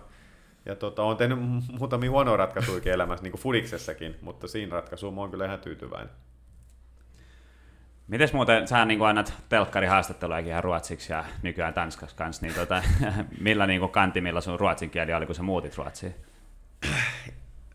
[0.66, 5.14] ja tota, olen tehnyt mu- muutamia huonoja ratkaisuja elämässä, niin kuin Fudiksessakin, mutta siinä ratkaisuun
[5.14, 6.10] mä oon kyllä ihan tyytyväinen.
[8.12, 12.82] Mites muuten, sä niin annat telkkarihaastattelujakin ihan ruotsiksi ja nykyään tanskaksi kanssa, niin tota,
[13.40, 16.14] millä niin kantimilla sun ruotsin kieli oli, kun sä muutit Ruotsiin?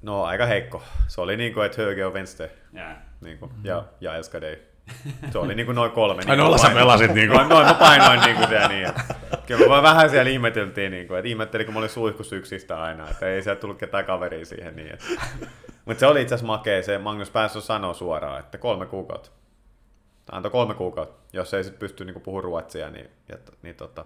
[0.02, 0.84] No aika heikko.
[1.08, 2.50] Se oli niin kuin, että höge och vänster.
[2.76, 2.98] Yeah.
[3.22, 4.60] Niin kuin, ja, ja älskar dig.
[5.32, 6.22] Se oli niin kuin noin kolme.
[6.22, 7.38] Ai niin nolla kuin sä painoin- pelasit niin kuin.
[7.38, 8.88] Noin, noin mä painoin niin kuin siellä niin.
[8.88, 9.04] että-
[9.48, 13.10] Kyllä vaan vähän siellä ihmeteltiin, niin kuin, että ihmettelin, kun mä olin suihkus yksistä aina,
[13.10, 14.94] että ei sieltä tullut ketään kaveria siihen niin.
[14.94, 15.06] Että.
[15.86, 19.30] Mutta se oli itse asiassa makea, se Magnus Persson sanoi suoraan, että kolme kuukautta.
[20.32, 21.16] Antoi kolme kuukautta.
[21.34, 24.06] Jos ei sitten pysty niin puhumaan ruotsia, niin, ja, niin tota,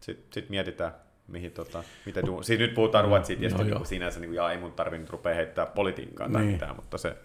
[0.00, 0.92] sitten sit mietitään,
[1.28, 4.50] mihin tota, mitä du- Siis nyt puhutaan ruotsia, tietysti Joo, niin sinänsä, niin kuin, ja
[4.50, 6.52] ei mun tarvinnut rupea heittää politiikkaa tai Niin.
[6.52, 7.16] mitään, mutta se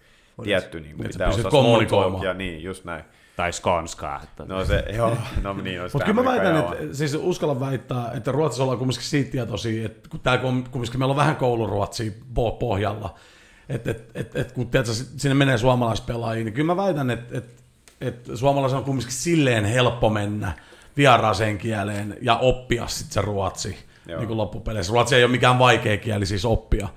[0.44, 2.24] tietty niin kuin, Että pitää small kommunikoimaan.
[2.24, 3.04] ja niin, just näin.
[3.36, 4.22] Tai skonskaa.
[4.24, 4.46] Että...
[4.46, 8.64] No se, joo, no niin Mutta kyllä mä väitän, että siis uskallan väittää, että Ruotsissa
[8.64, 13.16] ollaan kumminkin siitä tietoisia, että kun kum- kumminkin meillä on vähän kouluruotsia po- pohjalla,
[13.70, 17.64] että et, et, et, kun tiedätkö, sinne menee suomalaispelaajia, niin kyllä mä väitän, että et,
[18.02, 20.52] et suomalaisen on kumminkin silleen helppo mennä
[20.98, 23.78] vieraaseen kieleen ja oppia sitten se ruotsi
[24.08, 24.20] Joo.
[24.20, 24.94] niin kuin loppupeleissä.
[24.94, 26.88] Ruotsi ei ole mikään vaikea kieli siis oppia.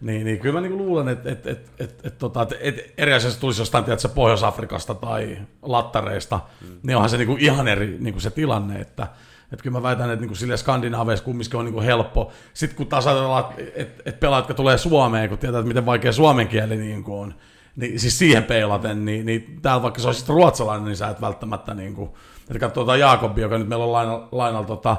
[0.00, 3.12] Niin, niin kyllä mä niin luulen, että et, et, et, et, tota, et, et eri
[3.12, 6.76] asiassa tulisi jostain tiedätkö, Pohjois-Afrikasta tai lattareista, mm.
[6.82, 9.06] niin onhan se niin kuin ihan eri niin kuin se tilanne, että
[9.52, 12.32] että kyllä mä väitän, että niin sille Skandinaaveissa kumminkin on niin kuin helppo.
[12.54, 13.44] Sitten kun taas ajatellaan,
[13.74, 17.18] että et pelaajat, jotka tulee Suomeen, kun tietää, että miten vaikea suomen kieli niin kuin
[17.18, 17.34] on,
[17.76, 21.74] niin siis siihen peilaten, niin, niin täällä vaikka se olisi ruotsalainen, niin sä et välttämättä,
[21.74, 22.10] niin kuin,
[22.40, 24.96] että katsotaan Jaakobi, joka nyt meillä on lainalla, lainalla tota,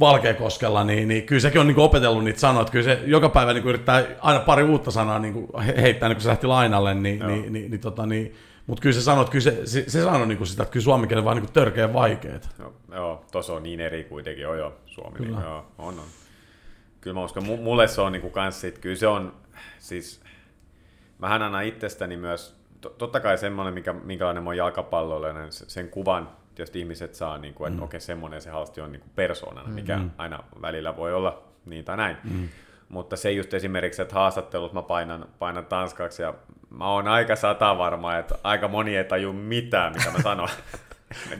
[0.00, 3.28] Valkeakoskella, niin, niin kyllä sekin on niin kuin opetellut niitä sanoja, että kyllä se joka
[3.28, 6.46] päivä niin kuin yrittää aina pari uutta sanaa niin kuin heittää, niin kun se lähti
[6.46, 8.34] lainalle, niin, niin, niin, niin, tota, niin
[8.66, 11.08] mutta kyllä se sanoo, että kyllä se, se, se sanoo niin sitä, että kyllä suomen
[11.08, 12.48] kieli on vaan niin törkeä vaikeet.
[12.58, 15.30] Joo, joo tuossa on niin eri kuitenkin, joo joo, Suomi, Kyllä.
[15.30, 16.06] niin, joo, on, on.
[17.00, 19.34] Kyllä mä uskon, mu- mulle se on niinku kans sit, kyllä se on,
[19.78, 20.20] siis,
[21.22, 25.88] mähän annan itsestäni myös, to, totta kai semmoinen, mikä, minkälainen mä oon jalkapallollinen, se- sen
[25.88, 27.82] kuvan tietysti ihmiset saa, niinku, että mm.
[27.84, 30.10] okei, semmoinen se halsti on niinku persoonana, mikä Mm.
[30.18, 32.16] aina välillä voi olla niin tai näin.
[32.24, 32.48] Mm.
[32.88, 36.34] Mutta se just esimerkiksi, että haastattelut mä painan, painan tanskaksi ja
[36.70, 40.48] mä oon aika sata varma, että aika moni ei taju mitään, mitä mä sanon.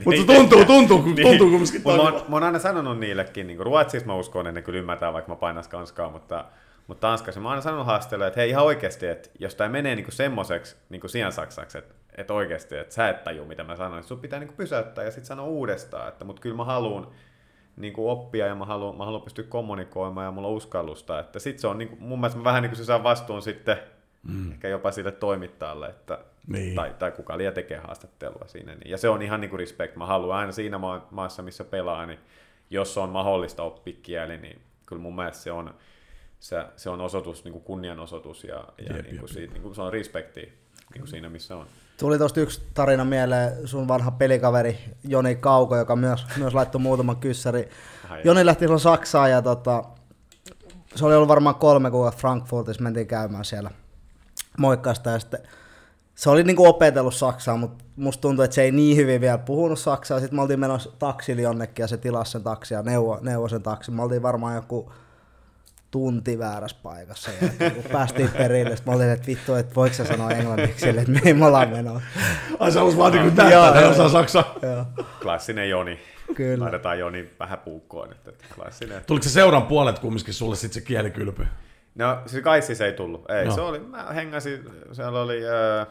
[0.05, 3.59] Mutta se tuntuu, tuntuu, tuntuu kumminkin Mut mä, oon, mä oon aina sanonut niillekin, niin
[3.59, 6.45] ruotsiksi mä uskon, että ne kyllä ymmärtää, vaikka mä painas kanskaa, mutta,
[6.87, 9.95] mutta tanskassa mä oon aina sanonut haasteelle, että hei ihan oikeasti, että jos tämä menee
[9.95, 14.07] niin semmoiseksi niin siansaksaksi, että, että oikeasti, että sä et taju, mitä mä sanoin, että
[14.07, 17.07] sun pitää niin pysäyttää ja sitten sanoa uudestaan, että mutta kyllä mä haluan
[17.77, 21.59] niin oppia ja mä haluan, mä haluan pystyä kommunikoimaan ja mulla on uskallusta, että sit
[21.59, 23.77] se on niin kuin, mun mielestä mä vähän niin kuin se saa vastuun sitten
[24.23, 24.51] mm.
[24.51, 26.75] ehkä jopa sille toimittajalle, että, Niin.
[26.75, 28.75] tai, tai kuka liian tekee haastattelua siinä.
[28.75, 28.91] Niin.
[28.91, 29.95] Ja se on ihan niin kuin respect.
[29.95, 32.19] Mä haluan aina siinä maa- maassa, missä pelaa, niin
[32.69, 35.73] jos on mahdollista oppia kieli, niin kyllä mun mielestä se on,
[36.43, 39.61] se, se on osoitus, niin kuin kunnianosoitus ja, ja Jep, niin kuin jep, siitä, niin
[39.61, 41.67] kuin se on respekti niin kuin siinä, missä on.
[41.99, 47.17] Tuli tosta yksi tarina mieleen, sun vanha pelikaveri Joni Kauko, joka myös, myös laittoi muutaman
[47.17, 47.69] kyssäri.
[48.09, 49.83] Ai Joni lähti silloin Saksaan ja tota,
[50.95, 53.71] se oli ollut varmaan kolme kuukautta Frankfurtissa, mentiin käymään siellä
[54.57, 55.39] moikkaista ja sitten
[56.15, 59.79] se oli niinku opetellut saksaa, mutta musta tuntui, että se ei niin hyvin vielä puhunut
[59.79, 60.19] saksaa.
[60.19, 63.63] Sitten me oltiin menossa taksilla jonnekin ja se tilasi sen taksi ja neuvo, neuvo sen
[63.63, 63.91] taksi.
[63.91, 64.91] Me oltiin varmaan joku
[65.93, 67.31] tunti väärässä paikassa.
[67.41, 71.13] Ja kun päästiin perille, mä olin, että vittu, että voiko sä sanoa englanniksi sille, että
[71.13, 72.07] mihin me ollaan menossa.
[72.59, 73.91] Ai se olisi vaan niin kuin Joo, näyttää, ne joo.
[73.91, 74.55] osaa saksaa.
[75.21, 75.99] Klassinen Joni.
[76.35, 76.63] kyllä.
[76.63, 78.27] Laitetaan Joni vähän puukkoon nyt.
[78.27, 79.01] Että klassinen.
[79.07, 81.47] Tuliko se seuran puolet kumminkin sulle sitten se kielikylpy?
[81.95, 83.31] No, siis Kaissi se ei tullut.
[83.31, 83.55] Ei, Joo.
[83.55, 85.41] se oli, mä hengasin, siellä oli,
[85.81, 85.87] äh,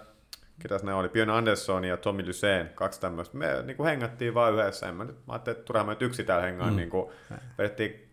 [0.63, 3.37] ketäs ne oli, Björn Andersson ja Tommy Lyseen, kaksi tämmöistä.
[3.37, 4.89] Me niin kuin hengattiin vaan yhdessä.
[4.89, 6.71] En mä, nyt, mä ajattelin, että turhaan mä nyt yksin täällä hengaan.
[6.71, 6.77] Mm.
[6.77, 7.11] Niin kuin,
[7.59, 8.12] vedettiin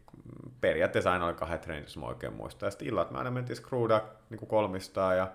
[0.61, 2.67] periaatteessa aina oli kahdet treenit, jos mä oikein muistan.
[2.67, 5.17] Ja sitten illat me aina mentiin screwda niin kolmistaan.
[5.17, 5.27] Ja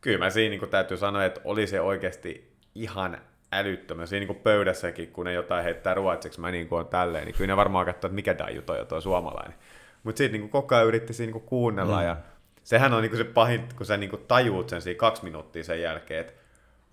[0.00, 3.18] kyllä mä siinä niin täytyy sanoa, että oli se oikeasti ihan
[3.52, 4.08] älyttömän.
[4.08, 7.52] Siinä niin pöydässäkin, kun ne jotain heittää ruotsiksi, mä niin kuin on tälleen, niin kyllä
[7.52, 9.54] ne varmaan katsoo, että mikä daju toi on toi suomalainen.
[10.02, 12.06] Mutta sitten niin koko ajan yritti siinä niin kuunnella mm.
[12.06, 12.16] ja
[12.62, 16.20] sehän on niin se pahin, kun sä niin tajuut sen siinä kaksi minuuttia sen jälkeen,
[16.20, 16.32] että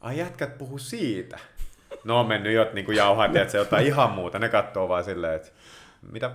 [0.02, 1.40] ai jätkät puhu siitä.
[2.04, 4.40] No on mennyt jo niin jauhaa, että se jotain ihan muuta.
[4.40, 5.50] Ne katsoo vaan silleen, että
[6.12, 6.32] mitä?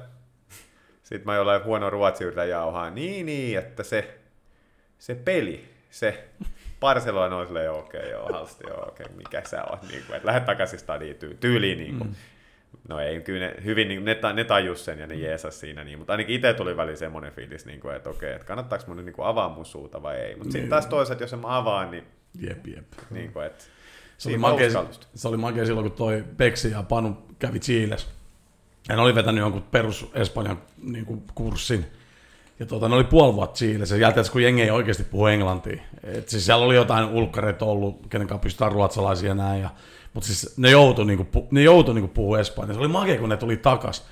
[1.03, 2.91] Sitten mä jollain huono ruotsi yritän jauhaa.
[2.91, 4.19] Niin, niin, että se,
[4.99, 6.29] se peli, se
[6.81, 10.17] Barcelona on silleen, okei, okay, joo, halsti, joo, okei, okay, mikä sä oot, niin kuin,
[10.17, 12.09] että lähde takaisin stadiin tyy- tyyliin, niin kuin.
[12.11, 12.15] Mm.
[12.89, 15.99] No ei, kyllä ne, hyvin, niin, ne, ne tajus sen ja ne jeesas siinä, niin,
[15.99, 19.13] mutta ainakin itse tuli väliin semmoinen fiilis, niin kuin, että okei, että kannattaako mun niin
[19.13, 22.05] kuin avaa mun suuta vai ei, mutta sitten taas toisaalta, jos en mä avaan, niin,
[22.41, 22.85] Jep, jep.
[23.11, 23.65] niin kuin, että
[24.19, 24.71] Se oli, makea,
[25.15, 28.09] se oli makea silloin, kun toi Peksi ja Panu kävi Chiles.
[28.93, 31.87] Ja ne oli vetänyt jonkun perus Espanjan niin kuin, kurssin.
[32.61, 33.97] Ja tuota, ne oli puoli vuotta Chiilessä.
[33.97, 35.83] Jälkeen, kun jengi ei oikeasti puhu englantia.
[36.03, 39.63] Et siis siellä oli jotain ulkkareita ollut, kenen kanssa pystytään ruotsalaisia ja näin.
[39.63, 39.71] Ja,
[40.15, 42.75] mutta siis ne joutui, niin kuin, ne joutui niin kuin, puhua espanjaa.
[42.75, 44.07] Se oli makea, kun ne tuli takas.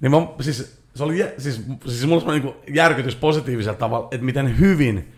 [0.00, 4.58] Niin mä, siis, se oli siis, siis mulla oli niin järkytys positiivisella tavalla, että miten
[4.58, 5.12] hyvin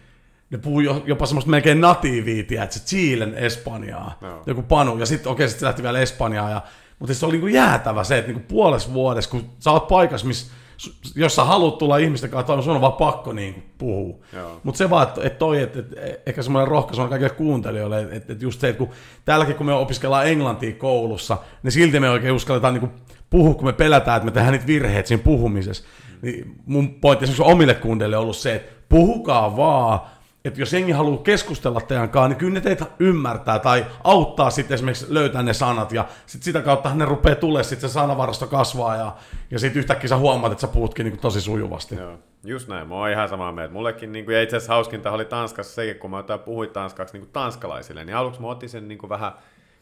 [0.50, 4.42] ne puhuu jo, jopa semmoista melkein natiivia, tiedätkö, Chilen Espanjaa, no.
[4.46, 6.62] joku Panu, ja sitten okei, sitten se lähti vielä Espanjaa, ja,
[7.01, 10.52] mutta se oli niinku jäätävä se, että niinku puolessa vuodessa, kun sä oot paikassa, missä
[11.14, 14.18] jos sä haluat tulla ihmisten kanssa, sun on vaan pakko niin puhua.
[14.32, 14.60] Joo.
[14.64, 18.16] Mutta se vaan, että et toi, että et, ehkä semmoinen rohkaisu on kaikille kuuntelijoille, että
[18.16, 18.94] et, et just se, että kun
[19.24, 22.90] täälläkin kun me opiskellaan englantia koulussa, niin silti me oikein uskalletaan niin
[23.31, 25.85] puhua, kun me pelätään, että me tehdään niitä virheitä siinä puhumisessa.
[26.22, 30.01] Niin mun pointti esimerkiksi omille kuuntelijoille on ollut se, että puhukaa vaan,
[30.44, 34.74] että jos jengi haluaa keskustella teidän kanssa, niin kyllä ne teitä ymmärtää tai auttaa sitten
[34.74, 38.96] esimerkiksi löytää ne sanat ja sit sitä kautta ne rupeaa tulee, sitten se sanavarasto kasvaa
[38.96, 39.16] ja,
[39.50, 41.94] ja sitten yhtäkkiä sä huomaat, että sä puhutkin niin tosi sujuvasti.
[41.94, 42.88] Joo, just näin.
[42.88, 43.72] Mä oon ihan samaa mieltä.
[43.72, 47.14] Mullekin, niin kuin, ja itse asiassa hauskinta oli Tanskassa sekin, kun mä jotain puhuin tanskaksi
[47.14, 49.32] niin kuin tanskalaisille, niin aluksi mä otin sen niin kuin vähän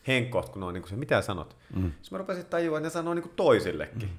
[0.07, 1.57] henkkoht, kun ne on niin kuin se, mitä sanot.
[1.77, 1.83] Mm.
[1.83, 4.09] Sitten mä rupesin tajua, että ne sanoo niin kuin toisillekin.
[4.09, 4.19] Mm.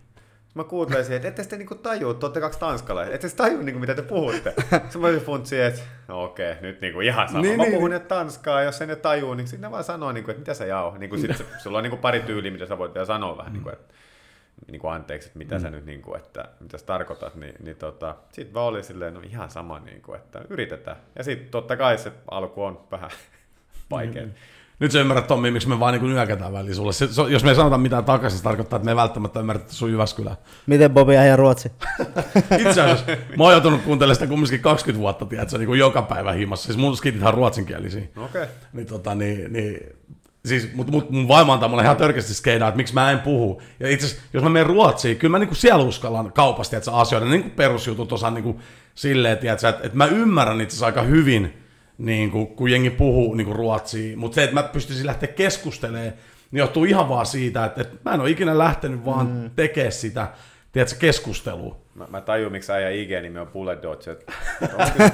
[0.54, 3.64] Mä kuuntelin siihen, että ette te niinku tajua, että olette kaksi tanskalaiset, ette te tajua
[3.64, 4.54] niinku, mitä te puhutte.
[4.60, 7.42] Sitten mä funtsin, että no okei, nyt niinku ihan sama.
[7.42, 9.84] Niin, Niin, mä niin, puhun nyt tanskaa, jos ei ne tajuu, niin sitten ne vaan
[9.84, 10.98] sanoo, niinku, että mitä sä jauh.
[10.98, 13.70] Niinku, sit se, sulla on niinku pari tyyliä, mitä sä voit vielä sanoa vähän, niinku,
[13.70, 13.94] että
[14.72, 15.62] niin kuin anteeksi, että mitä mm.
[15.62, 19.14] sä nyt, niin kuin, että mitä sä tarkoitat, niin, niin tota, sitten vaan oli silleen,
[19.14, 20.98] no ihan sama, niin kuin, että yritetään.
[21.16, 23.10] Ja sitten totta kai se alku on vähän
[23.92, 24.26] vaikea.
[24.26, 24.32] Mm.
[24.80, 26.94] Nyt sä ymmärrät Tommi, miksi me vaan niin nyökätään väliin sulle.
[26.94, 29.62] Se, se, jos me ei sanota mitään takaisin, se tarkoittaa, että me ei välttämättä ymmärrä
[29.68, 30.36] sun Jyväskylää.
[30.66, 31.72] Miten Bobi ja Ruotsi?
[32.68, 33.06] Itse asiassa
[33.38, 36.66] mä oon joutunut kuuntelemaan sitä kumminkin 20 vuotta, tiedätkö, niin kuin joka päivä himassa.
[36.66, 38.04] Siis mun skitithan on ruotsinkielisiä.
[38.18, 38.44] Okei.
[38.44, 38.56] Okay.
[38.74, 39.80] Niin, tota, niin, niin
[40.46, 43.62] Siis, mut, mut, mun vaimo antaa mulle ihan törkeästi skeidaa, että miksi mä en puhu.
[43.80, 47.26] Ja itse asiassa, jos mä menen Ruotsiin, kyllä mä niinku siellä uskallan kaupasta että asioida.
[47.26, 48.62] Ne niinku perusjutut osaan niinku
[48.96, 51.64] silleen, että, että, että mä ymmärrän itse asiassa aika hyvin,
[52.00, 54.18] niinku, kun jengi puhuu niinku ruotsia.
[54.18, 56.14] Mutta se, että mä pystyisin lähteä keskustelemaan,
[56.52, 59.50] niin johtuu ihan vaan siitä, että, että mä en ole ikinä lähtenyt vaan mm.
[59.56, 60.28] tekemään sitä,
[60.72, 61.78] tiedätkö, keskustelua.
[61.96, 64.18] Mä, mä tajun, miksi äijä IG-nimi on Bullet Dodge.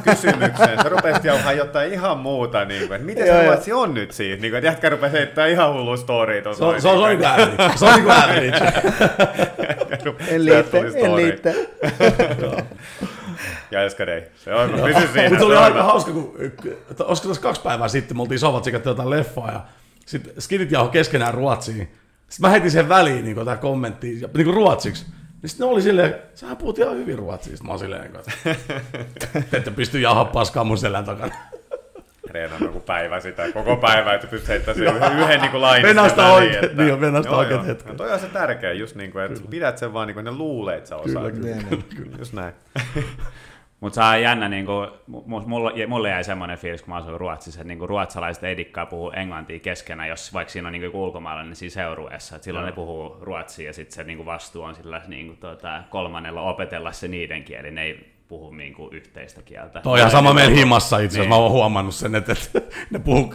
[0.04, 0.84] kysymykseen.
[0.84, 2.66] Sä rupesit jauhaa jotain ihan muuta.
[2.66, 4.42] Niin kuin, että miten se ruotsi on nyt siitä?
[4.42, 6.60] Niin kuin, että jätkä rupesi heittämään ihan hullu story tuossa.
[6.60, 7.78] Se on, se on, on niinku average.
[7.78, 8.58] Se on niinku average.
[10.28, 11.56] En liitte, en liitte.
[13.72, 14.24] Ja Eskadei.
[14.44, 15.30] Se on, pysy siinä.
[15.30, 16.36] Mutta se oli aika hauska, kun
[16.92, 19.62] että olisiko tässä kaksi päivää sitten, me oltiin sovat sekä jotain leffaa ja
[20.06, 21.78] sitten skidit jauho keskenään ruotsiin.
[22.30, 25.06] Sitten mä heitin sen väliin niin tämä kommentti, ja- niin kuin ruotsiksi.
[25.42, 27.52] Niin sitten ne oli silleen, sähän puhut ihan hyvin ruotsia.
[27.52, 28.32] Sitten mä oon silleen, että
[29.52, 31.36] te ette pysty jauhaa paskaa mun selän takana.
[32.28, 35.88] Treenannut joku päivä sitä, koko päivä, että pystyt heittämään sen yhden, yhden niin kuin lainin.
[35.90, 37.68] Venästä oikein, että- niin on, venästä Joo, oikeat joo.
[37.68, 37.88] hetket.
[37.88, 40.32] No toi on se tärkeä, just niin kuin, että pidät sen vaan niin kuin ne
[40.32, 41.34] luulee, että sä osaat.
[41.34, 42.12] Kyllä, Niin, niin.
[42.20, 42.54] Just näin.
[43.80, 47.62] Mutta se on jännä, niin kuin, mulla, mulle jäi semmoinen fiilis, kun mä asuin Ruotsissa,
[47.62, 51.02] että niin kuin ruotsalaiset ei dikkaa puhua englantia keskenään, jos vaikka siinä on niin kuin
[51.02, 52.36] ulkomaalainen siinä seurueessa.
[52.36, 52.70] Että silloin no.
[52.70, 56.42] ne puhuu ruotsia ja sitten se niin kuin vastuu on sillä niin kuin, tuota, kolmannella
[56.42, 57.72] opetella se niiden kieli.
[57.72, 59.82] Ne ei puhu niin kuin yhteistä kieltä.
[59.82, 61.20] Toi ihan sama meillä himassa itse asiassa.
[61.20, 61.30] Niin.
[61.30, 63.34] Mä oon huomannut sen, että, että ne puhuu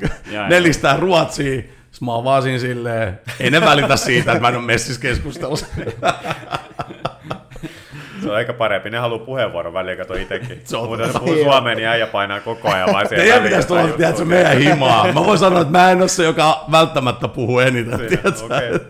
[0.48, 1.62] nelistään ruotsia,
[2.00, 5.66] mä oon vaan siinä silleen, ei ne välitä siitä, että mä en ole messissä keskustelussa.
[8.22, 8.90] Se on aika parempi.
[8.90, 10.60] Ne haluaa puheenvuoron väliin, kato itsekin.
[10.64, 13.68] Se on Muuten se puhuu suomeen, niin äijä painaa koko ajan vaan siellä Teidän pitäisi
[13.68, 15.12] tulla, tiedätkö, meidän himaa.
[15.12, 18.44] Mä voin sanoa, että mä en ole se, joka välttämättä puhuu eniten, tiedätkö?
[18.44, 18.80] Okay.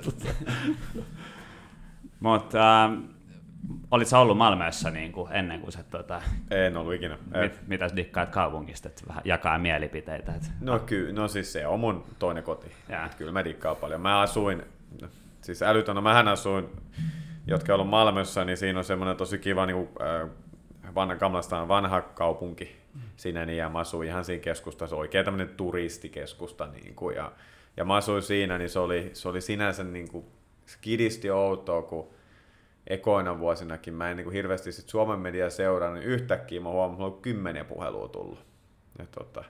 [2.21, 2.91] Mutta äh,
[3.91, 5.83] olit sä ollut Malmössä niin kuin ennen kuin se...
[5.83, 7.19] Tota, en ollut ikinä.
[7.41, 10.35] Mit, mitä dikkaat kaupungista, että vähän jakaa mielipiteitä?
[10.35, 10.47] Että...
[10.61, 12.73] No kyllä, no siis se on mun toinen koti.
[13.19, 14.01] Kyllä mä dikkaan paljon.
[14.01, 14.63] Mä asuin,
[15.41, 16.69] siis älytön, no mähän asuin
[17.47, 20.31] jotka on ollut Malmössä, niin siinä on semmoinen tosi kiva niin kuin, äh,
[20.95, 22.77] vanha, Kamlastaan vanha kaupunki
[23.17, 27.33] siinä, niin, ja mä asuin ihan siinä keskustassa, oikein tämmöinen turistikeskusta, niin kuin, ja,
[27.77, 30.25] ja mä asuin siinä, niin se oli, se oli sinänsä niin kuin,
[30.81, 32.11] kidisti outoa, kun
[32.91, 36.93] ekoina vuosinakin mä en niin kuin hirveästi sit Suomen media seuraa, niin yhtäkkiä mä huomasin,
[36.93, 38.39] että mulla on kymmenen puhelua tullut.
[38.99, 39.45] Ja tota,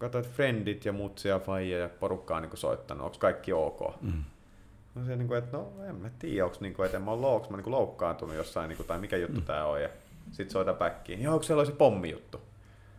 [0.00, 3.80] katsoin, että friendit ja mutsi ja faija ja porukkaa niin soittanut, onko kaikki ok.
[4.00, 4.24] Mm.
[4.94, 7.10] No se, niin kuin, että no en mä tiedä, onko, niin kuin, että en mä
[7.10, 9.46] ole onko mä niin loukkaantunut jossain, niin kuin, tai mikä juttu mm.
[9.46, 9.82] tää on.
[9.82, 9.88] Ja
[10.30, 12.40] sit soita backiin, joo, onko siellä se pommijuttu?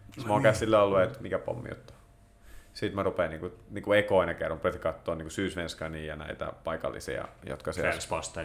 [0.06, 1.94] Sitten mä oon käsillä ollut, että mikä pommijuttu.
[2.76, 6.54] Sitten mä rupean niin kuin, niin kuin ekoina kerran rupean katsoa niin Syysvenskania ja näitä
[6.64, 7.90] paikallisia, jotka siellä...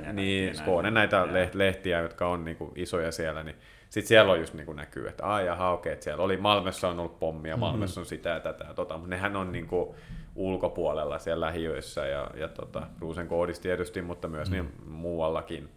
[0.04, 1.48] ja niin, Skåne näitä ja.
[1.52, 3.56] lehtiä, jotka on niin kuin, isoja siellä, niin
[3.88, 6.88] sitten siellä on just niin kuin näkyy, että aah jaha okei, että siellä oli, Malmessa
[6.88, 7.60] on ollut pommia, mm-hmm.
[7.60, 9.94] Malmessa on sitä ja tätä ja tota, mutta nehän on niin kuin,
[10.34, 14.70] ulkopuolella siellä lähiöissä ja, ja tota, Ruusen koodissa tietysti, mutta myös niin mm.
[14.70, 15.68] niin muuallakin.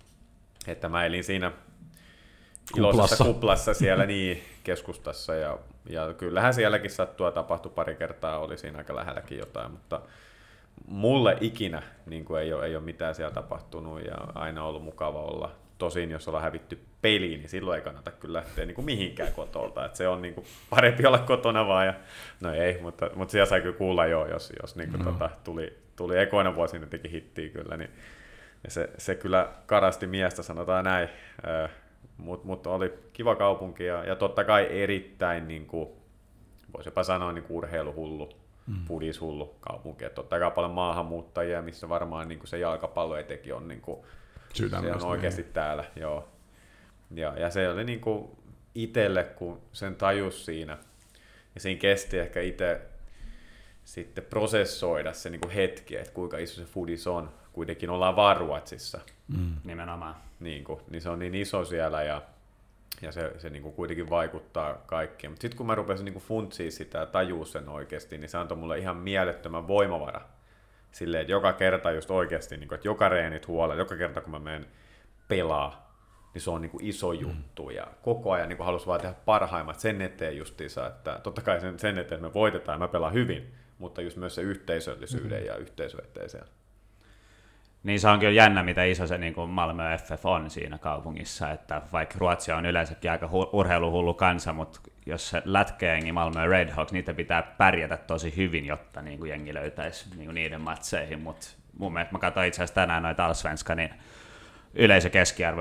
[0.67, 1.51] Että mä elin siinä
[2.77, 5.57] iloisessa kuplassa siellä niin keskustassa ja,
[5.89, 10.01] ja kyllähän sielläkin sattua tapahtui pari kertaa, oli siinä aika lähelläkin jotain, mutta
[10.88, 15.22] mulle ikinä niin kuin ei, ole, ei ole mitään siellä tapahtunut ja aina ollut mukava
[15.22, 19.34] olla Tosin jos ollaan hävitty peliin, niin silloin ei kannata kyllä lähteä niin kuin mihinkään
[19.34, 19.85] kotolta.
[19.85, 21.85] Et se on niin kuin parempi olla kotona vaan.
[21.85, 21.93] Ja,
[22.41, 25.11] no ei, mutta, mutta siellä sai kyllä kuulla jo, jos, jos niin kuin no.
[25.11, 27.77] tota, tuli, tuli ekoina vuosina teki hittiä kyllä.
[27.77, 27.89] Niin,
[28.64, 31.10] ja se, se kyllä karasti miestä, sanotaan näin.
[32.23, 35.89] Mutta mut oli kiva kaupunki ja, ja totta kai erittäin, niin kuin,
[36.73, 38.29] voisi jopa sanoa, niin kuin urheiluhullu,
[38.67, 38.85] mm.
[38.87, 40.05] pudishullu kaupunki.
[40.05, 43.99] Et totta kai paljon maahanmuuttajia, missä varmaan niin kuin se jalkapallo etenkin on niin kuin,
[44.53, 45.53] se on oikeasti niin.
[45.53, 46.27] täällä, joo.
[47.11, 48.37] Ja, ja se oli niinku
[48.75, 50.77] itselle, kun sen tajus siinä,
[51.55, 52.81] ja siinä kesti ehkä itse
[53.84, 57.30] sitten prosessoida se niinku hetki, että kuinka iso se foodis on.
[57.53, 58.99] Kuitenkin ollaan vaan Ruotsissa.
[59.27, 59.55] Mm.
[59.64, 60.15] Nimenomaan.
[60.39, 62.22] Niin, kuin, niin se on niin iso siellä ja,
[63.01, 65.31] ja se, se niin kuin kuitenkin vaikuttaa kaikkeen.
[65.31, 68.57] Mutta sitten kun mä rupesin niin funtsia sitä ja tajua sen oikeasti, niin se antoi
[68.57, 70.22] mulle ihan mielettömän voimavara
[70.91, 74.31] silleen, että joka kerta just oikeasti, niin kuin, että joka reenit huolella, joka kerta kun
[74.31, 74.65] mä menen
[75.27, 75.97] pelaa,
[76.34, 77.19] niin se on niin kuin iso mm.
[77.19, 81.61] juttu ja koko ajan niin halusin vaan tehdä parhaimmat sen eteen justiinsa, että totta kai
[81.61, 85.41] sen, sen eteen, että me voitetaan ja mä pelaan hyvin, mutta just myös se yhteisöllisyyden
[85.41, 85.45] mm.
[85.45, 85.55] ja
[86.29, 86.47] siellä.
[87.83, 91.81] Niin se onkin jännä, mitä iso se niin kuin Malmö FF on siinä kaupungissa, että
[91.91, 97.13] vaikka Ruotsi on yleensäkin aika hu- urheiluhullu kansa, mutta jos se lätkeengi Malmö Redhawks, niitä
[97.13, 101.47] pitää pärjätä tosi hyvin, jotta niin kuin jengi löytäisi niin kuin niiden matseihin, mutta
[101.77, 103.89] mun mielestä mä katsoin itse asiassa tänään noita Allsvenska, niin
[104.73, 105.09] yleisö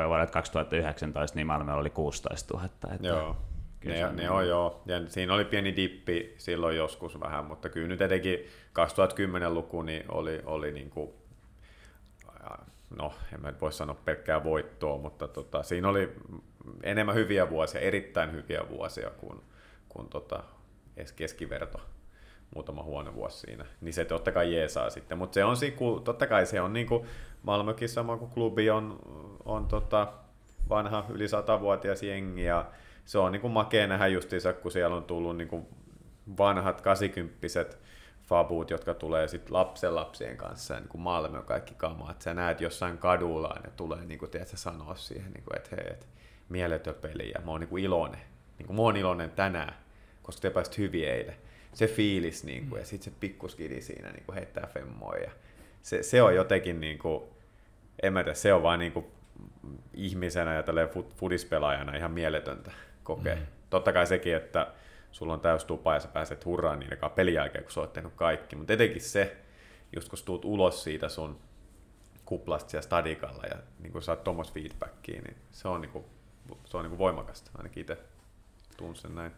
[0.09, 2.69] vuodelta 2019, niin Malmö oli 16 000.
[2.95, 3.37] Että joo,
[3.85, 4.83] ne, ne on joo.
[4.87, 8.39] Ja siinä oli pieni dippi silloin joskus vähän, mutta kyllä nyt etenkin
[8.79, 11.13] 2010-luku niin oli, oli niin kuin
[12.97, 16.13] no en mä voi sanoa pelkkää voittoa, mutta tota, siinä oli
[16.83, 19.41] enemmän hyviä vuosia, erittäin hyviä vuosia kuin,
[19.89, 20.43] kuin tota,
[20.97, 21.81] edes keskiverto.
[22.55, 26.27] Muutama huono vuosi siinä, niin se totta kai jeesaa sitten, mutta se on siku, totta
[26.27, 27.07] kai se on niin kuin
[27.43, 28.99] Malmökin sama kuin klubi on,
[29.45, 30.13] on tota
[30.69, 32.67] vanha yli satavuotias jengi ja
[33.05, 35.67] se on niin kuin makea nähdä justiinsa, kun siellä on tullut niin kuin
[36.39, 37.79] vanhat kasikymppiset
[38.23, 42.23] fabut, jotka tulee sitten lapsen lapsien kanssa, niin kuin Malmö kaikki kamat.
[42.23, 45.77] Sä näet jossain kadulla, ja ne tulee niin kuin, tiedätkö, sanoa siihen, niin kuin, että
[45.77, 46.09] hei, et,
[46.49, 48.21] mieletön peli, ja mä oon niin kuin iloinen.
[48.59, 49.75] Niin kuin, mä oon iloinen tänään,
[50.23, 51.37] koska te pääsit hyvin eilen.
[51.73, 55.31] Se fiilis, niin kuin, ja sitten se pikkuskidi siinä niin kuin heittää femmoja.
[55.83, 57.23] Se, se on jotenkin, niin kuin,
[58.03, 59.07] en mä tiedä, se on vaan niin kuin,
[59.95, 60.65] ihmisenä ja
[61.17, 62.73] fudispelaajana ihan mieletöntä
[63.03, 63.37] kokea.
[63.37, 63.47] Mm.
[63.71, 64.73] Totta kai sekin, että
[65.13, 68.13] sulla on täys tupa ja sä pääset hurraan niin pelin jälkeen, kun sä oot tehnyt
[68.17, 68.57] kaikki.
[68.57, 69.37] Mutta etenkin se,
[69.97, 71.41] just kun tuut ulos siitä sun
[72.25, 76.05] kuplasta siellä stadikalla ja niin kun saat tuommoista feedbackia, niin se on, niin kuin,
[76.65, 77.99] se on niin kuin voimakasta ainakin itse.
[78.77, 79.33] tunsin näin.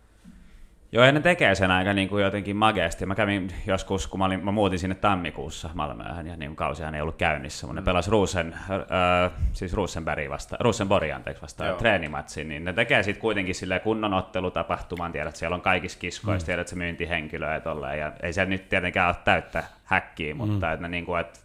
[0.95, 3.07] Joo, ja ne tekee sen aika niin kuin jotenkin mageasti.
[3.07, 7.01] Mä kävin joskus, kun mä, olin, mä muutin sinne tammikuussa Malmöön, ja niin kausihan ei
[7.01, 11.79] ollut käynnissä, mutta ne pelas Ruusen, äh, siis Rosenbergin vasta, Rosenborg anteeksi vastaan Joo.
[11.79, 16.45] treenimatsin, niin ne tekee sitten kuitenkin sille kunnon ottelutapahtuman, tiedät, että siellä on kaikissa kiskoissa,
[16.45, 16.47] mm.
[16.47, 20.73] tiedät, se myyntihenkilöä ja tolleen, ja ei se nyt tietenkään ole täyttä häkkiä, mutta mm.
[20.73, 21.41] että ne niin kuin, että,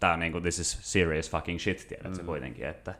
[0.00, 2.14] tää on niin kuin, this is serious fucking shit, tiedät mm.
[2.14, 2.94] se kuitenkin, että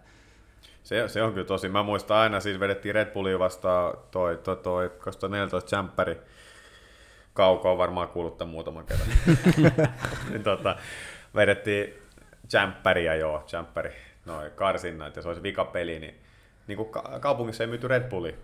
[0.86, 1.68] Se, se on kyllä tosi.
[1.68, 6.20] Mä muistan aina, siis vedettiin Red Bullia vastaan toi, toi, toi 2014 Jumperi.
[7.34, 9.08] Kauko on varmaan kuullut tämän muutaman kerran.
[10.30, 10.76] niin, tota,
[11.34, 11.94] vedettiin
[12.52, 13.92] Jumperiä joo, Jumperi,
[14.26, 16.20] noin karsinnat ja se olisi vikapeli, niin,
[16.66, 18.34] niin kuin ka- kaupungissa ei myyty Red Bulli.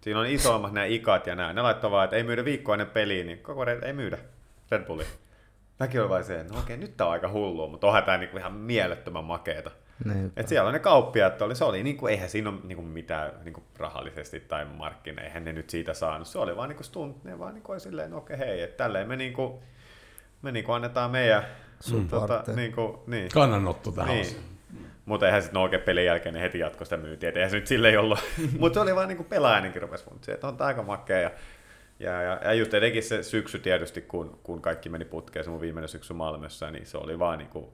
[0.00, 1.52] Siinä on isoimmat nämä ikat ja nämä.
[1.52, 4.18] Ne laittaa vaan, että ei myydä viikkoa ennen peliä, niin koko Red, ei myydä
[4.70, 5.04] Red Bulli.
[5.80, 8.36] Mäkin olin vain se, no okei, nyt tää on aika hullua, mutta onhan tää niinku
[8.36, 9.70] ihan mielettömän makeeta.
[10.04, 10.32] Niin.
[10.36, 13.62] Et siellä on ne kauppiaat, oli, se oli niinku, eihän siinä ole niinku mitään niinku
[13.78, 16.28] rahallisesti tai markkina, eihän ne nyt siitä saanut.
[16.28, 19.08] Se oli vaan niinku stunt, ne vaan niinku oli silleen, no okei hei, että tälleen
[19.08, 19.62] me niinku,
[20.42, 21.42] me niinku annetaan meidän
[21.80, 22.52] Supportti.
[22.52, 23.28] niinku, niin.
[23.34, 24.26] Kannanotto tähän Niin.
[24.26, 24.44] asiaan.
[25.04, 27.56] Mutta eihän sitten no oikein pelin jälkeen ne heti jatko sitä myyntiä, et eihän se
[27.56, 28.18] nyt silleen ollut.
[28.58, 31.18] Mutta se oli vaan niinku pelaajanenkin rupesi funtsiin, että on tää aika makea.
[31.20, 31.30] Ja,
[32.00, 35.60] ja, ja, ja just etenkin se syksy tietysti, kun, kun kaikki meni putkeen, se mun
[35.60, 37.72] viimeinen syksy Malmössä, niin se oli vaan niinku,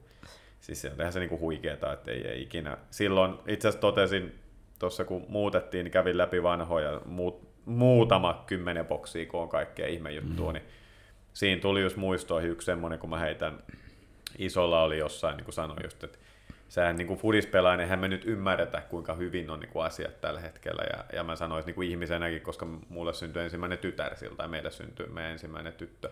[0.61, 2.77] siis se olihan se niinku huikeeta, että ei, ei ikinä.
[2.91, 4.39] Silloin itse asiassa totesin,
[4.79, 10.51] tuossa kun muutettiin, niin kävin läpi vanhoja, muut, muutama kymmenen boksia, kun on kaikkea ihmejuttua,
[10.51, 10.55] mm.
[10.55, 10.65] niin
[11.33, 13.59] siinä tuli just muistoihin yksi semmoinen, kun mä heitän,
[14.39, 16.19] isolla oli jossain, niin kuin sanoin just, että
[16.69, 20.41] sehän niin kuin fudispelaajan, eihän me nyt ymmärretä, kuinka hyvin on niin kuin asiat tällä
[20.41, 20.83] hetkellä.
[20.83, 24.71] Ja, ja mä sanoisin niin kuin ihmisenäkin, koska mulle syntyi ensimmäinen tytär siltä, ja meille
[24.71, 26.11] syntyi meidän ensimmäinen tyttö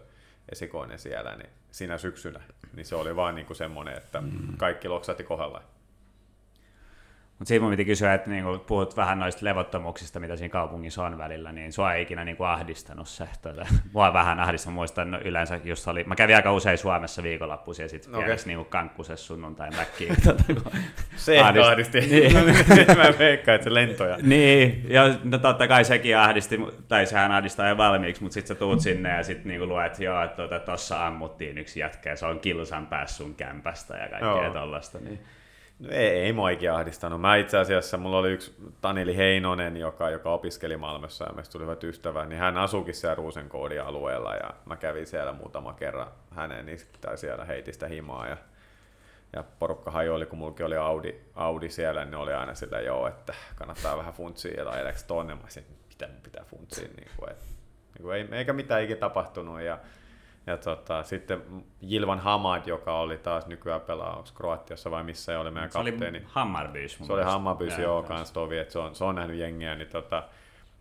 [0.52, 2.40] esikoinen siellä, niin siinä syksynä,
[2.72, 4.22] niin se oli vaan niin kuin semmoinen, että
[4.56, 5.64] kaikki loksahti kohdallaan.
[7.38, 11.18] Mutta siitä mun piti kysyä, että niinku, puhut vähän noista levottomuuksista, mitä siinä kaupungissa on
[11.18, 13.28] välillä, niin sua ei ikinä niinku ahdistanut se.
[13.42, 17.82] Tuota, mua vähän ahdistaa, muistan no, yleensä just oli, mä kävin aika usein Suomessa viikonloppuisin
[17.82, 18.36] ja sitten okay.
[18.46, 20.16] niinku kankkusessa sunnuntai mäkkiin.
[20.24, 20.72] Tuota, kun
[21.16, 22.00] Se ahdist- ahdisti.
[22.00, 22.32] Niin.
[22.96, 24.18] mä veikkaan, että se lentoja.
[24.22, 28.58] Niin, ja no totta kai sekin ahdisti, tai sehän ahdistaa jo valmiiksi, mutta sitten sä
[28.58, 32.26] tuut sinne ja sitten niinku luet, joo, että tuota, tossa ammuttiin yksi jätkä ja se
[32.26, 34.52] on kilsan päässä sun kämpästä ja kaikkea Joo.
[34.52, 34.98] tollasta.
[34.98, 35.20] Niin.
[35.78, 37.20] No ei, ei mua ikinä ahdistanut.
[37.20, 41.64] Mä itse asiassa, mulla oli yksi Taneli Heinonen, joka, joka opiskeli Malmössä ja meistä tuli
[41.64, 46.66] hyvät ystävät, niin hän asuukin siellä Ruusenkoodin alueella ja mä kävin siellä muutama kerran hänen,
[47.00, 48.36] tai siellä heitin sitä himaa ja,
[49.32, 53.34] ja porukka hajoili, kun mullakin oli Audi, Audi siellä, niin oli aina sitä joo, että
[53.54, 55.34] kannattaa vähän funtsia ja ajeleks tonne.
[55.34, 57.44] Mä olisin, mitä mun pitää funtsia, niin kuin, et,
[57.94, 59.78] niin kuin ei, eikä mitään ikinä tapahtunut ja
[60.46, 61.42] ja tota, sitten
[61.80, 65.78] Jilvan Hamad, joka oli taas nykyään pelaa, onko Kroatiassa vai missä ei ole meidän Se
[65.78, 66.22] oli kapteeni.
[66.26, 66.98] Hammarbys.
[66.98, 67.22] mun Se oli.
[67.22, 70.22] Hammarbys, Joo, joo, kans tovi, että se on, se on nähnyt jengiä, niin tota,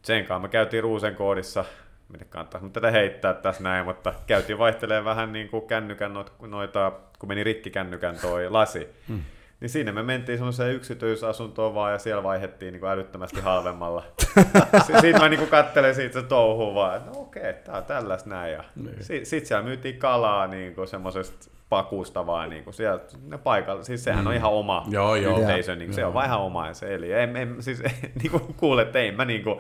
[0.02, 1.66] sen kanssa me käytiin Ruusenkoodissa,
[2.10, 6.92] miten kannattaisi tätä heittää tässä näin, mutta käytiin vaihtelemaan vähän niin kuin kännykän noita, noita
[7.20, 8.88] kun meni rikki kännykän toi lasi.
[9.08, 9.22] Hmm.
[9.60, 14.04] Niin siinä me mentiin semmoiseen yksityisasuntoon vaan ja siellä vaihettiin niin kuin älyttömästi halvemmalla.
[14.88, 18.30] Sitten mä niin kuin kattelen siitä se touhuu vaan, että no okei, tää on tällaista
[18.30, 18.54] näin.
[18.54, 19.04] Ja Niin.
[19.04, 23.84] sitten sit siellä myytiin kalaa niin kuin semmoisesta pakusta vaan niin kuin sieltä ne paikalla.
[23.84, 25.40] Siis sehän on ihan oma Joo, joo.
[25.40, 27.14] yhteisö, niin kuin, se on vaan ihan oma ja se eli.
[27.14, 27.84] En, en, siis
[28.22, 29.60] niin kuin kuulet, tein mä niin kuin,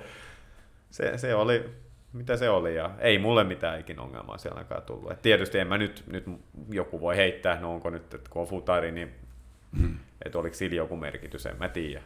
[0.89, 1.69] se, se oli,
[2.13, 5.11] mitä se oli, ja ei mulle mitään ikin ongelmaa siellä ainakaan tullut.
[5.11, 6.25] Et tietysti en mä nyt, nyt
[6.69, 9.15] joku voi heittää, no onko nyt, että kun on futari, niin
[9.75, 9.97] Mm.
[10.25, 12.01] että oliko sillä joku merkitys, en mä tiedä.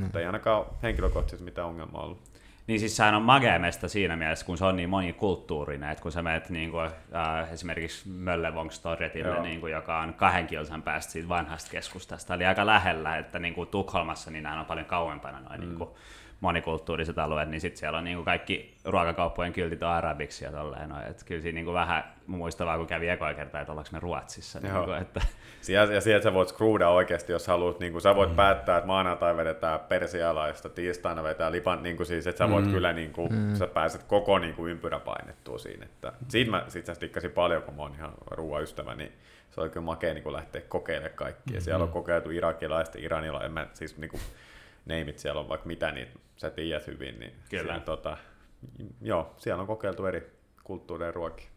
[0.00, 2.30] Mutta ei ainakaan henkilökohtaisesti mitään ongelmaa ollut.
[2.66, 6.22] Niin siis sehän on mageemesta siinä mielessä, kun se on niin monikulttuurinen, että kun sä
[6.22, 9.42] menet niin kuin, äh, esimerkiksi Möllevångstorretille, Joo.
[9.42, 13.54] niin kuin, joka on kahden kilsan päästä siitä vanhasta keskustasta, eli aika lähellä, että niin
[13.54, 15.66] kuin Tukholmassa niin nämä on paljon kauempana noin mm.
[15.66, 15.90] niin kuin,
[16.40, 20.88] monikulttuuriset alueet, niin sitten siellä on niin kuin kaikki ruokakauppojen kyltit on arabiksi ja tolleen
[20.88, 24.00] noin, että kyllä siinä niin kuin vähän muistavaa, kun kävi ekoa kertaa, että ollaanko me
[24.00, 25.20] Ruotsissa, niin kuin, että
[25.60, 27.80] Siellä, ja sieltä sä voit screwda oikeasti, jos haluat.
[27.80, 28.36] Niin kuin sä voit mm.
[28.36, 32.72] päättää, että maanantai vedetään persialaista, tiistaina vedetään lipan, niin kuin siis, että sä voit Mm.
[32.72, 33.54] kyllä, niin kuin, mm.
[33.54, 35.84] sä pääset koko niin kuin ympyrä painettua siinä.
[35.84, 39.12] Että, siitä mä sit sä tikkasin paljon, kun mä oon ihan ruoaystävä, niin
[39.50, 41.60] se oli kyllä makea niin kuin lähteä kokeilemaan kaikkia.
[41.60, 41.62] Mm.
[41.62, 44.20] Siellä on kokeiltu irakilaista, iranilaista, en mä, siis niin kuin,
[44.84, 47.20] neimit siellä on vaikka mitä, niin sä tiedät hyvin.
[47.20, 47.62] Niin Kyllä.
[47.62, 48.16] Siellä, tota,
[49.00, 51.48] joo, siellä on kokeiltu eri kulttuureja ruokia.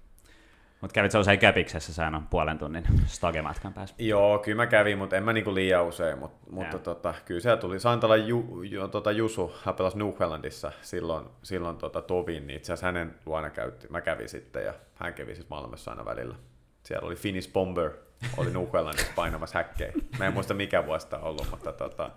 [0.81, 3.95] mutta kävit sä usein Käpiksessä, on puolen tunnin stogematkan päässä.
[3.99, 7.61] Joo, kyllä mä kävin, mutta en mä niinku liian usein, mutta, mutta tota, kyllä siellä
[7.61, 12.73] tuli Santala Ju, Ju, tota Jusu, hän pelasi Newfoundlandissa silloin, silloin tota Tovin, niin itse
[12.73, 16.35] asiassa hänen luona käytti, mä kävin sitten ja hän kävi sitten Malmössä aina välillä.
[16.83, 17.91] Siellä oli Finnish Bomber,
[18.37, 19.93] oli Newfoundlandissa painamassa häkkejä.
[20.19, 22.11] Mä en muista mikä vuosi on ollut, mutta tota,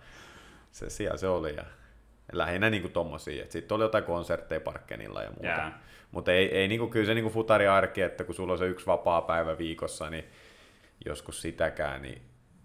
[0.77, 1.57] se, siellä se oli.
[1.57, 1.65] Ja
[2.32, 5.47] Lähinnä niin tommosia, että sitten oli jotain konsertteja Parkkenilla ja muuta.
[5.47, 5.78] Jaa.
[6.11, 8.59] Mutta ei, ei niin kuin, kyllä se niin kuin futari arki, että kun sulla on
[8.59, 10.24] se yksi vapaa päivä viikossa, niin
[11.05, 12.23] joskus sitäkään, niin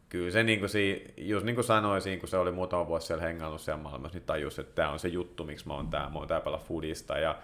[0.10, 3.24] kyllä se niin kuin, si, just niin kuin sanoisin, kun se oli muutama vuosi siellä
[3.24, 6.20] hengannut siellä maailmassa, niin tajus, että tämä on se juttu, miksi mä oon täällä, mä
[6.20, 7.38] oon täällä pelaa foodista ja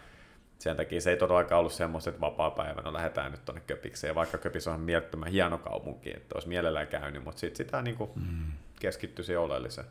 [0.60, 4.16] sen takia se ei todellakaan ollut semmoista, että vapaa päivä, no lähdetään nyt tuonne Köpikseen,
[4.16, 8.10] vaikka Köpis on mielettömän hieno kaupunki, että olisi mielellään käynyt, mutta sitten sitä niin kuin
[8.16, 8.52] mm.
[8.80, 9.88] keskittyi siihen oleelliseen.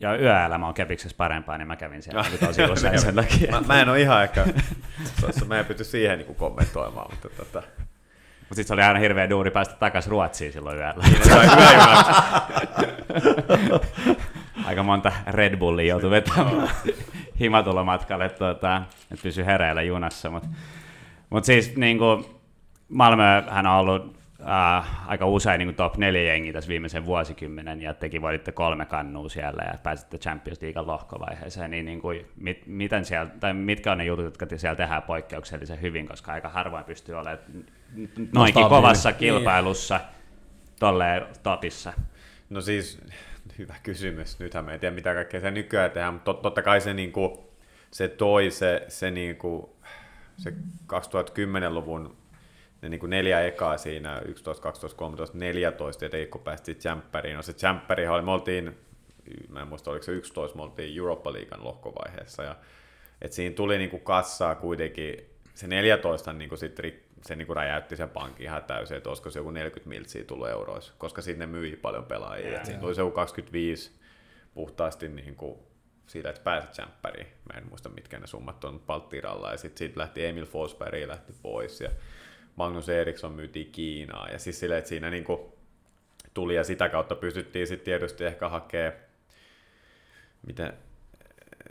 [0.00, 3.50] Ja yöelämä on kepiksessä parempaa, niin mä kävin siellä niin tosi usein sen takia.
[3.50, 4.46] Mä, mä en ole ihan ehkä,
[5.46, 7.62] mä en pysty siihen niin kommentoimaan, mutta tota,
[8.38, 11.04] Mutta sitten se oli aina hirveä duuri päästä takaisin Ruotsiin silloin yöllä.
[11.56, 12.06] yöjunat.
[14.66, 16.70] Aika monta Red Bullia joutui vetämään
[17.40, 20.30] himatulomatkalle, tuota, että pysy hereillä junassa.
[20.30, 20.48] Mutta
[21.30, 22.24] mut siis niin kuin,
[22.88, 24.16] Malmö hän on ollut
[24.48, 28.86] äh, aika usein niin kuin top 4 jengi tässä viimeisen vuosikymmenen ja teki voitte kolme
[28.86, 33.92] kannua siellä ja pääsitte Champions League lohkovaiheeseen, niin, niin kuin, mit, miten siellä, tai mitkä
[33.92, 37.38] on ne jutut, jotka te siellä tehdään poikkeuksellisen hyvin, koska aika harvoin pystyy olemaan
[38.32, 39.18] noinkin kovassa Niin.
[39.18, 40.00] kilpailussa
[40.80, 41.92] tolleen topissa.
[42.50, 43.00] No siis,
[43.58, 44.38] hyvä kysymys.
[44.38, 47.52] Nythän me ei tiedä, mitä kaikkea se nykyään tehdään, mutta tot, totta kai se, niinku,
[47.90, 49.76] se toi se, se, niinku,
[50.36, 50.50] se
[50.92, 52.16] 2010-luvun
[52.82, 57.36] ne niinku neljä ekaa siinä, 11, 12, 13, 14, ja Teikko päästi Jämppäriin.
[57.36, 58.76] No se Jämppäri oli, me oltiin,
[59.48, 62.56] mä en muista oliko se 11, me oltiin Europa Leaguean lohkovaiheessa, ja
[63.20, 65.16] et siinä tuli niinku kassaa kuitenkin,
[65.54, 69.38] se 14 niinku sit, ri- se niinku räjäytti sen pankin ihan täysin, että olisiko se
[69.38, 72.56] joku 40 miltsiä tullut euroissa, koska sinne myi paljon pelaajia.
[72.56, 73.92] Et siinä tuli se joku 25
[74.54, 75.66] puhtaasti niinku
[76.06, 77.26] siitä, että pääset jämppäriin.
[77.52, 79.50] Mä en muista, mitkä ne summat on Palttiralla.
[79.50, 81.80] Ja sitten siitä lähti Emil Forsberg lähti pois.
[81.80, 81.90] Ja
[82.56, 84.32] Magnus Eriksson myytiin Kiinaan.
[84.32, 85.58] Ja siis silleen, että siinä niinku
[86.34, 89.00] tuli ja sitä kautta pystyttiin sitten tietysti ehkä hakemaan,
[90.46, 90.72] miten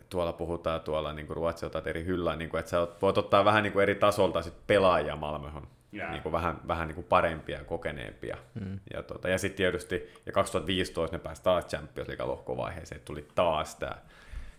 [0.10, 3.64] tuolla puhutaan tuolla niin Ruotsi otat eri hyllään, niin kuin, että sä voit ottaa vähän
[3.64, 5.68] niin kuin eri tasolta sit pelaajia Malmöhön.
[5.92, 6.12] Jaa.
[6.12, 8.38] Niin kuin vähän, vähän niin kuin parempia ja kokeneempia.
[8.54, 8.80] Mm.
[8.94, 13.76] Ja, tota, ja sitten tietysti, ja 2015 ne pääsi taas Champions League lohkovaiheeseen, tuli taas
[13.76, 13.96] tämä.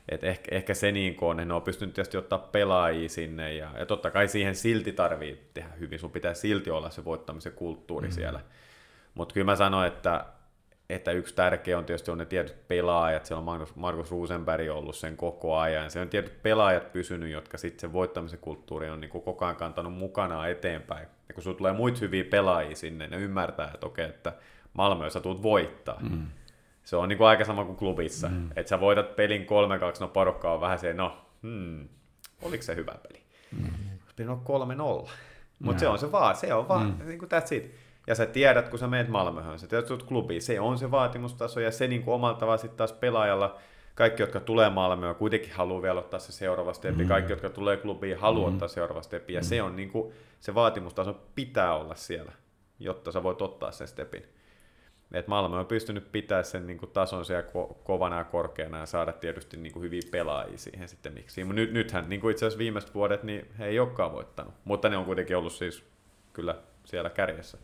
[0.08, 3.54] Et ehkä, ehkä se niin kuin on, että ne on pystynyt tietysti ottaa pelaajia sinne,
[3.54, 7.52] ja, ja totta kai siihen silti tarvii tehdä hyvin, sun pitää silti olla se voittamisen
[7.52, 8.12] kulttuuri mm.
[8.12, 8.40] siellä.
[9.14, 10.24] Mutta kyllä mä sanoin, että,
[10.90, 14.96] että yksi tärkeä on tietysti on ne tietyt pelaajat, siellä on Markus, Markus Rosenberg ollut
[14.96, 19.10] sen koko ajan, se on tietyt pelaajat pysynyt, jotka sitten sen voittamisen kulttuuri on niin
[19.10, 21.06] kuin koko ajan kantanut mukanaan eteenpäin.
[21.28, 24.32] Ja kun sulla tulee muita hyviä pelaajia sinne, ne ymmärtää, että okei, että
[24.72, 26.00] Malmö, sä tulet voittaa.
[26.00, 26.26] Mm.
[26.84, 28.28] Se on niin kuin aika sama kuin klubissa.
[28.28, 28.50] Mm.
[28.56, 29.44] Että sä voitat pelin 3-2,
[30.00, 31.88] no porukka on vähän se, no, hmm,
[32.42, 33.22] oliko se hyvä peli?
[33.59, 33.70] Mm.
[34.16, 34.42] Peli on
[35.04, 35.10] 3-0.
[35.59, 37.06] Mutta se on se vaan, se on vaan, mm.
[37.06, 37.74] niin kuin that's it.
[38.06, 41.60] Ja sä tiedät, kun sä meet Malmöhön, sä tiedät, että klubiin, se on se vaatimustaso,
[41.60, 43.59] ja se niin kuin omalla tavalla sitten taas pelaajalla,
[43.94, 47.09] kaikki, jotka tulee Malmöön, kuitenkin haluaa vielä ottaa se seuraava steppi, mm.
[47.09, 48.54] kaikki, jotka tulee klubiin, haluaa mm.
[48.54, 49.44] ottaa seuraava steppi, ja mm.
[49.44, 52.32] se on niin kuin, se vaatimustaso pitää olla siellä,
[52.78, 54.22] jotta sä voit ottaa sen stepin.
[55.12, 58.86] Et Malmö on pystynyt pitämään sen niin kuin tason siellä ko- kovana ja korkeana ja
[58.86, 61.44] saada tietysti niin kuin hyviä pelaajia siihen sitten miksi.
[61.44, 64.89] Mutta nyt, nythän niin kuin itse asiassa viimeiset vuodet niin he ei olekaan voittanut, mutta
[64.89, 65.84] ne on kuitenkin ollut siis
[66.32, 67.59] kyllä siellä kärjessä.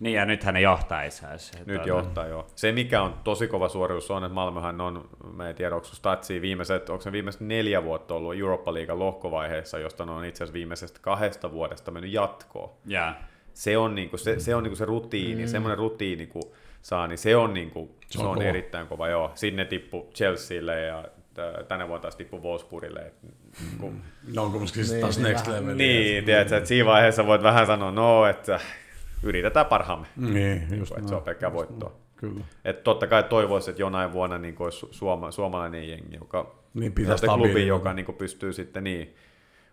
[0.00, 1.58] Niin ja nythän ne johtaa itse asiassa.
[1.58, 2.46] Nyt Tuota, johtaa joo.
[2.54, 6.42] Se mikä on tosi kova suoritus on, että Malmöhän on, mä en tiedä onko statsia
[6.42, 10.54] viimeiset, onko se viimeiset neljä vuotta ollut Europa Liigan lohkovaiheessa, josta ne on itse asiassa
[10.54, 12.70] viimeisestä kahdesta vuodesta mennyt jatkoon.
[12.86, 13.14] Jaa.
[13.54, 15.48] Se on niinku se, se, on niinku se rutiini, mm.
[15.48, 18.44] semmoinen rutiini kun saa, niin se on, niinku, se on on, kova.
[18.44, 19.08] erittäin kova.
[19.08, 19.30] Joo.
[19.34, 21.04] Sinne tippu Chelsealle ja
[21.68, 23.12] tänä vuonna taas tippu Wolfsburgille.
[23.68, 23.92] Niinku,
[24.34, 25.76] Ne on kumminkin Niin, taas niin next level.
[25.76, 28.60] niin, tiedätkö, että siinä vaiheessa voit vähän sanoa, no, että
[29.22, 30.06] yritetään parhaamme.
[30.16, 31.92] Niin, just Että se on pelkkää voittoa.
[32.16, 32.44] Kyllä.
[32.64, 37.16] Et totta kai toivoisi, että jonain vuonna niin olisi suoma, suomalainen jengi, joka Niin, pitää
[37.16, 39.14] se klubi, joka niin pystyy sitten niin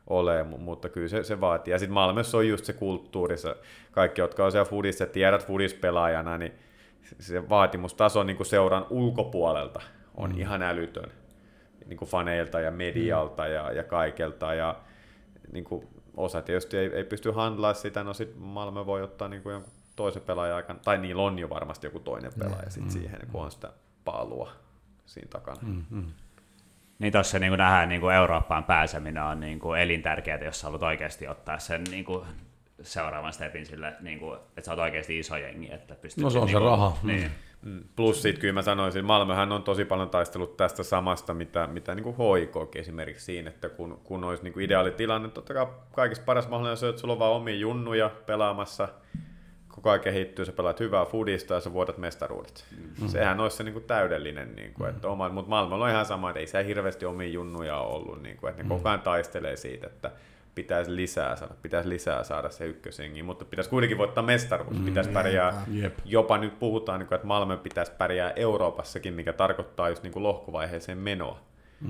[0.07, 1.71] olemaan, mutta kyllä se, se vaatii.
[1.71, 3.55] Ja sitten Malmössä on just se kulttuuri, se,
[3.91, 6.51] kaikki, jotka on siellä Fudissa ja tiedät Fudis-pelaajana, niin
[7.19, 9.81] se vaatimustaso niin kuin seuran ulkopuolelta
[10.15, 10.39] on mm.
[10.39, 11.11] ihan älytön
[11.85, 13.51] niin kuin faneilta ja medialta mm.
[13.51, 14.53] ja, ja kaikelta.
[14.53, 14.75] Ja
[15.51, 19.43] niin kuin osa tietysti ei, ei pysty handlaa sitä, no sitten Malmö voi ottaa niin
[19.43, 23.19] kuin jonkun toisen pelaajan aikana, tai niillä on jo varmasti joku toinen pelaaja sit siihen,
[23.31, 23.71] kun on sitä
[24.05, 24.51] paalua
[25.05, 25.59] siinä takana.
[25.89, 26.05] Mm.
[26.99, 31.27] Niin tuossa niin nähdään niin Eurooppaan pääseminen on niin kuin elintärkeää, jos sä haluat oikeasti
[31.27, 32.25] ottaa sen niin kuin
[32.81, 35.73] seuraavan stepin sille, niin kuin, että sä oot oikeasti iso jengi.
[35.73, 36.97] Että pystyt, No se on niin se raha.
[37.03, 37.31] Niin.
[37.61, 37.83] Mm.
[37.95, 42.03] Plus sitten kyllä mä sanoisin, Malmöhän on tosi paljon taistellut tästä samasta, mitä, mitä niin
[42.03, 46.25] kuin hoikoikin esimerkiksi siinä, että kun, kun olisi niin kuin ideaali tilanne, totta kai kaikista
[46.25, 48.87] paras mahdollinen on se, että sulla on vaan omia junnuja pelaamassa
[49.67, 52.65] koko ajan kehittyy, sä pelaat hyvää fudista ja sä voitat mestaruudet.
[53.01, 53.07] Mm.
[53.07, 56.29] Sehän olisi se niin kuin täydellinen, niin kuin, että oma, mutta maailmalla on ihan sama,
[56.29, 58.69] että ei se hirveästi omia junnuja ollut, niin kuin, että ne mm.
[58.69, 60.11] koko ajan taistelee siitä, että
[60.57, 65.09] pitäisi lisää saada, pitäisi lisää saada se ykkösengi, mutta pitäisi kuitenkin voittaa mestaruus, mm, pitäisi
[65.09, 65.99] pärjää, Jep.
[66.05, 70.23] jopa nyt puhutaan, niin kuin, että Malmö pitäisi pärjää Euroopassakin, mikä tarkoittaa just niin kuin
[70.23, 71.39] lohkovaiheeseen menoa.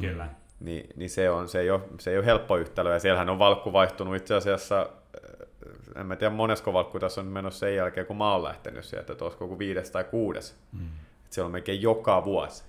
[0.02, 0.28] Kyllä.
[0.60, 3.40] Niin, niin se, on, se, ei ole, se ei ole helppo yhtälö, ja siellähän on
[3.40, 8.06] valkku vaihtunut itse asiassa, äh, en mä tiedä monesko valkku tässä on menossa sen jälkeen,
[8.06, 10.56] kun mä oon lähtenyt sieltä, että olisiko joku viides tai kuudes.
[10.72, 10.88] Mm.
[11.26, 12.64] Et siellä on melkein joka vuosi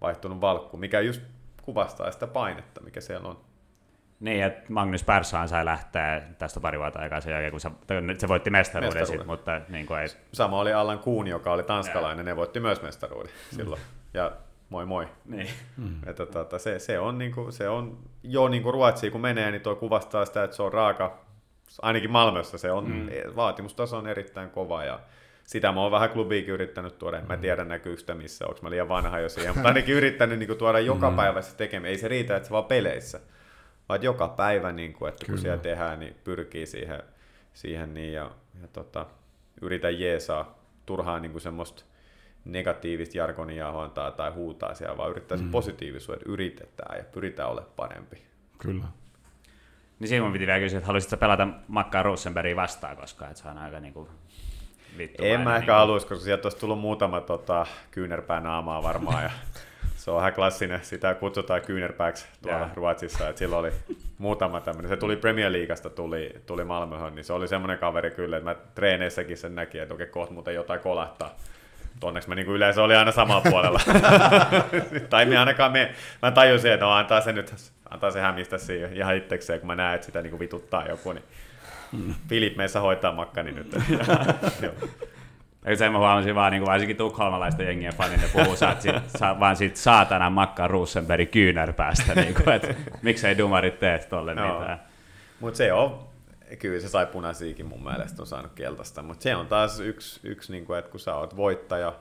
[0.00, 1.22] vaihtunut valkku, mikä just
[1.62, 3.47] kuvastaa sitä painetta, mikä siellä on.
[4.20, 7.70] Niin, että Magnus Persson sai lähteä tästä pari vuotta aikaa sen jälkeen, kun se,
[8.18, 9.20] se voitti mestaruuden, Mestaruuden.
[9.20, 12.82] sit, mutta niin kuin ei, Sama oli Allan Kuun, joka oli tanskalainen, ne voitti myös
[12.82, 13.80] mestaruuden silloin.
[14.14, 14.32] Ja
[14.68, 15.08] moi moi.
[15.24, 15.48] niin.
[16.06, 19.74] Että tota, se, se, on niinku, se on jo niinku Ruotsiin kun menee, niin tuo
[19.74, 21.18] kuvastaa sitä, että se on raaka,
[21.82, 23.08] ainakin Malmössä se on, mm.
[23.36, 25.00] vaatimustaso on erittäin kova ja
[25.44, 28.70] sitä mä oon vähän klubiikin yrittänyt tuoda, en mä tiedä näkyykö sitä missä, onko mä
[28.70, 32.08] liian vanha jo siihen, mutta ainakin yrittänyt niinku tuoda joka päivä se tekemään, ei se
[32.08, 33.20] riitä, että se vaan peleissä,
[33.88, 37.02] vaan joka päivä, niinku, että kun siellä tehdään, niin pyrkii siihen,
[37.52, 38.30] siihen niin ja,
[38.62, 39.06] ja tota,
[39.62, 41.84] yritä jeesaa turhaan niinku semmoista
[42.44, 47.72] negatiivista jargonia hoitaa tai huutaa siellä, vaan yrittää se positiivisuuden, että yritetään ja pyritään olemaan
[47.76, 48.22] parempi.
[48.58, 48.84] Kyllä.
[49.98, 53.48] Niin siinä mun piti vielä kysyä, että haluaisitko pelata Makkaa Rosenbergia vastaan koskaan, että se
[53.48, 54.08] on aika niinku
[54.98, 55.24] vittu.
[55.24, 59.22] En mä ehkä haluaisi, koska sieltä olisi tullut muutama tota, kyynärpää naamaa varmaan.
[59.22, 59.30] Ja
[60.08, 62.70] se on ihan klassinen, sitä kutsutaan kyynärpääksi tuolla Jaa.
[62.74, 63.28] Ruotsissa.
[63.28, 63.72] Että silloin oli
[64.18, 64.88] muutama tämmöinen.
[64.88, 68.56] Se tuli Premier Leaguesta, tuli, tuli Malmöhön, niin se oli semmoinen kaveri kyllä, että mä
[68.74, 71.36] treeneissäkin sen näki, että okei, kohta muuten jotain kolahtaa.
[72.02, 73.80] Onneksi mä niin yleensä oli aina samalla puolella.
[75.10, 77.54] tai me ainakaan me, mä tajusin, että no, antaa se nyt,
[77.90, 81.24] antaa se hämistä siihen ihan itsekseen, kun mä näen, että sitä niin vituttaa joku, niin
[82.28, 83.76] Filip meissä hoitaa makkani nyt.
[85.68, 88.94] Eikö sen mä huomasin vaan, niin kuin varsinkin tukholmalaisten jengien fanit, ne puhuu saat sit,
[89.18, 94.60] sa, vaan siitä saatana Makka Rosenbergin kyynärpäästä, niin kuin, että miksei dumarit tee tolle Joo.
[94.60, 94.82] mitään.
[95.40, 96.08] Mutta se on,
[96.58, 100.52] kyllä se sai punaisiakin mun mielestä on saanut keltaista, mutta se on taas yksi, yksi
[100.52, 101.92] niin kuin, että kun sä oot voittaja,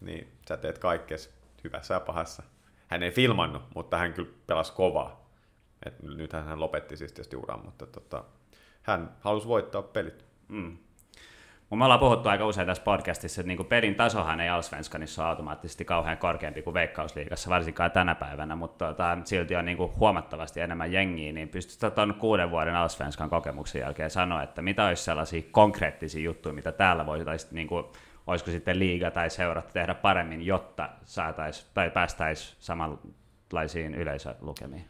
[0.00, 1.34] niin sä teet kaikkes
[1.64, 2.42] hyvässä ja pahassa.
[2.88, 5.30] Hän ei filmannut, mutta hän kyllä pelasi kovaa.
[5.86, 8.24] Et nythän hän lopetti siis tietysti uran, mutta tota,
[8.82, 10.24] hän halusi voittaa pelit.
[10.48, 10.78] Mm.
[11.70, 15.28] Mun me ollaan puhuttu aika usein tässä podcastissa, että niinku pelin tasohan ei Allsvenskanissa ole
[15.28, 20.92] automaattisesti kauhean korkeampi kuin Veikkausliigassa, varsinkaan tänä päivänä, mutta tota, silti on niinku huomattavasti enemmän
[20.92, 26.22] jengiä, niin pystytkö tuon kuuden vuoden Allsvenskan kokemuksen jälkeen sanoa, että mitä olisi sellaisia konkreettisia
[26.22, 27.92] juttuja, mitä täällä voitaisiin, niinku,
[28.26, 34.84] olisiko sitten liiga tai seurat tehdä paremmin, jotta saatais, tai päästäisiin samanlaisiin yleisölukemiin?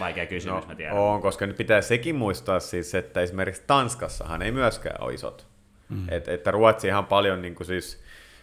[0.00, 0.96] Vaikea kysymys, mä tiedän.
[0.96, 5.57] on, koska nyt pitää sekin muistaa siis, että esimerkiksi Tanskassahan ei myöskään ole isot.
[5.88, 6.04] Mm.
[6.08, 8.02] Et, että Ruotsi ihan paljon niin kuin siis,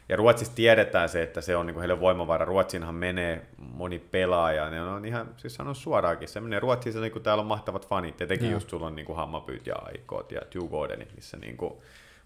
[0.09, 2.45] ja Ruotsissa tiedetään se, että se on niin kuin heille voimavara.
[2.45, 7.23] Ruotsiinhan menee moni pelaaja, ne on ihan, siis sanon suoraankin, se menee Ruotsissa, niin kuin
[7.23, 11.15] täällä on mahtavat fanit, etenkin just sulla on niin kuin Hammapyyt ja Aikot ja Djurgårdenit,
[11.15, 11.73] missä niin kuin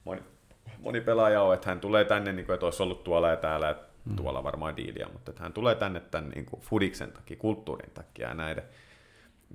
[0.05, 0.21] moni,
[0.79, 3.69] moni pelaaja on, että hän tulee tänne, niin kuin, että olisi ollut tuolla ja täällä,
[3.69, 7.91] että tuolla varmaan diiliä, mutta että hän tulee tänne tämän niin kuin Fudiksen takia, kulttuurin
[7.93, 8.63] takia ja näiden.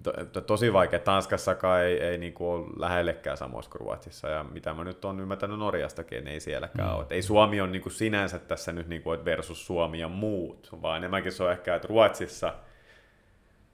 [0.03, 0.99] To, to, tosi vaikea.
[0.99, 4.29] Tanskassakaan ei, ei niinku ole lähellekään samoissa kuin Ruotsissa.
[4.29, 6.95] Ja mitä mä nyt on ymmärtänyt Norjastakin, ei sielläkään mm.
[6.95, 7.03] ole.
[7.03, 10.97] Et ei Suomi on niinku sinänsä tässä nyt niinku, et versus Suomi ja muut, vaan
[10.97, 12.55] enemmänkin se on ehkä, että Ruotsissa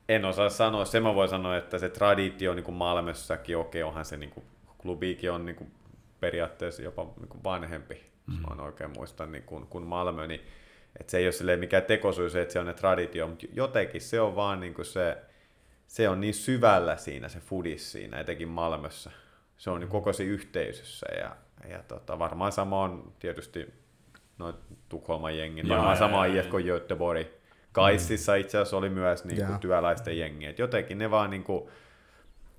[0.08, 0.84] en osaa sanoa.
[0.84, 4.44] Se mä voin sanoa, että se traditio niin kuin Malmössäkin, okei, onhan se niin kuin,
[4.78, 5.70] klubiikin on niin kuin,
[6.20, 7.94] periaatteessa jopa niin kuin vanhempi,
[8.26, 8.34] mm.
[8.34, 10.40] jos mä oikein muistan, niin kuin, kuin Malmö, niin
[11.00, 14.36] että se ei ole mikään tekosyys, että se on ne traditio, mutta jotenkin se on
[14.36, 15.18] vaan niin kuin se,
[15.90, 19.10] se on niin syvällä siinä se fudis siinä, etenkin Malmössä.
[19.56, 21.36] Se on niin koko siinä yhteisössä ja,
[21.68, 23.74] ja tota, varmaan sama on tietysti
[24.38, 24.54] noin
[24.88, 27.26] Tukholman jengin, Joo, varmaan sama IFK Göteborg.
[27.72, 30.46] Kaississa itse asiassa oli myös niin kuin työläisten jengi.
[30.46, 31.70] Et jotenkin ne vaan niin kuin,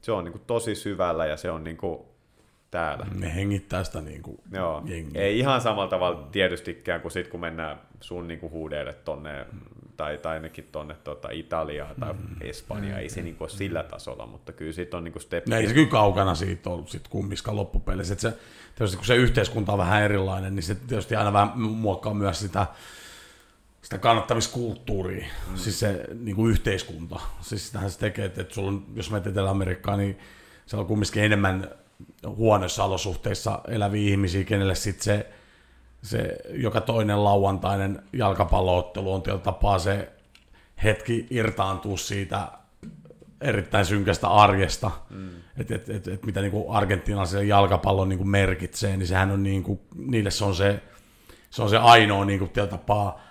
[0.01, 1.99] se on niin kuin tosi syvällä ja se on niin kuin
[2.71, 3.07] täällä.
[3.15, 5.21] Ne hengittää sitä niin kuin Joo, jengiä.
[5.21, 9.45] ei ihan samalla tavalla tietystikään kuin sit, kun mennään sun niinku huudeille tonne,
[10.02, 14.52] tai, tai ainakin tonne tota, Italiaan tai Espanjaan, ei se niinku ole sillä tasolla, mutta
[14.52, 15.48] kyllä siitä on niinku step.
[15.48, 18.14] No ei se kyllä kaukana siitä ollut sit kummiskaan loppupeleissä.
[18.14, 18.34] Et se,
[18.76, 22.68] tietysti kun se yhteiskunta on vähän erilainen, niin se tietysti aina vähän muokkaa myös sitä,
[23.82, 25.57] sitä kannattamiskulttuuria, mm.
[25.57, 27.19] siis se niin kuin yhteiskunta.
[27.41, 30.19] Siis sitähän se tekee, että, että sulla on, jos menet Etelä-Amerikkaan, niin
[30.65, 31.69] siellä on kumminkin enemmän
[32.26, 35.30] huonoissa olosuhteissa eläviä ihmisiä, kenelle sitten se,
[36.03, 40.11] se joka toinen lauantainen jalkapalloottelu on tietyllä tapaa se
[40.84, 42.48] hetki irtaantua siitä
[43.41, 45.30] erittäin synkästä arjesta, mm.
[45.57, 50.32] että et, et, et, mitä niinku argentinalaiselle jalkapallon niinku merkitsee, niin sehän on niinku, niille
[50.32, 50.82] se on se,
[51.49, 53.22] se, on se ainoa niinku, tapaa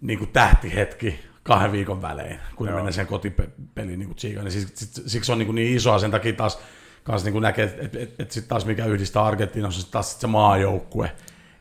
[0.00, 4.44] niinku tähtihetki kahden viikon välein, kun ne menee sen kotipeliin niin tsiikaan.
[4.44, 6.58] Niin siksi, siksi on niin, niin isoa sen takia taas
[7.04, 10.26] kans niin näkee, että et, et, et sitten taas mikä yhdistää Argentiinassa, taas sit se
[10.26, 11.12] maajoukkue.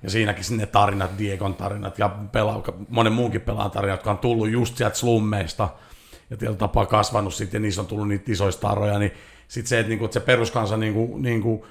[0.03, 4.49] Ja siinäkin sinne tarinat, Diegon tarinat ja pela, monen muunkin pelaan tarinat, jotka on tullut
[4.49, 5.69] just sieltä slummeista
[6.29, 9.11] ja tietyllä tapaa kasvanut sitten, ja niissä on tullut niitä isoja staroja, niin
[9.47, 11.65] sitten se, että, niinku, että se peruskansa niinku, niinku,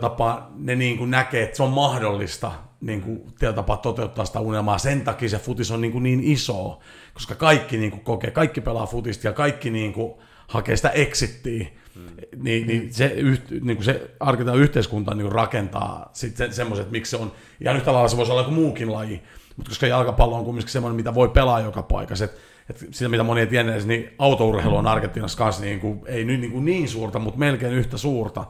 [0.00, 4.78] tapaa ne niinku näkee, että se on mahdollista niinku, tietyllä tapaa toteuttaa sitä unelmaa.
[4.78, 6.80] Sen takia se futis on niinku niin iso,
[7.14, 11.66] koska kaikki niinku kokee, kaikki pelaa futista ja kaikki niinku hakee sitä exittiä.
[12.00, 12.42] Hmm.
[12.44, 17.16] Niin, niin, se, yht, niin kuin se Argentiinan yhteiskunta niin rakentaa sitten semmoiset, miksi se
[17.16, 19.22] on, ihan yhtä lailla se voisi olla joku muukin laji,
[19.56, 22.40] mutta koska jalkapallo on kumminkin semmoinen, mitä voi pelaa joka paikassa, että
[22.70, 26.40] että sitä mitä moni ei tiedä, niin autourheilu on Argentiinassa kanssa niin kuin, ei nyt
[26.40, 28.44] niin, kuin niin suurta, mutta melkein yhtä suurta.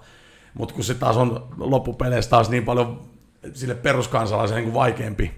[0.54, 3.02] Mutta kun se taas on loppupeleissä taas niin paljon
[3.54, 5.30] sille peruskansalaisen niin kuin vaikeampi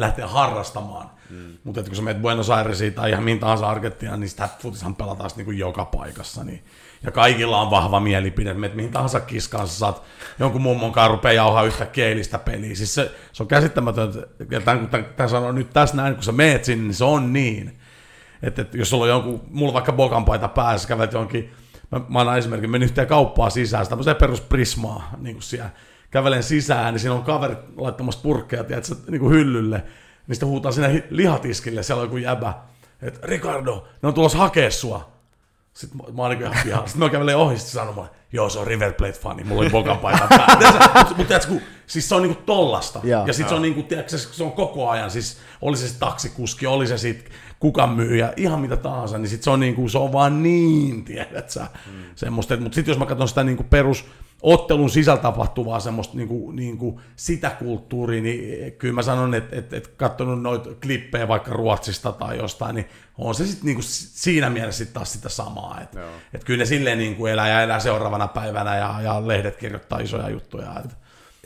[0.00, 1.10] lähteä harrastamaan.
[1.30, 1.58] Mm.
[1.64, 5.30] Mutta kun sä menet Buenos Airesiin tai ihan mihin tahansa Argentiinaan, niin sitä futishan pelataan
[5.36, 6.44] niin kuin joka paikassa.
[6.44, 6.64] Niin.
[7.02, 10.02] Ja kaikilla on vahva mielipide, että mihin tahansa kiskaan sä saat
[10.38, 12.74] jonkun mummon kanssa rupeaa jauhaa yhtä keilistä peliä.
[12.74, 14.18] Siis se, se on käsittämätöntä,
[14.50, 17.32] ja tämän, tämän, tämän sanon nyt tässä näin, kun sä meet sinne, niin se on
[17.32, 17.78] niin.
[18.42, 21.50] Että, että jos sulla on jonkun, mulla vaikka bokan paita päässä, kävelet jonkin,
[21.90, 25.70] mä, mä annan esimerkiksi, menin yhteen kauppaa sisään, tämmöiseen perusprismaa, niin kuin siellä,
[26.10, 29.78] kävelen sisään, niin siinä on kaveri laittamassa purkkeja, tiedätkö, niin kuin hyllylle,
[30.26, 32.54] niin sitten huutaa sinne lihatiskille, siellä on joku jäbä,
[33.02, 35.10] että Ricardo, ne on tulossa hakea sua.
[35.74, 36.88] Sitten mä, mä oon niin ihan pihan.
[36.88, 40.90] Sitten mä kävelen ohi sanomaan, joo se on River Plate-fani, mulla oli Bokan paita päällä.
[41.08, 41.54] Mutta tiedätkö,
[41.86, 43.00] siis se on niinku tollasta.
[43.02, 46.08] Ja, ja sitten se on niinku, tiedätkö, se on koko ajan, siis oli se sitten
[46.08, 49.98] taksikuski, oli se sitten kuka myyjä, ihan mitä tahansa, niin sit se on, niinku, se
[49.98, 52.02] on vaan niin, tiedät sä, mm.
[52.14, 52.56] semmoista.
[52.56, 54.04] Mutta sitten jos mä katson sitä niinku perus,
[54.42, 59.86] ottelun sisällä tapahtuvaa semmoista niinku, niinku sitä kulttuuria, niin kyllä mä sanon, että et, et
[59.88, 62.86] katsonut noita klippejä vaikka Ruotsista tai jostain, niin
[63.18, 65.80] on se sitten niinku siinä mielessä sit taas sitä samaa.
[65.82, 66.00] Että
[66.34, 70.30] et kyllä ne silleen niinku elää ja elää seuraavana päivänä ja, ja lehdet kirjoittaa isoja
[70.30, 70.82] juttuja.
[70.84, 70.90] Et,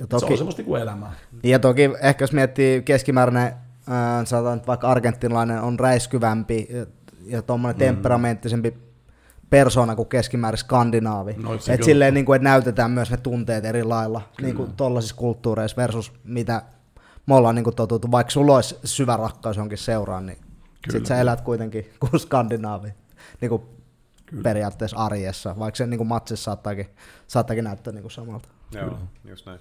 [0.01, 1.12] ja toki, se on semmoista niinku elämää.
[1.43, 6.86] Ja toki ehkä jos miettii keskimääräinen, äh, sanotaan että vaikka argentinlainen on räiskyvämpi ja,
[7.27, 7.78] ja tuommoinen mm.
[7.78, 8.74] temperamenttisempi
[9.51, 11.32] persona kuin keskimäärin skandinaavi.
[11.32, 15.16] No, että silleen, niin kuin, että näytetään myös ne tunteet eri lailla niin kuin tuollaisissa
[15.16, 16.62] kulttuureissa versus mitä
[17.27, 18.11] me ollaan niin kuin totuttu.
[18.11, 20.39] Vaikka sulla olisi syvä rakkaus jonkin seuraan, niin
[20.90, 22.89] sitten sä elät kuitenkin kuin skandinaavi
[23.40, 23.62] niin kuin
[24.43, 26.86] periaatteessa arjessa, vaikka se niin kuin matsissa saattaakin,
[27.27, 28.48] saattaakin näyttää niin kuin samalta.
[28.73, 29.61] Joo, just näin.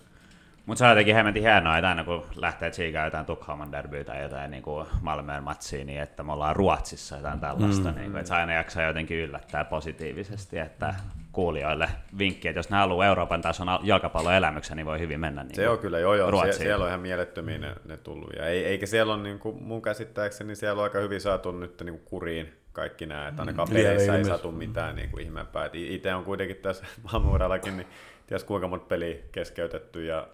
[0.66, 4.22] Mutta se on jotenkin hemmetin hienoa, että aina kun lähtee tsiikaan jotain Tukholman derbyä tai
[4.22, 7.96] jotain niin kuin Malmöön matsiin, niin että me ollaan Ruotsissa jotain tällaista, mm.
[7.96, 10.96] niin kuin, että se aina jaksaa jotenkin yllättää positiivisesti, että
[11.32, 15.70] kuulijoille vinkki, että jos ne haluaa Euroopan tason jalkapalloelämyksen, niin voi hyvin mennä niin Se
[15.70, 16.54] on kyllä, joo joo, Ruotsiin.
[16.54, 19.64] Sie- siellä on ihan mielettömiä ne, ne tullut, ja ei, eikä siellä ole niin kuin
[19.64, 23.42] mun käsittääkseni, niin siellä on aika hyvin saatu nyt niin kuin kuriin kaikki nämä, että
[23.42, 23.74] ainakaan mm.
[23.74, 25.70] peleissä ei saatu mitään niin kuin ihmeempää.
[25.74, 27.88] Itse on kuitenkin tässä maailmanurallakin, niin
[28.28, 30.28] ties kuinka monta peliä keskeytetty ja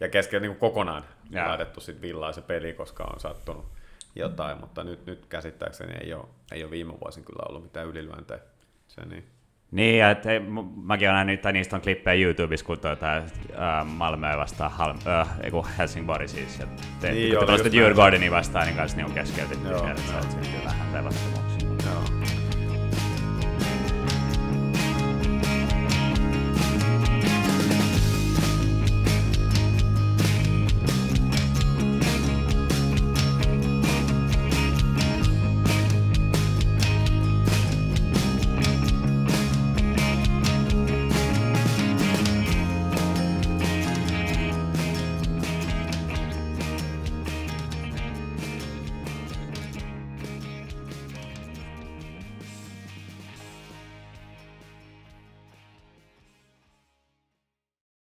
[0.00, 1.48] ja kesken niin kokonaan ja.
[1.48, 3.66] laitettu sit villaa se peli, koska on sattunut
[4.14, 8.40] jotain, mutta nyt, nyt käsittääkseni ei ole, ei ole viime vuosin kyllä ollut mitään ylilyöntejä.
[8.88, 9.24] Se niin.
[9.70, 10.40] Niin, että hei,
[10.76, 13.24] mäkin olen nähnyt, että niistä on klippejä YouTubessa, kun tuota, äh,
[13.84, 16.58] Malmö vastaan Hal, äh, eiku Helsingborg siis.
[16.58, 16.66] Ja
[17.00, 20.64] te, niin, kun te Djurgårdeni vastaan, niin kanssa niin on keskeytetty siellä, että se on
[20.64, 22.19] vähän pelattu